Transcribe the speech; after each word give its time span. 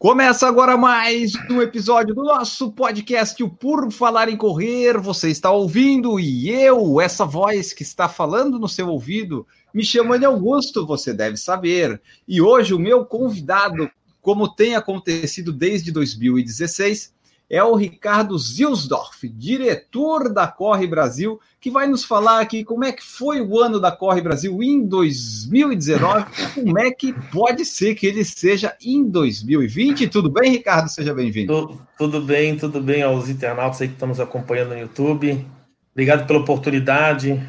Começa 0.00 0.48
agora 0.48 0.78
mais 0.78 1.32
um 1.50 1.60
episódio 1.60 2.14
do 2.14 2.24
nosso 2.24 2.72
podcast, 2.72 3.42
o 3.42 3.50
Por 3.50 3.92
Falar 3.92 4.30
em 4.30 4.36
Correr. 4.36 4.98
Você 4.98 5.28
está 5.28 5.50
ouvindo 5.50 6.18
e 6.18 6.48
eu, 6.48 6.98
essa 7.02 7.26
voz 7.26 7.74
que 7.74 7.82
está 7.82 8.08
falando 8.08 8.58
no 8.58 8.66
seu 8.66 8.88
ouvido, 8.88 9.46
me 9.74 9.84
chama 9.84 10.18
de 10.18 10.24
Augusto, 10.24 10.86
você 10.86 11.12
deve 11.12 11.36
saber. 11.36 12.00
E 12.26 12.40
hoje 12.40 12.72
o 12.72 12.78
meu 12.78 13.04
convidado, 13.04 13.90
como 14.22 14.48
tem 14.48 14.74
acontecido 14.74 15.52
desde 15.52 15.92
2016, 15.92 17.12
é 17.50 17.64
o 17.64 17.74
Ricardo 17.74 18.38
Zilsdorf, 18.38 19.28
diretor 19.28 20.32
da 20.32 20.46
Corre 20.46 20.86
Brasil, 20.86 21.40
que 21.60 21.68
vai 21.68 21.88
nos 21.88 22.04
falar 22.04 22.38
aqui 22.38 22.62
como 22.62 22.84
é 22.84 22.92
que 22.92 23.02
foi 23.02 23.40
o 23.40 23.58
ano 23.58 23.80
da 23.80 23.90
Corre 23.90 24.20
Brasil 24.20 24.62
em 24.62 24.86
2019, 24.86 26.26
como 26.54 26.78
é 26.78 26.92
que 26.92 27.12
pode 27.32 27.64
ser 27.64 27.96
que 27.96 28.06
ele 28.06 28.24
seja 28.24 28.76
em 28.80 29.02
2020. 29.02 30.06
Tudo 30.06 30.30
bem, 30.30 30.52
Ricardo? 30.52 30.88
Seja 30.88 31.12
bem-vindo. 31.12 31.52
Tudo, 31.52 31.80
tudo 31.98 32.20
bem, 32.20 32.56
tudo 32.56 32.80
bem 32.80 33.02
aos 33.02 33.28
internautas 33.28 33.82
aí 33.82 33.88
que 33.88 33.94
estão 33.94 34.08
nos 34.08 34.20
acompanhando 34.20 34.68
no 34.68 34.78
YouTube. 34.78 35.44
Obrigado 35.92 36.28
pela 36.28 36.38
oportunidade. 36.38 37.42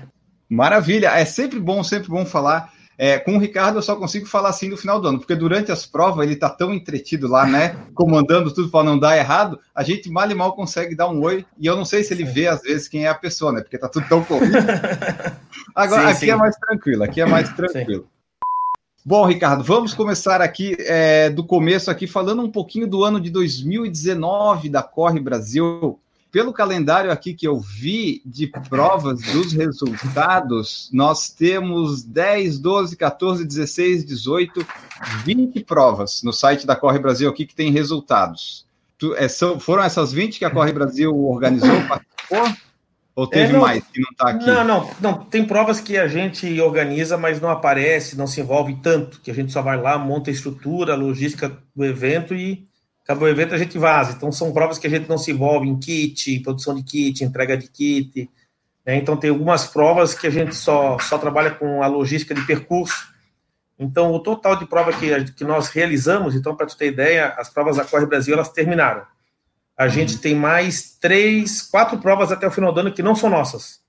Maravilha, 0.49 1.10
é 1.10 1.26
sempre 1.26 1.60
bom, 1.60 1.84
sempre 1.84 2.10
bom 2.10 2.26
falar. 2.26 2.74
É, 3.04 3.18
com 3.18 3.35
o 3.35 3.40
Ricardo 3.40 3.80
eu 3.80 3.82
só 3.82 3.96
consigo 3.96 4.27
falar 4.27 4.49
assim 4.49 4.70
no 4.70 4.77
final 4.77 5.02
do 5.02 5.07
ano, 5.07 5.18
porque 5.18 5.34
durante 5.34 5.71
as 5.71 5.88
provas 5.88 6.24
ele 6.24 6.35
tá 6.35 6.48
tão 6.48 6.71
entretido 6.71 7.27
lá, 7.27 7.48
né? 7.48 7.76
Comandando 7.96 8.54
tudo 8.54 8.70
para 8.70 8.84
não 8.85 8.99
dar 8.99 9.18
errado, 9.18 9.60
a 9.74 9.82
gente 9.82 10.07
mal 10.07 10.30
e 10.30 10.35
mal 10.35 10.54
consegue 10.54 10.94
dar 10.94 11.10
um 11.10 11.20
oi, 11.20 11.44
e 11.57 11.66
eu 11.66 11.76
não 11.76 11.84
sei 11.84 12.04
se 12.04 12.13
ele 12.13 12.24
vê 12.24 12.48
às 12.48 12.62
vezes 12.62 12.88
quem 12.88 13.05
é 13.05 13.10
a 13.10 13.16
pessoa, 13.16 13.52
né? 13.52 13.62
Porque 13.62 13.79
tá 13.79 13.90
tudo 13.90 14.07
tão 14.07 14.24
corrido. 14.24 14.54
Agora, 15.74 16.04
sim, 16.04 16.10
aqui 16.10 16.26
sim. 16.27 16.29
é 16.29 16.35
mais 16.35 16.55
tranquilo, 16.57 17.04
aqui 17.04 17.22
é 17.22 17.26
mais 17.26 17.52
tranquilo. 17.52 18.04
Sim. 18.04 18.22
Bom, 19.04 19.26
Ricardo, 19.26 19.63
vamos 19.63 19.96
começar 19.96 20.40
aqui 20.40 20.77
é, 20.82 21.32
do 21.32 21.44
começo 21.44 21.90
aqui, 21.90 22.05
falando 22.05 22.44
um 22.44 22.52
pouquinho 22.52 22.85
do 22.85 23.04
ano 23.04 23.20
de 23.20 23.32
2019 23.32 24.70
da 24.70 24.84
Corre 24.84 25.20
Brasil 25.20 25.99
pelo 26.32 26.54
calendário 26.54 27.12
aqui 27.12 27.34
que 27.34 27.46
eu 27.46 27.60
vi 27.60 28.21
de 28.26 28.48
provas 28.48 29.21
dos 29.21 29.51
resultados, 29.51 30.90
nós 30.93 31.29
temos 31.29 32.04
10, 32.04 32.57
12, 32.57 32.96
14, 32.96 33.46
16, 33.46 34.05
18, 34.05 34.65
20 35.26 35.63
provas 35.65 36.23
no 36.23 36.32
site 36.32 36.65
da 36.65 36.76
Corre 36.76 36.99
Brasil 36.99 37.29
aqui 37.29 37.46
que 37.46 37.54
tem 37.54 37.71
resultados. 37.71 38.65
Tu, 38.98 39.13
é, 39.15 39.27
são, 39.27 39.60
foram 39.60 39.84
essas 39.84 40.13
20 40.13 40.40
que 40.40 40.46
a 40.46 40.49
Corre 40.49 40.71
Brasil 40.71 41.13
organizou, 41.13 41.70
participou? 41.88 42.71
Ou 43.13 43.27
teve 43.27 43.49
é, 43.49 43.54
não, 43.54 43.60
mais 43.60 43.84
que 43.84 43.99
não 43.99 44.10
está 44.12 44.29
aqui? 44.29 44.45
Não, 44.45 44.63
não, 44.63 44.90
não. 45.01 45.13
Tem 45.26 45.43
provas 45.43 45.82
que 45.82 45.98
a 45.98 46.07
gente 46.07 46.62
organiza, 46.62 47.18
mas 47.18 47.41
não 47.41 47.49
aparece, 47.49 48.18
não 48.18 48.26
se 48.26 48.40
envolve 48.40 48.76
tanto, 48.82 49.20
que 49.20 49.29
a 49.29 49.34
gente 49.34 49.51
só 49.51 49.62
vai 49.62 49.79
lá, 49.79 49.98
monta 49.98 50.29
a 50.29 50.34
estrutura, 50.34 50.93
a 50.93 50.98
logística 50.98 51.51
do 51.76 51.84
evento 51.84 52.34
e 52.34 52.71
acabou 53.12 53.27
o 53.27 53.31
evento, 53.31 53.54
a 53.54 53.57
gente 53.57 53.77
vaza. 53.77 54.13
Então, 54.13 54.31
são 54.31 54.54
provas 54.54 54.79
que 54.79 54.87
a 54.87 54.90
gente 54.90 55.07
não 55.07 55.17
se 55.17 55.31
envolve 55.31 55.67
em 55.67 55.77
kit, 55.77 56.40
produção 56.40 56.73
de 56.73 56.81
kit, 56.81 57.23
entrega 57.23 57.57
de 57.57 57.67
kit. 57.67 58.29
Né? 58.85 58.95
Então, 58.95 59.17
tem 59.17 59.29
algumas 59.29 59.67
provas 59.67 60.13
que 60.13 60.26
a 60.26 60.29
gente 60.29 60.55
só, 60.55 60.98
só 60.99 61.17
trabalha 61.17 61.51
com 61.51 61.84
a 61.84 61.87
logística 61.87 62.34
de 62.34 62.45
percurso. 62.45 63.12
Então, 63.77 64.13
o 64.13 64.19
total 64.19 64.56
de 64.56 64.66
prova 64.66 64.94
que, 64.94 65.34
que 65.34 65.44
nós 65.44 65.69
realizamos, 65.69 66.35
então, 66.35 66.55
para 66.55 66.67
tu 66.67 66.77
ter 66.77 66.88
ideia, 66.88 67.33
as 67.38 67.50
provas 67.50 67.77
da 67.77 67.83
Corre 67.83 68.05
Brasil, 68.05 68.33
elas 68.33 68.50
terminaram. 68.50 69.03
A 69.75 69.88
gente 69.88 70.19
tem 70.19 70.35
mais 70.35 70.97
três, 71.00 71.61
quatro 71.61 71.97
provas 71.97 72.31
até 72.31 72.47
o 72.47 72.51
final 72.51 72.71
do 72.71 72.79
ano 72.79 72.94
que 72.94 73.03
não 73.03 73.16
são 73.16 73.29
nossas. 73.29 73.81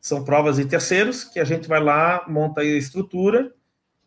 São 0.00 0.24
provas 0.24 0.56
de 0.56 0.64
terceiros, 0.64 1.24
que 1.24 1.40
a 1.40 1.44
gente 1.44 1.68
vai 1.68 1.82
lá, 1.82 2.24
monta 2.28 2.60
a 2.60 2.64
estrutura 2.64 3.52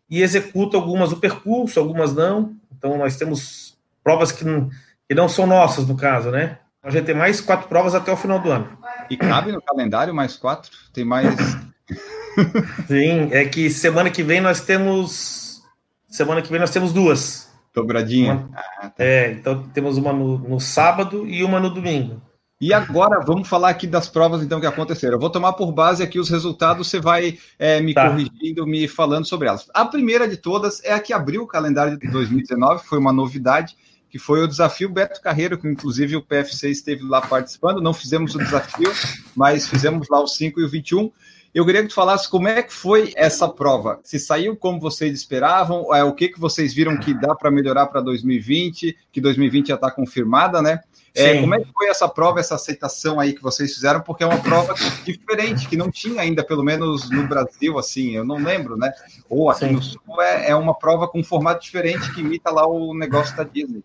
e 0.10 0.22
executa 0.22 0.78
algumas 0.78 1.12
o 1.12 1.18
percurso, 1.18 1.80
algumas 1.80 2.14
não. 2.14 2.56
Então, 2.72 2.98
nós 2.98 3.16
temos 3.18 3.73
provas 4.04 4.32
que 4.32 4.44
não, 4.44 4.70
que 5.08 5.16
não 5.16 5.30
são 5.30 5.48
nossas, 5.48 5.88
no 5.88 5.96
caso, 5.96 6.30
né? 6.32 6.58
A 6.84 6.90
gente 6.90 7.06
tem 7.06 7.16
mais 7.16 7.40
quatro 7.40 7.70
provas 7.70 7.96
até 7.96 8.12
o 8.12 8.18
final 8.18 8.40
do 8.40 8.52
ano. 8.52 8.78
E 9.10 9.16
cabe 9.16 9.52
no 9.52 9.62
calendário 9.62 10.14
mais 10.14 10.36
quatro? 10.36 10.70
Tem 10.94 11.06
mais. 11.06 11.34
Sim, 12.88 13.30
é 13.32 13.46
que 13.46 13.70
semana 13.70 14.10
que 14.10 14.22
vem 14.22 14.42
nós 14.42 14.62
temos. 14.62 15.62
Semana 16.10 16.42
que 16.42 16.52
vem 16.52 16.60
nós 16.60 16.72
temos 16.72 16.92
duas. 16.92 17.50
Dobradinha. 17.74 18.34
Uma... 18.34 18.50
Ah, 18.54 18.90
tá. 18.90 19.04
É, 19.04 19.32
então 19.32 19.64
temos 19.70 19.98
uma 19.98 20.12
no, 20.12 20.38
no 20.38 20.60
sábado 20.60 21.26
e 21.28 21.44
uma 21.44 21.60
no 21.60 21.70
domingo. 21.70 22.22
E 22.62 22.74
agora 22.74 23.20
vamos 23.20 23.50
falar 23.50 23.70
aqui 23.70 23.86
das 23.86 24.08
provas 24.08 24.42
então 24.42 24.60
que 24.60 24.66
aconteceram. 24.66 25.16
Eu 25.16 25.20
vou 25.20 25.30
tomar 25.30 25.54
por 25.54 25.72
base 25.72 26.02
aqui 26.02 26.18
os 26.18 26.30
resultados, 26.30 26.88
você 26.88 27.00
vai 27.00 27.38
é, 27.60 27.82
me 27.82 27.94
tá. 27.94 28.10
corrigindo, 28.10 28.66
me 28.66 28.88
falando 28.88 29.26
sobre 29.26 29.50
elas. 29.50 29.70
A 29.74 29.84
primeira 29.84 30.28
de 30.28 30.38
todas 30.38 30.82
é 30.84 30.94
a 30.94 31.00
que 31.00 31.12
abriu 31.12 31.44
o 31.44 31.48
calendário 31.48 31.98
de 31.98 32.10
2019, 32.10 32.86
foi 32.86 33.00
uma 33.00 33.12
novidade, 33.12 33.76
que 34.14 34.20
foi 34.20 34.44
o 34.44 34.48
desafio 34.48 34.90
Beto 34.90 35.20
Carreiro, 35.20 35.58
que 35.58 35.68
inclusive 35.68 36.16
o 36.16 36.22
PFC 36.22 36.70
esteve 36.70 37.04
lá 37.04 37.20
participando. 37.20 37.82
Não 37.82 37.96
fizemos 37.96 38.36
o 38.36 38.38
desafio, 38.38 38.94
mas 39.36 39.68
fizemos 39.68 40.08
lá 40.08 40.22
o 40.22 40.28
5 40.28 40.62
e 40.62 40.64
o 40.64 40.70
21. 40.70 41.12
Eu 41.52 41.66
queria 41.66 41.82
que 41.82 41.88
tu 41.88 41.96
falasse 41.96 42.30
como 42.30 42.48
é 42.48 42.62
que 42.62 42.72
foi 42.72 43.12
essa 43.16 43.50
prova. 43.50 44.00
Se 44.04 44.20
saiu 44.20 44.56
como 44.56 44.80
vocês 44.80 45.12
esperavam, 45.18 45.92
é, 45.96 46.04
o 46.04 46.14
que, 46.14 46.30
que 46.30 46.40
vocês 46.40 46.76
viram 46.76 46.96
que 47.00 47.12
dá 47.12 47.34
para 47.34 47.50
melhorar 47.50 47.88
para 47.88 48.02
2020, 48.02 48.96
que 49.12 49.20
2020 49.20 49.70
já 49.70 49.76
está 49.76 49.90
confirmada, 49.90 50.62
né? 50.62 50.80
É, 51.16 51.42
como 51.42 51.56
é 51.56 51.60
que 51.62 51.72
foi 51.74 51.88
essa 51.88 52.08
prova, 52.08 52.40
essa 52.40 52.54
aceitação 52.54 53.20
aí 53.20 53.34
que 53.34 53.42
vocês 53.42 53.74
fizeram? 53.74 54.02
Porque 54.02 54.24
é 54.24 54.28
uma 54.28 54.44
prova 54.44 54.76
diferente, 55.04 55.68
que 55.68 55.76
não 55.76 55.90
tinha 55.90 56.22
ainda, 56.22 56.44
pelo 56.44 56.64
menos 56.64 57.10
no 57.10 57.28
Brasil, 57.28 57.80
assim, 57.80 58.12
eu 58.16 58.24
não 58.24 58.38
lembro, 58.38 58.78
né? 58.78 58.94
Ou 59.28 59.50
aqui 59.50 59.66
Sim. 59.66 59.72
no 59.72 59.82
Sul 59.82 60.22
é, 60.22 60.52
é 60.52 60.56
uma 60.56 60.78
prova 60.78 61.08
com 61.08 61.20
um 61.20 61.24
formato 61.24 61.64
diferente 61.64 62.14
que 62.14 62.22
imita 62.22 62.52
lá 62.52 62.68
o 62.68 62.94
negócio 62.94 63.36
da 63.36 63.44
Disney. 63.44 63.84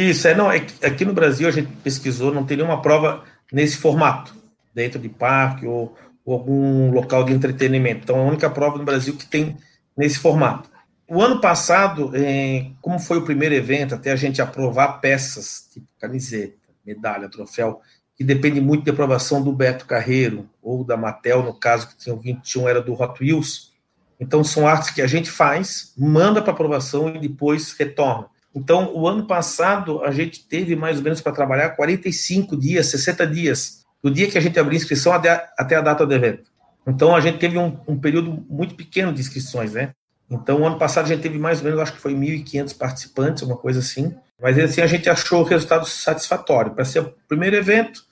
Isso, 0.00 0.26
é, 0.26 0.34
não, 0.34 0.50
é, 0.50 0.64
aqui 0.82 1.04
no 1.04 1.12
Brasil 1.12 1.46
a 1.46 1.50
gente 1.50 1.70
pesquisou, 1.82 2.32
não 2.32 2.46
tem 2.46 2.56
nenhuma 2.56 2.80
prova 2.80 3.22
nesse 3.52 3.76
formato, 3.76 4.34
dentro 4.74 4.98
de 4.98 5.10
parque 5.10 5.66
ou, 5.66 5.94
ou 6.24 6.34
algum 6.34 6.90
local 6.90 7.22
de 7.22 7.34
entretenimento. 7.34 8.04
Então, 8.04 8.16
é 8.16 8.20
a 8.20 8.24
única 8.24 8.48
prova 8.48 8.78
no 8.78 8.84
Brasil 8.84 9.14
que 9.14 9.26
tem 9.26 9.58
nesse 9.94 10.18
formato. 10.18 10.70
O 11.06 11.20
ano 11.20 11.38
passado, 11.38 12.12
é, 12.14 12.70
como 12.80 12.98
foi 12.98 13.18
o 13.18 13.24
primeiro 13.24 13.54
evento, 13.54 13.94
até 13.94 14.10
a 14.10 14.16
gente 14.16 14.40
aprovar 14.40 15.00
peças, 15.00 15.68
tipo 15.70 15.86
camiseta, 15.98 16.56
medalha, 16.86 17.28
troféu, 17.28 17.82
que 18.16 18.24
depende 18.24 18.60
muito 18.60 18.84
da 18.84 18.92
aprovação 18.92 19.42
do 19.42 19.52
Beto 19.52 19.84
Carreiro 19.84 20.48
ou 20.62 20.82
da 20.82 20.96
Matel, 20.96 21.42
no 21.42 21.52
caso 21.52 21.88
que 21.88 21.96
tinha 21.96 22.14
o 22.14 22.18
21 22.18 22.68
era 22.68 22.80
do 22.80 22.94
Hot 22.94 23.22
Wheels. 23.22 23.72
Então 24.18 24.42
são 24.44 24.66
artes 24.66 24.90
que 24.90 25.02
a 25.02 25.06
gente 25.06 25.30
faz, 25.30 25.92
manda 25.96 26.40
para 26.40 26.52
aprovação 26.52 27.14
e 27.14 27.18
depois 27.18 27.72
retorna. 27.72 28.28
Então, 28.54 28.92
o 28.94 29.06
ano 29.06 29.26
passado 29.26 30.02
a 30.02 30.10
gente 30.10 30.46
teve 30.46 30.74
mais 30.74 30.98
ou 30.98 31.04
menos 31.04 31.20
para 31.20 31.32
trabalhar 31.32 31.70
45 31.70 32.56
dias, 32.56 32.86
60 32.86 33.26
dias, 33.26 33.84
do 34.02 34.10
dia 34.10 34.28
que 34.28 34.36
a 34.36 34.40
gente 34.40 34.58
abriu 34.58 34.76
inscrição 34.76 35.12
até, 35.12 35.48
até 35.56 35.76
a 35.76 35.80
data 35.80 36.06
do 36.06 36.14
evento. 36.14 36.50
Então, 36.86 37.14
a 37.14 37.20
gente 37.20 37.38
teve 37.38 37.58
um, 37.58 37.78
um 37.86 37.98
período 37.98 38.44
muito 38.48 38.74
pequeno 38.74 39.12
de 39.12 39.20
inscrições, 39.20 39.74
né? 39.74 39.92
Então, 40.30 40.62
o 40.62 40.66
ano 40.66 40.78
passado 40.78 41.06
a 41.06 41.08
gente 41.08 41.22
teve 41.22 41.38
mais 41.38 41.58
ou 41.58 41.64
menos, 41.64 41.80
acho 41.80 41.92
que 41.92 42.00
foi 42.00 42.14
1.500 42.14 42.76
participantes, 42.76 43.42
uma 43.42 43.56
coisa 43.56 43.80
assim. 43.80 44.14
Mas 44.40 44.58
assim 44.58 44.80
a 44.80 44.86
gente 44.86 45.10
achou 45.10 45.40
o 45.40 45.44
resultado 45.44 45.86
satisfatório. 45.86 46.72
Para 46.72 46.84
ser 46.84 47.00
o 47.00 47.14
primeiro 47.28 47.56
evento, 47.56 48.04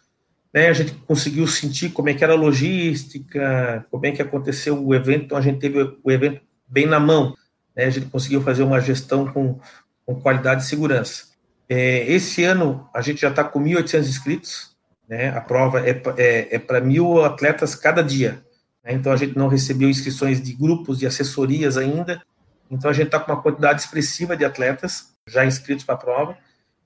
né, 0.53 0.69
a 0.69 0.73
gente 0.73 0.93
conseguiu 1.07 1.47
sentir 1.47 1.91
como 1.91 2.09
é 2.09 2.15
que 2.15 2.23
era 2.23 2.35
a 2.35 2.37
logística, 2.37 3.87
como 3.91 4.05
é 4.05 4.13
que 4.13 4.21
aconteceu 4.21 4.85
o 4.85 4.95
evento. 4.95 5.25
Então 5.25 5.39
a 5.39 5.41
gente 5.41 5.59
teve 5.59 5.97
o 6.03 6.11
evento 6.11 6.41
bem 6.67 6.87
na 6.87 7.01
mão. 7.01 7.35
Né, 7.75 7.85
a 7.85 7.91
gente 7.91 8.07
conseguiu 8.07 8.43
fazer 8.43 8.63
uma 8.63 8.81
gestão 8.81 9.27
com, 9.27 9.59
com 10.09 10.15
qualidade 10.15 10.63
e 10.63 10.67
segurança. 10.67 11.25
É, 11.69 12.11
esse 12.11 12.43
ano 12.43 12.89
a 12.95 13.03
gente 13.03 13.21
já 13.21 13.29
está 13.29 13.45
com 13.45 13.63
1.800 13.63 14.09
inscritos. 14.09 14.77
Né, 15.07 15.29
a 15.29 15.41
prova 15.41 15.87
é, 15.87 16.03
é, 16.17 16.57
é 16.57 16.59
para 16.59 16.81
mil 16.81 17.23
atletas 17.23 17.75
cada 17.75 18.03
dia. 18.03 18.43
Né, 18.83 18.95
então 18.95 19.13
a 19.13 19.17
gente 19.17 19.37
não 19.37 19.49
recebeu 19.49 19.91
inscrições 19.91 20.41
de 20.41 20.55
grupos, 20.55 20.99
de 20.99 21.07
assessorias 21.07 21.77
ainda. 21.77 22.23
Então 22.71 22.91
a 22.91 22.95
gente 22.95 23.09
está 23.09 23.21
com 23.21 23.31
uma 23.31 23.43
quantidade 23.43 23.83
expressiva 23.83 24.35
de 24.35 24.47
atletas 24.47 25.13
já 25.27 25.45
inscritos 25.45 25.85
para 25.85 25.95
a 25.95 25.99
prova. 25.99 26.39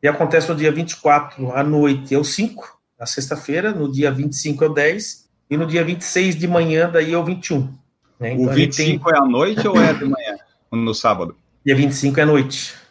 E 0.03 0.09
acontece 0.09 0.49
no 0.49 0.57
dia 0.57 0.73
24 0.73 1.53
à 1.53 1.63
noite 1.63 2.13
é 2.13 2.19
o 2.19 2.25
5, 2.25 2.77
na 2.99 3.07
sexta-feira, 3.07 3.71
no 3.71 3.91
dia 3.91 4.11
25 4.11 4.65
é 4.65 4.67
o 4.67 4.75
10, 4.75 5.29
e 5.49 5.57
no 5.57 5.65
dia 5.65 5.85
26 5.85 6.35
de 6.35 6.49
manhã, 6.49 6.91
daí 6.91 7.13
é 7.13 7.19
o 7.19 7.25
21. 7.25 7.73
Né? 8.19 8.33
Então, 8.33 8.47
o 8.47 8.51
25 8.53 9.05
tem... 9.05 9.17
é 9.17 9.23
à 9.23 9.25
noite 9.25 9.69
ou 9.69 9.81
é 9.81 9.95
de 9.95 10.07
manhã? 10.07 10.37
No 10.73 10.93
sábado? 10.93 11.37
Dia 11.65 11.77
25 11.77 12.19
é 12.19 12.23
à 12.25 12.27
noite. 12.27 12.82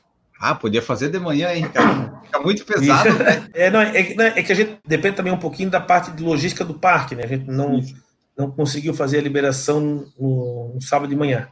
Ah, 0.42 0.56
podia 0.56 0.82
fazer 0.82 1.10
de 1.10 1.20
manhã, 1.20 1.54
hein? 1.54 1.66
Fica 2.26 2.40
muito 2.40 2.66
pesado, 2.66 3.10
Isso. 3.10 3.20
né? 3.20 3.48
É, 3.54 3.70
não, 3.70 3.80
é, 3.80 3.92
é, 3.96 4.42
que 4.42 4.52
a 4.52 4.56
gente 4.56 4.80
depende 4.88 5.16
também 5.16 5.32
um 5.32 5.38
pouquinho 5.38 5.70
da 5.70 5.80
parte 5.80 6.10
de 6.10 6.24
logística 6.24 6.66
do 6.66 6.74
parque, 6.74 7.14
né? 7.14 7.24
A 7.24 7.28
gente 7.28 7.46
não, 7.46 7.80
não 8.36 8.50
conseguiu 8.50 8.92
fazer 8.92 9.20
a 9.20 9.22
liberação 9.22 10.08
no, 10.20 10.72
no 10.74 10.82
sábado 10.82 11.10
de 11.10 11.16
manhã. 11.16 11.48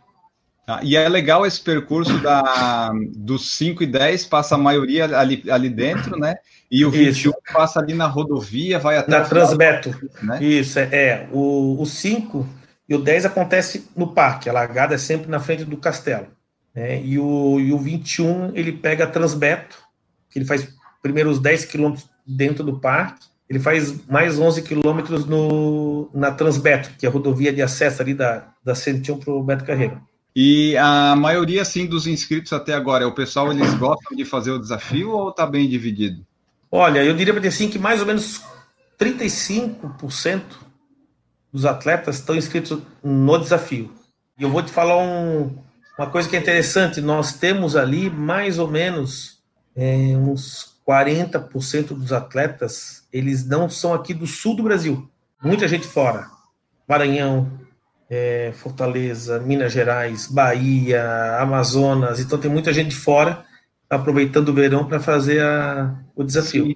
Ah, 0.67 0.79
e 0.81 0.95
é 0.95 1.07
legal 1.07 1.45
esse 1.45 1.61
percurso 1.61 2.17
da, 2.19 2.91
dos 3.15 3.55
5 3.57 3.83
e 3.83 3.85
10, 3.85 4.25
passa 4.25 4.55
a 4.55 4.57
maioria 4.57 5.05
ali, 5.17 5.43
ali 5.51 5.69
dentro, 5.69 6.17
né? 6.17 6.35
E 6.71 6.83
o 6.83 6.89
21 6.89 7.29
Isso. 7.29 7.33
passa 7.53 7.79
ali 7.79 7.93
na 7.93 8.07
rodovia, 8.07 8.79
vai 8.79 8.97
até. 8.97 9.11
Na 9.11 9.21
Transbeto. 9.21 9.95
Né? 10.23 10.43
Isso, 10.43 10.79
é. 10.79 10.89
é. 10.91 11.29
O, 11.31 11.79
o 11.79 11.85
5 11.85 12.47
e 12.87 12.95
o 12.95 12.99
10 12.99 13.25
acontece 13.25 13.87
no 13.95 14.13
parque, 14.13 14.49
a 14.49 14.53
largada 14.53 14.95
é 14.95 14.97
sempre 14.97 15.29
na 15.29 15.39
frente 15.39 15.63
do 15.63 15.77
castelo. 15.77 16.27
Né? 16.73 17.03
E, 17.03 17.19
o, 17.19 17.59
e 17.59 17.71
o 17.71 17.77
21 17.77 18.55
ele 18.55 18.71
pega 18.71 19.07
Transbeto, 19.07 19.77
que 20.29 20.39
ele 20.39 20.45
faz 20.45 20.67
primeiro 21.01 21.29
os 21.29 21.39
10 21.39 21.65
quilômetros 21.65 22.09
dentro 22.25 22.63
do 22.63 22.79
parque, 22.79 23.27
ele 23.49 23.59
faz 23.59 24.05
mais 24.05 24.37
11 24.37 24.61
quilômetros 24.61 25.25
na 26.13 26.31
Transbeto, 26.31 26.91
que 26.97 27.05
é 27.05 27.09
a 27.09 27.11
rodovia 27.11 27.51
de 27.51 27.61
acesso 27.61 28.01
ali 28.01 28.13
da, 28.13 28.47
da 28.63 28.75
101 28.75 29.17
para 29.17 29.33
o 29.33 29.43
Beto 29.43 29.65
Carreiro. 29.65 29.99
E 30.35 30.77
a 30.77 31.15
maioria, 31.15 31.63
assim, 31.63 31.87
dos 31.87 32.05
inscritos 32.05 32.53
até 32.53 32.73
agora, 32.73 33.03
é 33.03 33.07
o 33.07 33.15
pessoal, 33.15 33.51
eles 33.51 33.73
gostam 33.73 34.15
de 34.15 34.23
fazer 34.23 34.51
o 34.51 34.59
desafio 34.59 35.11
ou 35.11 35.29
está 35.29 35.47
bem 35.47 35.67
dividido? 35.67 36.23
Olha, 36.71 37.03
eu 37.03 37.15
diria 37.15 37.33
para 37.33 37.47
assim 37.47 37.67
que 37.67 37.79
mais 37.79 37.99
ou 37.99 38.05
menos 38.05 38.43
35% 38.99 40.43
dos 41.51 41.65
atletas 41.65 42.17
estão 42.17 42.35
inscritos 42.35 42.77
no 43.03 43.37
desafio. 43.39 43.91
E 44.37 44.43
eu 44.43 44.51
vou 44.51 44.61
te 44.61 44.71
falar 44.71 44.97
um, 44.97 45.57
uma 45.99 46.09
coisa 46.09 46.29
que 46.29 46.37
é 46.37 46.39
interessante, 46.39 47.01
nós 47.01 47.33
temos 47.33 47.75
ali 47.75 48.09
mais 48.09 48.57
ou 48.57 48.69
menos 48.69 49.43
é, 49.75 50.15
uns 50.15 50.79
40% 50.87 51.87
dos 51.87 52.13
atletas, 52.13 53.03
eles 53.11 53.45
não 53.45 53.69
são 53.69 53.93
aqui 53.93 54.13
do 54.13 54.25
sul 54.25 54.55
do 54.55 54.63
Brasil. 54.63 55.09
Muita 55.43 55.67
gente 55.67 55.85
fora. 55.85 56.27
Maranhão, 56.87 57.51
é, 58.09 58.53
Fortaleza, 58.55 59.39
Minas 59.39 59.73
Gerais, 59.73 60.25
Bahia, 60.25 61.37
Amazonas. 61.37 62.21
Então 62.21 62.39
tem 62.39 62.49
muita 62.49 62.71
gente 62.71 62.95
fora 62.95 63.43
aproveitando 63.89 64.49
o 64.49 64.53
verão 64.53 64.85
para 64.85 65.01
fazer 65.01 65.43
a, 65.43 65.93
o 66.15 66.23
desafio. 66.23 66.67
Sim, 66.67 66.75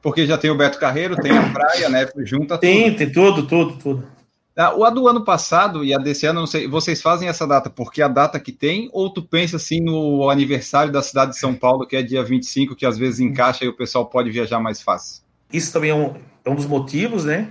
porque 0.00 0.26
já 0.26 0.38
tem 0.38 0.50
o 0.50 0.56
Beto 0.56 0.78
Carreiro, 0.78 1.14
tem 1.16 1.36
a 1.36 1.52
praia, 1.52 1.90
né? 1.90 2.08
Junta 2.24 2.56
tem, 2.56 2.88
tudo. 2.88 2.96
Tem, 2.96 3.12
tudo, 3.12 3.46
tudo, 3.46 3.76
tudo. 3.76 4.21
Ah, 4.56 4.74
o 4.74 4.84
a 4.84 4.90
do 4.90 5.08
ano 5.08 5.24
passado 5.24 5.84
e 5.84 5.94
a 5.94 5.98
desse 5.98 6.26
ano, 6.26 6.40
não 6.40 6.46
sei, 6.46 6.68
vocês 6.68 7.00
fazem 7.00 7.28
essa 7.28 7.46
data 7.46 7.70
porque 7.70 8.02
a 8.02 8.08
data 8.08 8.38
que 8.38 8.52
tem, 8.52 8.90
ou 8.92 9.08
tu 9.08 9.22
pensa 9.22 9.56
assim 9.56 9.80
no 9.80 10.28
aniversário 10.28 10.92
da 10.92 11.02
cidade 11.02 11.32
de 11.32 11.38
São 11.38 11.54
Paulo, 11.54 11.86
que 11.86 11.96
é 11.96 12.02
dia 12.02 12.22
25, 12.22 12.76
que 12.76 12.84
às 12.84 12.98
vezes 12.98 13.20
encaixa 13.20 13.64
e 13.64 13.68
o 13.68 13.76
pessoal 13.76 14.06
pode 14.06 14.30
viajar 14.30 14.60
mais 14.60 14.82
fácil? 14.82 15.22
Isso 15.52 15.72
também 15.72 15.90
é 15.90 15.94
um, 15.94 16.14
é 16.44 16.50
um 16.50 16.54
dos 16.54 16.66
motivos, 16.66 17.24
né? 17.24 17.48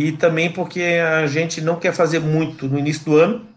e 0.00 0.12
também 0.12 0.48
porque 0.48 0.80
a 0.80 1.26
gente 1.26 1.60
não 1.60 1.74
quer 1.74 1.92
fazer 1.92 2.20
muito 2.20 2.68
no 2.68 2.78
início 2.78 3.04
do 3.04 3.16
ano, 3.16 3.48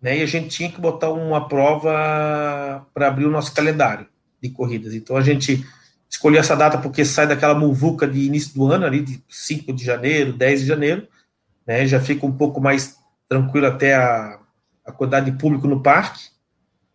né? 0.00 0.16
E 0.16 0.22
a 0.22 0.26
gente 0.26 0.48
tinha 0.48 0.72
que 0.72 0.80
botar 0.80 1.10
uma 1.10 1.46
prova 1.46 2.86
para 2.94 3.08
abrir 3.08 3.26
o 3.26 3.30
nosso 3.30 3.54
calendário 3.54 4.06
de 4.42 4.48
corridas. 4.48 4.94
Então 4.94 5.18
a 5.18 5.20
gente 5.20 5.62
escolheu 6.08 6.40
essa 6.40 6.56
data 6.56 6.78
porque 6.78 7.04
sai 7.04 7.26
daquela 7.26 7.54
muvuca 7.54 8.08
de 8.08 8.20
início 8.20 8.54
do 8.54 8.72
ano, 8.72 8.86
ali 8.86 9.02
de 9.02 9.22
5 9.28 9.70
de 9.70 9.84
janeiro, 9.84 10.32
10 10.32 10.62
de 10.62 10.66
janeiro, 10.66 11.06
né? 11.66 11.86
Já 11.86 12.00
fica 12.00 12.26
um 12.26 12.32
pouco 12.32 12.60
mais 12.60 12.98
tranquilo 13.28 13.66
até 13.66 13.94
a, 13.94 14.38
a 14.84 14.92
quantidade 14.92 15.30
de 15.30 15.38
público 15.38 15.66
no 15.66 15.82
parque, 15.82 16.28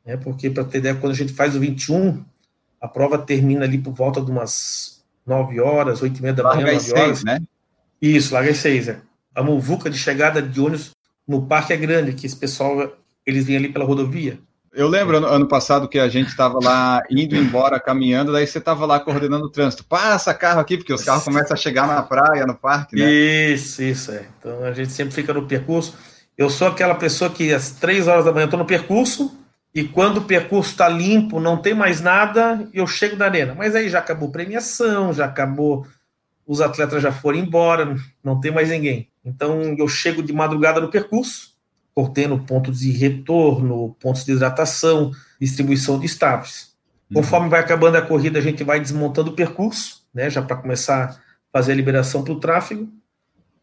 né? 0.06 0.18
Porque 0.18 0.50
para 0.50 0.64
ter 0.64 0.80
ideia, 0.80 0.96
quando 0.96 1.14
a 1.14 1.16
gente 1.16 1.34
faz 1.34 1.56
o 1.56 1.60
21, 1.60 2.24
a 2.80 2.88
prova 2.88 3.18
termina 3.18 3.66
ali 3.66 3.78
por 3.78 3.94
volta 3.94 4.22
de 4.22 4.32
umas 4.32 5.04
9 5.26 5.60
horas, 5.60 6.02
8 6.02 6.18
e 6.18 6.22
meia 6.22 6.34
da 6.34 6.44
manhã, 6.44 6.74
9 6.74 6.92
horas. 6.94 7.24
né? 7.24 7.42
Isso, 8.02 8.34
larga 8.34 8.52
às 8.52 8.58
seis. 8.58 8.88
É. 8.88 9.00
A 9.36 9.44
muvuca 9.44 9.90
de 9.90 9.98
chegada 9.98 10.42
de 10.42 10.60
ônibus 10.60 10.92
no 11.28 11.46
parque 11.46 11.74
é 11.74 11.78
grande, 11.78 12.14
que 12.14 12.26
esse 12.26 12.36
pessoal, 12.36 12.98
eles 13.26 13.46
vêm 13.46 13.58
ali 13.58 13.70
pela 13.70 13.86
rodovia. 13.86 14.40
Eu 14.78 14.88
lembro 14.88 15.18
ano, 15.18 15.26
ano 15.26 15.48
passado 15.48 15.88
que 15.88 15.98
a 15.98 16.08
gente 16.08 16.28
estava 16.28 16.60
lá 16.64 17.02
indo 17.10 17.36
embora, 17.36 17.80
caminhando, 17.80 18.32
daí 18.32 18.46
você 18.46 18.60
estava 18.60 18.86
lá 18.86 19.00
coordenando 19.00 19.46
o 19.46 19.50
trânsito. 19.50 19.84
Passa 19.84 20.36
carro 20.36 20.60
aqui, 20.60 20.78
porque 20.78 20.94
os 20.94 21.04
carros 21.04 21.24
começam 21.24 21.56
a 21.56 21.58
chegar 21.58 21.88
na 21.88 22.04
praia, 22.04 22.46
no 22.46 22.54
parque, 22.54 22.96
né? 22.96 23.12
Isso, 23.12 23.82
isso, 23.82 24.12
é. 24.12 24.28
Então 24.38 24.64
a 24.64 24.72
gente 24.74 24.92
sempre 24.92 25.16
fica 25.16 25.34
no 25.34 25.48
percurso. 25.48 25.98
Eu 26.38 26.48
sou 26.48 26.68
aquela 26.68 26.94
pessoa 26.94 27.28
que 27.28 27.52
às 27.52 27.72
três 27.72 28.08
horas 28.08 28.24
da 28.24 28.32
manhã 28.32 28.46
estou 28.46 28.60
no 28.60 28.66
percurso, 28.68 29.36
e 29.74 29.84
quando 29.84 30.18
o 30.18 30.26
percurso 30.26 30.70
está 30.70 30.88
limpo, 30.88 31.40
não 31.40 31.58
tem 31.58 31.74
mais 31.74 32.00
nada, 32.00 32.70
eu 32.72 32.86
chego 32.86 33.16
na 33.16 33.26
arena. 33.26 33.56
Mas 33.58 33.74
aí 33.76 33.90
já 33.90 33.98
acabou 33.98 34.30
premiação, 34.30 35.12
já 35.12 35.26
acabou 35.26 35.88
os 36.46 36.62
atletas 36.62 37.02
já 37.02 37.12
foram 37.12 37.40
embora, 37.40 37.96
não 38.24 38.40
tem 38.40 38.52
mais 38.52 38.70
ninguém. 38.70 39.10
Então 39.26 39.76
eu 39.76 39.88
chego 39.88 40.22
de 40.22 40.32
madrugada 40.32 40.80
no 40.80 40.90
percurso, 40.90 41.57
cortando 41.98 42.38
pontos 42.38 42.82
de 42.82 42.92
retorno, 42.92 43.98
pontos 44.00 44.24
de 44.24 44.32
hidratação, 44.32 45.10
distribuição 45.42 45.98
de 45.98 46.06
staffs. 46.06 46.76
Uhum. 47.10 47.24
Conforme 47.24 47.50
vai 47.50 47.60
acabando 47.60 47.96
a 47.96 48.04
corrida, 48.04 48.38
a 48.38 48.42
gente 48.42 48.64
vai 48.64 48.80
desmontando 48.80 49.32
o 49.32 49.34
percurso, 49.34 50.04
né, 50.14 50.30
já 50.30 50.40
para 50.44 50.58
começar 50.58 51.06
a 51.06 51.18
fazer 51.52 51.72
a 51.72 51.76
liberação 51.76 52.24
para 52.24 52.34
o 52.34 52.40
tráfego. 52.40 52.88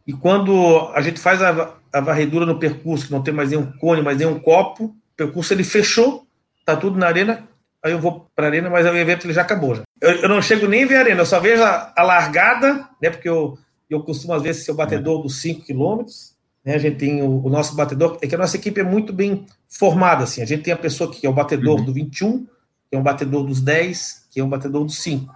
E 0.04 0.12
quando 0.12 0.90
a 0.96 1.00
gente 1.00 1.20
faz 1.20 1.40
a, 1.40 1.76
a, 1.92 2.00
varredura 2.00 2.44
no 2.44 2.58
percurso, 2.58 3.06
que 3.06 3.12
não 3.12 3.22
tem 3.22 3.32
mais 3.32 3.50
nenhum 3.50 3.70
cone, 3.78 4.02
mais 4.02 4.18
nenhum 4.18 4.40
copo, 4.40 4.86
o 4.86 4.96
percurso 5.16 5.54
ele 5.54 5.62
fechou, 5.62 6.26
tá 6.66 6.74
tudo 6.74 6.98
na 6.98 7.06
arena, 7.06 7.48
aí 7.84 7.92
eu 7.92 8.00
vou 8.00 8.28
para 8.34 8.46
a 8.46 8.48
arena, 8.48 8.68
mas 8.68 8.84
o 8.84 8.96
evento 8.96 9.26
ele 9.26 9.32
já 9.32 9.42
acabou. 9.42 9.76
Já. 9.76 9.82
Eu, 10.00 10.10
eu, 10.22 10.28
não 10.28 10.42
chego 10.42 10.66
nem 10.66 10.82
a 10.82 10.88
ver 10.88 10.96
a 10.96 11.00
arena, 11.02 11.20
eu 11.20 11.26
só 11.26 11.38
vejo 11.38 11.62
a, 11.62 11.92
a, 11.96 12.02
largada, 12.02 12.88
né? 13.00 13.10
Porque 13.10 13.28
eu, 13.28 13.56
eu 13.88 14.02
costumo, 14.02 14.32
às 14.32 14.42
vezes, 14.42 14.64
ser 14.64 14.72
o 14.72 14.74
batedor 14.74 15.22
dos 15.22 15.40
5 15.40 15.64
quilômetros. 15.64 16.33
Né, 16.64 16.74
a 16.74 16.78
gente 16.78 16.96
tem 16.96 17.22
o, 17.22 17.44
o, 17.44 17.50
nosso 17.50 17.76
batedor, 17.76 18.18
é 18.22 18.26
que 18.26 18.34
a 18.34 18.38
nossa 18.38 18.56
equipe 18.56 18.80
é 18.80 18.84
muito 18.84 19.12
bem 19.12 19.44
formada. 19.68 20.24
Assim. 20.24 20.40
A 20.40 20.46
gente 20.46 20.62
tem 20.62 20.72
a 20.72 20.78
pessoa 20.78 21.10
que 21.10 21.26
é 21.26 21.28
o 21.28 21.32
batedor 21.32 21.78
uhum. 21.78 21.84
do 21.84 21.92
21, 21.92 22.46
que 22.88 22.96
é 22.96 22.98
um 22.98 23.02
batedor 23.02 23.44
dos 23.44 23.60
10, 23.60 24.28
que 24.30 24.40
é 24.40 24.44
um 24.44 24.48
batedor 24.48 24.84
dos 24.84 24.98
5. 25.02 25.34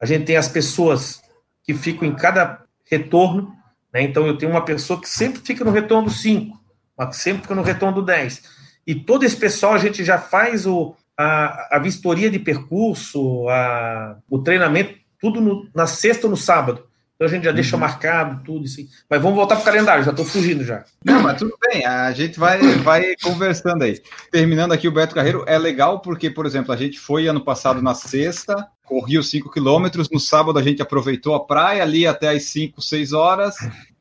A 0.00 0.06
gente 0.06 0.24
tem 0.24 0.36
as 0.36 0.48
pessoas 0.48 1.20
que 1.62 1.74
ficam 1.74 2.08
em 2.08 2.14
cada 2.14 2.62
retorno. 2.90 3.54
Né, 3.92 4.02
então, 4.02 4.26
eu 4.26 4.38
tenho 4.38 4.50
uma 4.50 4.64
pessoa 4.64 5.00
que 5.00 5.08
sempre 5.08 5.42
fica 5.42 5.64
no 5.64 5.70
retorno 5.70 6.08
do 6.08 6.14
5, 6.14 6.58
mas 6.96 7.08
que 7.10 7.22
sempre 7.22 7.42
fica 7.42 7.54
no 7.54 7.62
retorno 7.62 7.96
do 7.96 8.02
10. 8.02 8.42
E 8.86 8.94
todo 8.94 9.24
esse 9.24 9.36
pessoal 9.36 9.74
a 9.74 9.78
gente 9.78 10.02
já 10.02 10.18
faz 10.18 10.66
o, 10.66 10.94
a, 11.16 11.76
a 11.76 11.78
vistoria 11.78 12.30
de 12.30 12.38
percurso, 12.38 13.46
a, 13.48 14.16
o 14.28 14.38
treinamento, 14.38 14.98
tudo 15.20 15.40
no, 15.40 15.68
na 15.74 15.86
sexta 15.86 16.26
ou 16.26 16.30
no 16.30 16.36
sábado. 16.36 16.89
Então 17.20 17.28
a 17.28 17.30
gente 17.30 17.44
já 17.44 17.52
deixa 17.52 17.76
uhum. 17.76 17.80
marcado 17.80 18.42
tudo 18.42 18.64
assim. 18.64 18.88
Mas 19.08 19.20
vamos 19.20 19.36
voltar 19.36 19.56
para 19.56 19.62
o 19.62 19.64
calendário, 19.66 20.02
já 20.02 20.10
estou 20.10 20.24
fugindo 20.24 20.64
já. 20.64 20.86
Não, 21.04 21.20
mas 21.20 21.36
tudo 21.36 21.52
bem, 21.60 21.84
a 21.84 22.10
gente 22.12 22.40
vai, 22.40 22.58
vai 22.78 23.14
conversando 23.22 23.84
aí. 23.84 24.00
Terminando 24.30 24.72
aqui 24.72 24.88
o 24.88 24.90
Beto 24.90 25.14
Carreiro, 25.14 25.44
é 25.46 25.58
legal 25.58 26.00
porque, 26.00 26.30
por 26.30 26.46
exemplo, 26.46 26.72
a 26.72 26.76
gente 26.78 26.98
foi 26.98 27.28
ano 27.28 27.42
passado 27.42 27.82
na 27.82 27.92
sexta, 27.92 28.66
corria 28.82 29.20
os 29.20 29.28
5 29.28 29.50
quilômetros, 29.50 30.08
no 30.08 30.18
sábado 30.18 30.58
a 30.58 30.62
gente 30.62 30.80
aproveitou 30.80 31.34
a 31.34 31.44
praia 31.44 31.82
ali 31.82 32.06
até 32.06 32.30
as 32.30 32.44
5, 32.44 32.80
6 32.80 33.12
horas, 33.12 33.54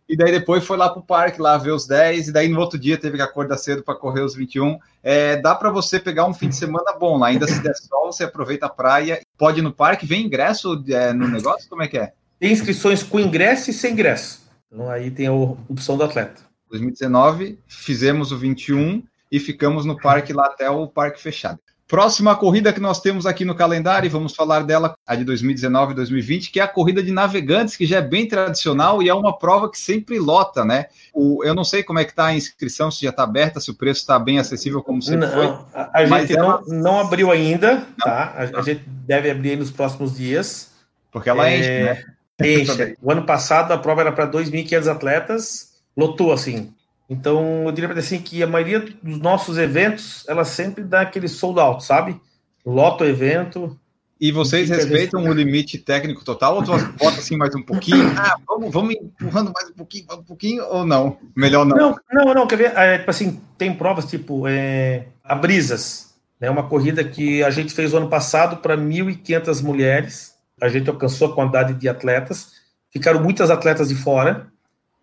e 0.08 0.15
daí 0.15 0.32
depois 0.32 0.65
foi 0.65 0.77
lá 0.77 0.88
para 0.88 1.00
o 1.00 1.05
parque, 1.05 1.41
lá 1.41 1.58
ver 1.58 1.72
os 1.72 1.86
10, 1.86 2.29
e 2.29 2.32
daí 2.32 2.48
no 2.48 2.62
outro 2.62 2.79
dia 2.79 2.98
teve 2.98 3.17
que 3.17 3.22
acordar 3.22 3.58
cedo 3.58 3.84
para 3.84 3.96
correr 3.96 4.22
os 4.22 4.34
21. 4.34 4.79
É, 5.03 5.36
dá 5.36 5.53
para 5.53 5.70
você 5.70 6.00
pegar 6.00 6.25
um 6.25 6.34
fim 6.34 6.48
de 6.48 6.55
semana 6.55 6.93
bom 6.98 7.17
lá, 7.17 7.27
ainda 7.27 7.50
se 7.50 7.62
der 7.62 7.75
sol, 7.75 8.13
você 8.13 8.24
aproveita 8.24 8.67
a 8.67 8.70
praia, 8.70 9.20
pode 9.38 9.60
ir 9.60 9.62
no 9.62 9.74
parque, 9.74 10.05
vem 10.05 10.25
ingresso 10.25 10.82
é, 10.88 11.12
no 11.12 11.27
negócio, 11.27 11.70
como 11.70 11.84
é 11.84 11.88
que 11.89 11.98
é? 11.98 12.13
Tem 12.39 12.51
inscrições 12.51 13.03
com 13.03 13.19
ingresso 13.19 13.69
e 13.69 13.74
sem 13.74 13.93
ingresso. 13.93 14.48
Então 14.72 14.89
aí 14.89 15.12
tem 15.12 15.27
a 15.27 15.34
opção 15.34 15.98
do 15.98 16.03
atleta. 16.03 16.41
2019, 16.69 17.60
fizemos 17.67 18.31
o 18.31 18.38
21 18.38 19.03
e 19.31 19.39
ficamos 19.39 19.86
no 19.86 19.98
parque 19.98 20.31
lá 20.31 20.46
até 20.46 20.69
o 20.69 20.88
parque 20.88 21.22
fechado. 21.22 21.60
Próxima 21.88 22.36
corrida 22.36 22.72
que 22.72 22.79
nós 22.79 23.01
temos 23.01 23.25
aqui 23.25 23.43
no 23.43 23.55
calendário, 23.55 24.05
e 24.05 24.12
vamos 24.12 24.36
falar 24.36 24.62
dela, 24.62 24.96
a 25.08 25.15
de 25.15 25.24
2019 25.25 25.93
e 25.93 25.96
2020, 25.96 26.51
que 26.51 26.60
é 26.60 26.63
a 26.63 26.67
corrida 26.67 27.01
de 27.01 27.12
navegantes, 27.12 27.75
que 27.75 27.84
já 27.84 27.98
é 27.98 28.01
bem 28.01 28.27
tradicional 28.27 29.01
e 29.01 29.10
é 29.10 29.13
uma 29.13 29.36
prova 29.36 29.72
que 29.72 29.77
sempre 29.79 30.19
lota, 30.19 30.63
né? 30.63 30.86
O, 31.12 31.43
eu 31.43 31.55
não 31.55 31.63
sei 31.63 31.81
como 31.81 31.98
é 31.98 32.05
que 32.05 32.12
está 32.12 32.27
a 32.27 32.36
inscrição, 32.36 32.91
se 32.91 33.01
já 33.01 33.10
está 33.10 33.24
aberta, 33.24 33.60
se 33.60 33.72
o 33.72 33.74
preço 33.74 34.01
está 34.01 34.19
bem 34.19 34.38
acessível 34.38 34.84
como 34.84 35.01
sempre 35.01 35.25
não, 35.25 35.34
foi. 35.34 35.48
A, 35.74 35.89
a 35.96 36.05
gente 36.05 36.38
é 36.38 36.43
uma... 36.43 36.62
não, 36.67 37.00
abriu 37.00 37.31
ainda, 37.31 37.77
não, 37.77 38.05
tá? 38.05 38.36
A, 38.38 38.60
a, 38.60 38.62
gente 38.62 38.84
deve 38.88 39.31
abrir 39.31 39.58
nos 39.58 39.72
próximos 39.72 40.15
dias. 40.15 40.69
Porque 41.12 41.27
ela 41.27 41.50
é... 41.50 41.58
enche, 41.58 41.69
né? 41.69 42.03
Enche. 42.41 42.96
o 43.01 43.12
ano 43.12 43.25
passado 43.25 43.72
a 43.72 43.77
prova 43.77 44.01
era 44.01 44.12
para 44.12 44.29
2.500 44.29 44.88
atletas, 44.88 45.74
lotou 45.96 46.31
assim. 46.31 46.74
Então, 47.10 47.63
eu 47.65 47.72
diria 47.72 47.89
para 47.89 48.00
assim 48.00 48.19
que 48.19 48.43
a 48.43 48.48
maioria 48.48 48.79
dos 48.79 49.19
nossos 49.19 49.58
eventos, 49.58 50.24
ela 50.27 50.46
sempre 50.46 50.84
dá 50.84 51.01
aquele 51.01 51.27
sold 51.27 51.60
out, 51.60 51.84
sabe? 51.84 52.19
Lota 52.63 53.03
o 53.03 53.08
evento. 53.08 53.77
E 54.22 54.31
vocês 54.31 54.69
respeitam 54.69 55.24
o 55.24 55.34
limite 55.34 55.77
técnico 55.77 56.24
total 56.25 56.58
ou 56.58 56.63
tu 56.63 56.72
bota 56.98 57.19
assim 57.19 57.38
mais 57.38 57.55
um 57.55 57.62
pouquinho? 57.62 58.10
Ah, 58.19 58.36
vamos, 58.46 58.72
vamos 58.72 58.96
empurrando 58.96 59.51
mais 59.51 59.69
um 59.69 59.74
pouquinho, 59.74 60.05
um 60.12 60.24
pouquinho 60.24 60.65
ou 60.65 60.86
não? 60.86 61.17
Melhor 61.36 61.65
não. 61.65 61.77
Não, 61.77 62.00
não, 62.12 62.34
não 62.34 62.48
quer 62.48 62.58
ver? 62.58 62.77
É, 62.77 62.98
tipo 62.98 63.10
assim, 63.10 63.41
tem 63.58 63.74
provas 63.74 64.05
tipo 64.05 64.46
é, 64.46 65.08
a 65.24 65.34
Brisas, 65.34 66.13
né? 66.39 66.50
Uma 66.50 66.67
corrida 66.67 67.03
que 67.03 67.41
a 67.41 67.50
gente 67.50 67.74
fez 67.74 67.93
o 67.93 67.98
ano 67.98 68.10
passado 68.10 68.58
para 68.58 68.77
1.500 68.77 69.63
mulheres. 69.63 70.36
A 70.62 70.68
gente 70.68 70.89
alcançou 70.89 71.32
a 71.32 71.36
quantidade 71.36 71.74
de 71.74 71.88
atletas. 71.88 72.54
Ficaram 72.92 73.22
muitas 73.22 73.50
atletas 73.50 73.89
de 73.89 73.96
fora 73.96 74.51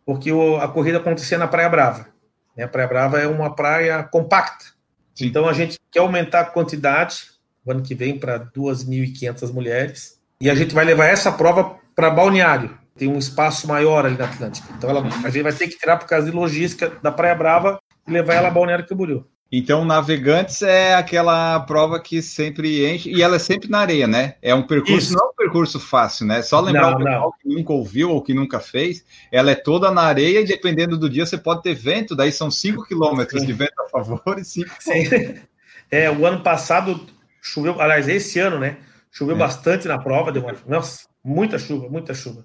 porque 0.07 0.31
o, 0.31 0.57
a 0.57 0.69
corrida 0.69 0.99
acontecia 0.99 1.37
na 1.37 1.49
Praia 1.49 1.69
Brava. 1.69 2.07
Né? 2.57 2.65
A 2.65 2.69
Praia 2.69 2.89
Brava 2.89 3.19
é 3.19 3.27
uma 3.27 3.55
praia 3.55 4.05
compacta. 4.05 4.67
Sim. 5.15 5.27
Então 5.27 5.49
a 5.49 5.53
gente 5.53 5.79
quer 5.91 5.99
aumentar 5.99 6.41
a 6.41 6.45
quantidade, 6.45 7.31
o 7.65 7.73
ano 7.73 7.83
que 7.83 7.95
vem, 7.95 8.17
para 8.19 8.39
2.500 8.39 9.53
mulheres. 9.53 10.21
E 10.41 10.49
a 10.49 10.55
gente 10.55 10.75
vai 10.75 10.85
levar 10.85 11.07
essa 11.07 11.33
prova 11.33 11.77
para 11.95 12.09
Balneário. 12.09 12.79
Tem 12.97 13.09
um 13.09 13.19
espaço 13.19 13.67
maior 13.67 14.07
ali 14.07 14.17
na 14.17 14.27
Atlântica. 14.27 14.69
Então 14.77 14.89
ela, 14.89 15.05
a 15.25 15.29
gente 15.29 15.43
vai 15.43 15.53
ter 15.53 15.67
que 15.67 15.77
tirar 15.77 15.97
por 15.97 16.07
causa 16.07 16.31
de 16.31 16.37
logística 16.37 16.93
da 17.03 17.11
Praia 17.11 17.35
Brava 17.35 17.79
e 18.07 18.11
levar 18.11 18.35
ela 18.35 18.49
a 18.49 18.51
Balneário 18.51 18.87
Camboriú. 18.87 19.27
Então, 19.51 19.85
Navegantes 19.85 20.61
é 20.63 20.95
aquela 20.95 21.61
prova 21.61 22.01
que 22.01 22.21
sempre 22.21 22.85
enche, 22.93 23.11
e 23.11 23.23
ela 23.23 23.37
é 23.37 23.39
sempre 23.39 23.71
na 23.71 23.79
areia, 23.79 24.07
né? 24.07 24.35
É 24.43 24.53
um 24.53 24.63
percurso, 24.63 25.09
Isso. 25.09 25.15
não 25.15 25.27
é 25.27 25.29
um 25.29 25.35
percurso 25.35 25.79
fácil, 25.79 26.27
né? 26.27 26.43
Só 26.43 26.61
lembrar 26.61 26.91
não, 26.91 26.97
o 26.97 27.05
pessoal 27.05 27.35
que 27.41 27.49
nunca 27.49 27.73
ouviu 27.73 28.11
ou 28.11 28.21
que 28.21 28.35
nunca 28.35 28.59
fez, 28.59 29.05
ela 29.31 29.53
é 29.53 29.55
toda 29.55 29.91
na 29.91 30.03
areia 30.03 30.41
e 30.41 30.45
dependendo 30.45 30.99
do 30.99 31.09
dia 31.09 31.25
você 31.25 31.39
pode 31.39 31.63
ter 31.63 31.75
vento, 31.75 32.17
daí 32.17 32.33
são 32.33 32.51
5 32.51 32.85
quilômetros 32.87 33.47
de 33.47 33.53
vento 33.53 33.81
a 33.81 33.89
favor 33.89 34.37
e 34.39 34.45
5 34.45 34.69
É, 35.89 36.11
o 36.11 36.27
ano 36.27 36.43
passado 36.43 37.07
choveu, 37.41 37.81
aliás, 37.81 38.09
esse 38.09 38.41
ano, 38.41 38.59
né? 38.59 38.79
Choveu 39.13 39.37
é. 39.37 39.39
bastante 39.39 39.87
na 39.87 39.97
prova, 39.97 40.33
deu 40.33 40.43
uma, 40.43 40.55
nossa, 40.67 41.07
muita 41.23 41.57
chuva, 41.57 41.89
muita 41.89 42.13
chuva. 42.13 42.45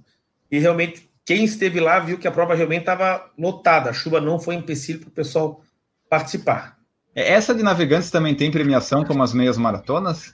E 0.51 0.60
realmente, 0.60 1.10
quem 1.25 1.43
esteve 1.43 1.79
lá 1.79 1.98
viu 2.00 2.20
que 2.20 2.27
a 2.27 2.31
prova 2.31 2.53
realmente 2.53 2.81
estava 2.81 3.31
lotada, 3.36 3.89
a 3.89 3.93
chuva 3.93 4.22
não 4.22 4.39
foi 4.39 4.53
empecilho 4.53 5.00
para 5.00 5.10
o 5.10 5.12
pessoal 5.12 5.63
participar. 6.08 6.80
É, 7.15 7.34
essa 7.34 7.53
de 7.53 7.63
navegantes 7.63 8.10
também 8.10 8.36
tem 8.36 8.51
premiação 8.51 9.03
como 9.03 9.24
as 9.24 9.34
meias 9.34 9.58
maratonas? 9.58 10.34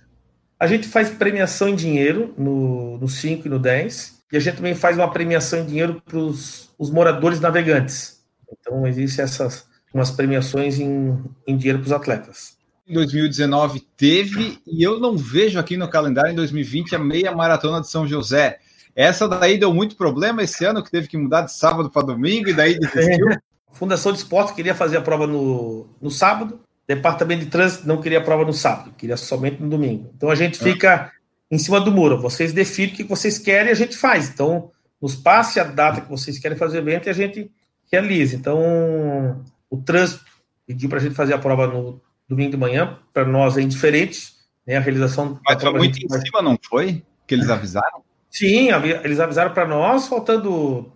A 0.59 0.65
gente 0.65 0.87
faz 0.87 1.09
premiação 1.09 1.69
em 1.69 1.75
dinheiro 1.75 2.33
no 2.37 3.07
5 3.07 3.47
e 3.47 3.49
no 3.49 3.59
10, 3.59 4.23
e 4.31 4.37
a 4.37 4.39
gente 4.39 4.57
também 4.57 4.73
faz 4.73 4.97
uma 4.97 5.09
premiação 5.09 5.59
em 5.59 5.65
dinheiro 5.65 6.01
para 6.03 6.17
os 6.17 6.69
moradores 6.79 7.39
navegantes. 7.39 8.21
Então, 8.51 8.87
existem 8.87 9.23
essas 9.23 9.67
umas 9.93 10.11
premiações 10.11 10.79
em, 10.79 11.17
em 11.47 11.57
dinheiro 11.57 11.79
para 11.79 11.87
os 11.87 11.91
atletas. 11.91 12.57
Em 12.87 12.93
2019 12.93 13.81
teve, 13.97 14.59
e 14.65 14.83
eu 14.83 14.99
não 14.99 15.17
vejo 15.17 15.59
aqui 15.59 15.75
no 15.75 15.89
calendário 15.89 16.31
em 16.31 16.35
2020 16.35 16.95
a 16.95 16.99
meia 16.99 17.31
maratona 17.31 17.81
de 17.81 17.89
São 17.89 18.07
José. 18.07 18.59
Essa 18.95 19.27
daí 19.27 19.57
deu 19.57 19.73
muito 19.73 19.95
problema 19.95 20.43
esse 20.43 20.65
ano, 20.65 20.83
que 20.83 20.91
teve 20.91 21.07
que 21.07 21.17
mudar 21.17 21.41
de 21.41 21.53
sábado 21.53 21.89
para 21.89 22.05
domingo, 22.05 22.49
e 22.49 22.53
daí 22.53 22.77
desistiu. 22.79 23.27
Fundação 23.71 24.11
de 24.11 24.19
Esporte 24.19 24.53
queria 24.53 24.73
fazer 24.73 24.97
a 24.97 25.01
prova 25.01 25.27
no, 25.27 25.87
no 26.01 26.09
sábado, 26.09 26.59
Departamento 26.87 27.43
de 27.43 27.51
Trânsito 27.51 27.87
não 27.87 28.01
queria 28.01 28.23
prova 28.23 28.45
no 28.45 28.53
sábado, 28.53 28.93
queria 28.97 29.17
somente 29.17 29.61
no 29.61 29.69
domingo. 29.69 30.09
Então 30.15 30.29
a 30.29 30.35
gente 30.35 30.57
fica 30.57 31.11
em 31.51 31.57
cima 31.57 31.81
do 31.81 31.91
muro. 31.91 32.19
Vocês 32.19 32.53
definem 32.53 32.93
o 32.93 32.95
que 32.95 33.03
vocês 33.03 33.37
querem 33.37 33.69
e 33.69 33.71
a 33.71 33.75
gente 33.75 33.97
faz. 33.97 34.29
Então, 34.29 34.71
nos 35.01 35.15
passe 35.15 35.59
a 35.59 35.63
data 35.63 36.01
que 36.01 36.09
vocês 36.09 36.39
querem 36.39 36.57
fazer 36.57 36.77
o 36.77 36.81
evento 36.81 37.07
e 37.07 37.09
a 37.09 37.13
gente 37.13 37.51
realiza. 37.91 38.35
Então, 38.35 39.43
o 39.69 39.77
trânsito 39.77 40.23
pediu 40.65 40.89
para 40.89 40.99
a 40.99 41.01
gente 41.01 41.15
fazer 41.15 41.33
a 41.33 41.37
prova 41.37 41.67
no 41.67 42.01
domingo 42.27 42.51
de 42.51 42.57
manhã. 42.57 42.97
Para 43.13 43.25
nós 43.25 43.57
é 43.57 43.61
indiferente. 43.61 44.33
Né? 44.65 44.77
A 44.77 44.81
realização 44.81 45.39
Mas 45.45 45.61
foi 45.61 45.73
muito 45.73 45.97
em 45.97 46.21
cima, 46.21 46.41
não 46.41 46.57
foi? 46.69 47.03
Que 47.25 47.35
eles 47.35 47.49
avisaram? 47.49 48.01
Sim, 48.29 48.69
eles 49.03 49.19
avisaram 49.19 49.53
para 49.53 49.67
nós, 49.67 50.07
faltando 50.07 50.91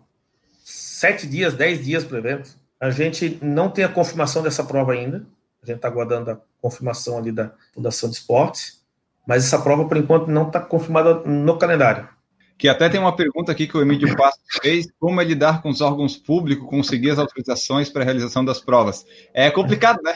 sete 0.64 1.26
dias, 1.26 1.54
dez 1.54 1.84
dias 1.84 2.04
para 2.04 2.16
o 2.16 2.20
evento. 2.20 2.58
A 2.80 2.92
gente 2.92 3.40
não 3.42 3.70
tem 3.70 3.84
a 3.84 3.90
confirmação 3.90 4.44
dessa 4.44 4.64
prova 4.64 4.94
ainda. 4.94 5.26
A 5.64 5.68
gente 5.68 5.76
está 5.76 5.88
aguardando 5.88 6.32
a 6.32 6.38
confirmação 6.62 7.18
ali 7.18 7.32
da 7.32 7.52
Fundação 7.74 8.10
de 8.10 8.16
Esportes, 8.16 8.82
mas 9.28 9.46
essa 9.46 9.60
prova, 9.60 9.88
por 9.88 9.96
enquanto, 9.96 10.28
não 10.28 10.48
está 10.48 10.60
confirmada 10.60 11.16
no 11.26 11.58
calendário. 11.58 12.10
Que 12.58 12.68
até 12.68 12.90
tem 12.90 13.00
uma 13.00 13.16
pergunta 13.16 13.52
aqui 13.52 13.68
que 13.68 13.78
o 13.78 13.82
Emílio 13.82 14.16
Passo 14.16 14.40
fez: 14.62 14.88
como 15.00 15.20
é 15.20 15.24
lidar 15.24 15.62
com 15.62 15.70
os 15.70 15.82
órgãos 15.82 16.16
públicos, 16.18 16.70
conseguir 16.70 17.10
as 17.10 17.20
autorizações 17.20 17.90
para 17.90 18.04
a 18.04 18.06
realização 18.06 18.46
das 18.46 18.60
provas? 18.60 19.04
É 19.34 19.50
complicado, 19.50 20.00
né? 20.04 20.16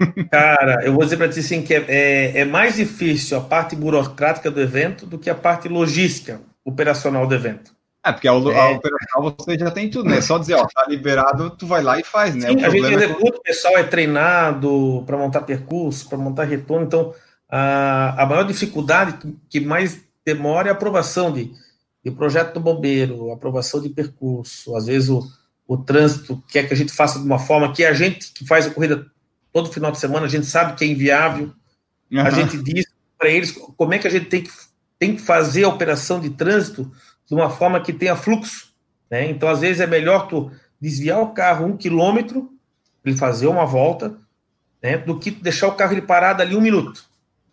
Cara, 0.30 0.84
eu 0.84 0.92
vou 0.92 1.04
dizer 1.04 1.16
para 1.16 1.28
ti 1.28 1.40
assim 1.40 1.62
que 1.62 1.74
é, 1.74 1.84
é, 1.88 2.40
é, 2.40 2.44
mais 2.44 2.76
difícil 2.76 3.38
a 3.38 3.40
parte 3.40 3.76
burocrática 3.76 4.50
do 4.50 4.60
evento 4.60 5.06
do 5.06 5.18
que 5.18 5.30
a 5.30 5.34
parte 5.34 5.68
logística 5.68 6.40
operacional 6.64 7.26
do 7.26 7.34
evento. 7.34 7.75
É, 8.06 8.12
porque 8.12 8.28
a, 8.28 8.32
é. 8.32 8.36
operacional 8.36 9.36
você 9.36 9.58
já 9.58 9.68
tem 9.68 9.90
tudo, 9.90 10.08
né? 10.08 10.20
Só 10.20 10.38
dizer, 10.38 10.54
ó, 10.54 10.64
tá 10.64 10.86
liberado, 10.88 11.50
tu 11.50 11.66
vai 11.66 11.82
lá 11.82 11.98
e 11.98 12.04
faz, 12.04 12.36
né? 12.36 12.50
Sim, 12.50 12.64
a 12.64 12.70
gente 12.70 12.94
executa, 12.94 13.36
é... 13.36 13.38
o 13.38 13.42
pessoal 13.42 13.76
é 13.78 13.82
treinado 13.82 15.02
para 15.04 15.16
montar 15.16 15.40
percurso, 15.40 16.08
para 16.08 16.16
montar 16.16 16.44
retorno, 16.44 16.86
então 16.86 17.12
a, 17.50 18.22
a 18.22 18.24
maior 18.24 18.44
dificuldade 18.44 19.18
que 19.50 19.58
mais 19.58 20.00
demora 20.24 20.68
é 20.68 20.70
a 20.70 20.74
aprovação 20.74 21.32
de, 21.32 21.50
de 22.04 22.12
projeto 22.12 22.54
do 22.54 22.60
bombeiro, 22.60 23.32
aprovação 23.32 23.80
de 23.80 23.88
percurso, 23.88 24.76
às 24.76 24.86
vezes 24.86 25.08
o, 25.08 25.26
o 25.66 25.76
trânsito 25.76 26.40
quer 26.48 26.68
que 26.68 26.74
a 26.74 26.76
gente 26.76 26.92
faça 26.92 27.18
de 27.18 27.24
uma 27.24 27.40
forma 27.40 27.72
que 27.72 27.84
a 27.84 27.92
gente 27.92 28.32
que 28.32 28.46
faz 28.46 28.68
a 28.68 28.70
corrida 28.70 29.04
todo 29.52 29.72
final 29.72 29.90
de 29.90 29.98
semana, 29.98 30.26
a 30.26 30.28
gente 30.28 30.46
sabe 30.46 30.76
que 30.76 30.84
é 30.84 30.86
inviável, 30.86 31.52
uhum. 32.12 32.20
a 32.20 32.30
gente 32.30 32.56
diz 32.58 32.86
para 33.18 33.30
eles 33.30 33.50
como 33.50 33.94
é 33.94 33.98
que 33.98 34.06
a 34.06 34.10
gente 34.10 34.26
tem 34.26 34.44
que, 34.44 34.50
tem 34.96 35.16
que 35.16 35.22
fazer 35.22 35.64
a 35.64 35.68
operação 35.68 36.20
de 36.20 36.30
trânsito 36.30 36.88
de 37.26 37.34
uma 37.34 37.50
forma 37.50 37.80
que 37.80 37.92
tenha 37.92 38.16
fluxo. 38.16 38.72
Né? 39.10 39.30
Então, 39.30 39.48
às 39.48 39.60
vezes, 39.60 39.80
é 39.80 39.86
melhor 39.86 40.28
tu 40.28 40.50
desviar 40.80 41.20
o 41.20 41.32
carro 41.32 41.66
um 41.66 41.76
quilômetro, 41.76 42.50
ele 43.04 43.16
fazer 43.16 43.46
uma 43.46 43.64
volta, 43.64 44.16
né? 44.82 44.98
do 44.98 45.18
que 45.18 45.30
deixar 45.30 45.68
o 45.68 45.74
carro 45.74 45.92
ele 45.92 46.02
parado 46.02 46.42
ali 46.42 46.56
um 46.56 46.60
minuto. 46.60 47.04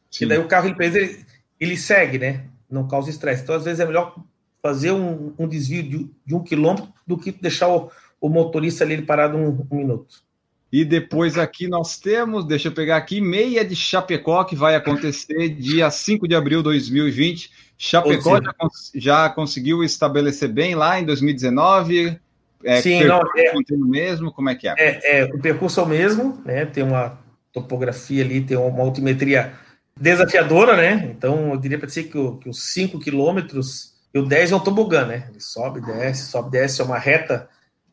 Sim. 0.09 0.25
E 0.25 0.27
daí 0.27 0.37
o 0.39 0.47
carro 0.47 0.67
ele, 0.67 0.75
ele, 0.79 1.25
ele 1.59 1.77
segue, 1.77 2.19
né? 2.19 2.45
Não 2.69 2.87
causa 2.87 3.09
estresse. 3.09 3.43
Então, 3.43 3.55
às 3.55 3.63
vezes, 3.63 3.79
é 3.79 3.85
melhor 3.85 4.15
fazer 4.61 4.91
um, 4.91 5.33
um 5.37 5.47
desvio 5.47 5.83
de, 5.83 6.09
de, 6.25 6.35
um 6.35 6.41
quilômetro 6.41 6.87
do 7.05 7.17
que 7.17 7.31
deixar 7.31 7.67
o, 7.67 7.91
o 8.21 8.29
motorista 8.29 8.83
ali 8.83 9.01
parado 9.01 9.37
um, 9.37 9.67
um 9.69 9.75
minuto. 9.75 10.23
E 10.71 10.83
depois 10.83 11.37
aqui 11.37 11.67
nós 11.67 11.99
temos, 11.99 12.45
deixa 12.45 12.69
eu 12.69 12.71
pegar 12.71 12.97
aqui, 12.97 13.21
meia 13.21 13.63
de 13.63 13.75
Chapecó, 13.75 14.43
que 14.43 14.55
vai 14.55 14.73
acontecer 14.75 15.49
dia 15.49 15.91
5 15.91 16.27
de 16.27 16.33
abril 16.33 16.59
de 16.59 16.63
2020. 16.63 17.51
Chapecó 17.85 18.41
já, 18.41 18.53
já, 18.95 19.29
conseguiu 19.29 19.83
estabelecer 19.83 20.47
bem 20.47 20.73
lá 20.73 21.01
em 21.01 21.05
2019? 21.05 22.17
É, 22.63 22.81
Sim, 22.81 23.03
não, 23.03 23.19
é, 23.35 23.53
mesmo, 23.77 24.31
como 24.31 24.49
é 24.49 24.55
que 24.55 24.69
é? 24.69 24.73
é? 24.77 25.19
é? 25.19 25.25
O 25.25 25.39
percurso 25.41 25.81
é 25.81 25.83
o 25.83 25.85
mesmo, 25.85 26.41
né? 26.45 26.65
Tem 26.65 26.81
uma 26.81 27.19
topografia 27.51 28.23
ali, 28.23 28.39
tem 28.39 28.55
uma 28.55 28.81
altimetria 28.81 29.51
desafiadora, 29.99 30.77
né? 30.77 31.09
Então, 31.11 31.51
eu 31.51 31.57
diria 31.57 31.77
para 31.77 31.89
você 31.89 32.03
que, 32.03 32.11
que, 32.11 32.47
os 32.47 32.71
5 32.71 32.99
quilômetros 32.99 33.95
e 34.13 34.19
o 34.19 34.25
10 34.25 34.53
é 34.53 34.55
um 34.55 34.61
tobogã, 34.61 35.05
né? 35.05 35.27
Ele 35.29 35.41
sobe, 35.41 35.81
desce, 35.81 36.31
sobe, 36.31 36.51
desce, 36.51 36.81
é 36.81 36.85
uma 36.85 36.97
reta 36.97 37.49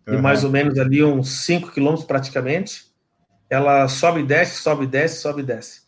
de 0.06 0.14
uhum. 0.14 0.22
mais 0.22 0.44
ou 0.44 0.50
menos 0.50 0.78
ali 0.78 1.02
uns 1.02 1.46
5 1.46 1.72
quilômetros 1.72 2.06
praticamente. 2.06 2.84
Ela 3.50 3.88
sobe, 3.88 4.22
desce, 4.22 4.62
sobe, 4.62 4.86
desce, 4.86 5.20
sobe, 5.20 5.42
desce. 5.42 5.80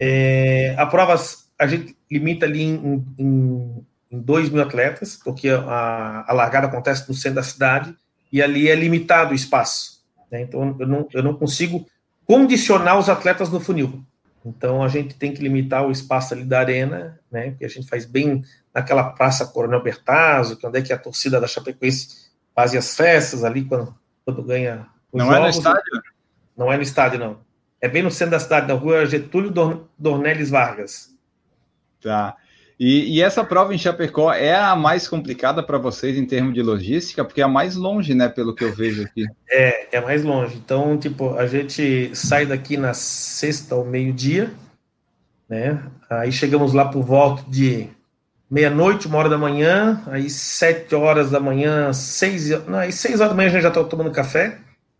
É, 0.00 0.74
a 0.76 0.84
prova 0.84 1.16
a 1.58 1.66
gente 1.66 1.96
limita 2.10 2.46
ali 2.46 2.62
em, 2.62 3.04
em, 3.18 3.86
em 4.10 4.20
2 4.20 4.50
mil 4.50 4.62
atletas, 4.62 5.16
porque 5.16 5.48
a, 5.48 6.24
a, 6.26 6.32
largada 6.32 6.66
acontece 6.66 7.08
no 7.08 7.14
centro 7.14 7.36
da 7.36 7.42
cidade 7.42 7.94
e 8.32 8.42
ali 8.42 8.68
é 8.68 8.74
limitado 8.74 9.32
o 9.32 9.34
espaço. 9.34 10.02
Né? 10.30 10.42
Então 10.42 10.76
eu 10.78 10.86
não, 10.86 11.08
eu 11.12 11.22
não 11.22 11.34
consigo 11.34 11.86
condicionar 12.26 12.98
os 12.98 13.08
atletas 13.08 13.50
no 13.50 13.60
funil. 13.60 14.04
Então 14.44 14.82
a 14.82 14.88
gente 14.88 15.16
tem 15.16 15.32
que 15.32 15.42
limitar 15.42 15.84
o 15.86 15.90
espaço 15.90 16.34
ali 16.34 16.44
da 16.44 16.60
arena, 16.60 17.18
né? 17.30 17.56
Que 17.58 17.64
a 17.64 17.68
gente 17.68 17.88
faz 17.88 18.04
bem 18.04 18.44
naquela 18.72 19.10
praça 19.10 19.46
Coronel 19.46 19.82
Bertazzo, 19.82 20.56
que 20.56 20.64
é 20.64 20.68
onde 20.68 20.78
é 20.78 20.82
que 20.82 20.92
a 20.92 20.98
torcida 20.98 21.40
da 21.40 21.48
Chapecoense 21.48 22.30
faz 22.54 22.72
as 22.74 22.96
festas 22.96 23.42
ali 23.42 23.64
quando, 23.64 23.92
quando 24.24 24.42
ganha. 24.44 24.86
não 25.12 25.26
jogos. 25.26 25.38
é 25.38 25.40
no 25.40 25.48
estádio? 25.48 26.02
Não 26.56 26.72
é 26.72 26.76
no 26.76 26.82
estádio, 26.82 27.18
não. 27.18 27.38
É 27.80 27.88
bem 27.88 28.02
no 28.02 28.10
centro 28.10 28.32
da 28.32 28.40
cidade, 28.40 28.68
na 28.68 28.74
rua 28.74 29.04
Getúlio 29.04 29.52
Dornelles 29.98 30.48
Vargas. 30.48 31.15
Tá. 32.02 32.36
E, 32.78 33.16
e, 33.16 33.22
essa 33.22 33.42
prova 33.42 33.74
em 33.74 33.78
Chapecó 33.78 34.30
é 34.30 34.54
a 34.54 34.76
mais 34.76 35.08
complicada 35.08 35.62
para 35.62 35.78
vocês 35.78 36.18
em 36.18 36.26
termos 36.26 36.52
de 36.52 36.60
logística, 36.60 37.24
porque 37.24 37.40
é 37.40 37.44
a 37.44 37.48
mais 37.48 37.74
longe, 37.74 38.14
né, 38.14 38.28
pelo 38.28 38.54
que 38.54 38.64
eu 38.64 38.74
vejo 38.74 39.02
aqui. 39.02 39.24
É, 39.50 39.96
é 39.96 40.00
mais 40.00 40.22
longe. 40.22 40.56
Então, 40.56 40.98
tipo, 40.98 41.34
a 41.36 41.46
gente 41.46 42.14
sai 42.14 42.44
daqui 42.44 42.76
na 42.76 42.92
sexta 42.92 43.74
ao 43.74 43.84
meio-dia, 43.84 44.52
né? 45.48 45.82
Aí 46.10 46.30
chegamos 46.30 46.74
lá 46.74 46.84
por 46.84 47.02
volta 47.02 47.44
de 47.48 47.88
meia-noite, 48.50 49.08
uma 49.08 49.18
hora 49.18 49.28
da 49.30 49.38
manhã, 49.38 50.02
aí 50.06 50.28
sete 50.28 50.94
horas 50.94 51.30
da 51.30 51.40
manhã, 51.40 51.92
seis, 51.94 52.50
não, 52.66 52.78
aí 52.78 52.92
seis 52.92 53.20
horas 53.20 53.30
da 53.30 53.36
manhã 53.36 53.48
a 53.48 53.52
gente 53.52 53.62
já 53.62 53.68
está 53.68 53.82
tomando 53.84 54.10
café, 54.10 54.58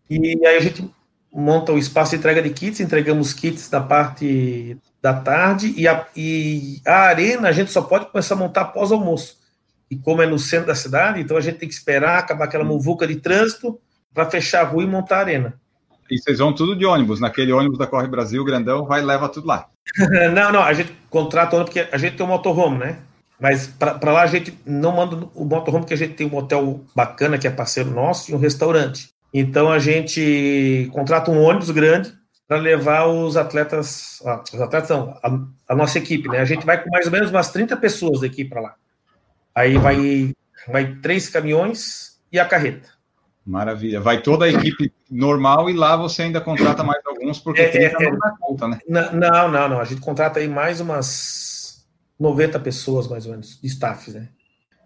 e 0.09 0.45
aí 0.45 0.57
a 0.57 0.59
gente 0.59 0.89
monta 1.31 1.71
o 1.71 1.77
espaço 1.77 2.11
de 2.11 2.17
entrega 2.17 2.41
de 2.41 2.49
kits, 2.49 2.79
entregamos 2.79 3.33
kits 3.33 3.69
da 3.69 3.79
parte 3.79 4.77
da 5.01 5.13
tarde 5.13 5.73
e 5.77 5.87
a, 5.87 6.05
e 6.15 6.81
a 6.85 7.01
arena 7.01 7.49
a 7.49 7.51
gente 7.51 7.71
só 7.71 7.81
pode 7.81 8.07
começar 8.07 8.35
a 8.35 8.37
montar 8.37 8.61
após 8.61 8.91
almoço. 8.91 9.37
E 9.89 9.95
como 9.95 10.21
é 10.21 10.25
no 10.25 10.37
centro 10.37 10.67
da 10.67 10.75
cidade, 10.75 11.21
então 11.21 11.37
a 11.37 11.41
gente 11.41 11.59
tem 11.59 11.69
que 11.69 11.73
esperar 11.73 12.19
acabar 12.19 12.45
aquela 12.45 12.63
muvuca 12.63 13.07
de 13.07 13.15
trânsito 13.15 13.79
para 14.13 14.29
fechar 14.29 14.61
a 14.61 14.67
rua 14.67 14.83
e 14.83 14.87
montar 14.87 15.17
a 15.17 15.19
arena. 15.19 15.53
E 16.09 16.17
vocês 16.17 16.39
vão 16.39 16.53
tudo 16.53 16.75
de 16.75 16.85
ônibus, 16.85 17.19
naquele 17.19 17.51
ônibus 17.51 17.77
da 17.77 17.87
Corre 17.87 18.07
Brasil 18.07 18.43
grandão, 18.43 18.85
vai 18.85 19.01
e 19.01 19.05
leva 19.05 19.29
tudo 19.29 19.47
lá. 19.47 19.67
não, 20.33 20.51
não, 20.51 20.61
a 20.61 20.73
gente 20.73 20.93
contrata 21.09 21.55
ônibus 21.55 21.73
porque 21.73 21.93
a 21.93 21.97
gente 21.97 22.17
tem 22.17 22.25
um 22.25 22.29
motorhome, 22.29 22.77
né? 22.77 22.99
Mas 23.39 23.67
para 23.67 24.11
lá 24.11 24.23
a 24.23 24.27
gente 24.27 24.57
não 24.65 24.95
manda 24.95 25.15
o 25.35 25.45
motorhome, 25.45 25.83
porque 25.83 25.93
a 25.93 25.97
gente 25.97 26.15
tem 26.15 26.27
um 26.27 26.35
hotel 26.35 26.81
bacana 26.95 27.37
que 27.37 27.47
é 27.47 27.51
parceiro 27.51 27.91
nosso 27.91 28.31
e 28.31 28.33
um 28.33 28.39
restaurante. 28.39 29.09
Então 29.33 29.71
a 29.71 29.77
gente 29.77 30.89
contrata 30.91 31.29
um 31.29 31.41
ônibus 31.41 31.69
grande 31.69 32.11
para 32.47 32.57
levar 32.57 33.07
os 33.07 33.35
atletas, 33.35 34.21
ah, 34.25 34.41
os 34.53 34.61
atletas 34.61 34.89
não, 34.89 35.09
a, 35.21 35.73
a, 35.73 35.75
nossa 35.75 35.97
equipe, 35.97 36.29
né? 36.29 36.39
A 36.39 36.45
gente 36.45 36.65
vai 36.65 36.81
com 36.81 36.89
mais 36.89 37.05
ou 37.05 37.11
menos 37.11 37.29
umas 37.29 37.51
30 37.51 37.75
pessoas 37.77 38.21
daqui 38.21 38.45
para 38.45 38.61
lá. 38.61 38.75
Aí 39.53 39.77
vai, 39.77 40.33
vai 40.67 40.95
três 40.95 41.27
caminhões 41.27 42.19
e 42.31 42.39
a 42.39 42.45
carreta. 42.45 42.89
Maravilha. 43.45 43.99
Vai 43.99 44.21
toda 44.21 44.45
a 44.45 44.49
equipe 44.49 44.93
normal 45.09 45.69
e 45.69 45.73
lá 45.73 45.95
você 45.95 46.23
ainda 46.23 46.41
contrata 46.41 46.83
mais 46.83 47.05
alguns, 47.05 47.39
porque 47.39 47.61
é, 47.61 47.69
30 47.69 48.03
é, 48.03 48.11
não 48.11 48.17
dá 48.17 48.35
conta, 48.39 48.67
né? 48.67 48.79
Não, 48.87 49.49
não, 49.49 49.69
não. 49.69 49.79
A 49.79 49.85
gente 49.85 50.01
contrata 50.01 50.39
aí 50.39 50.47
mais 50.47 50.79
umas 50.79 51.85
90 52.19 52.59
pessoas, 52.59 53.07
mais 53.07 53.25
ou 53.25 53.31
menos, 53.31 53.59
de 53.61 53.67
staff, 53.67 54.11
né? 54.11 54.29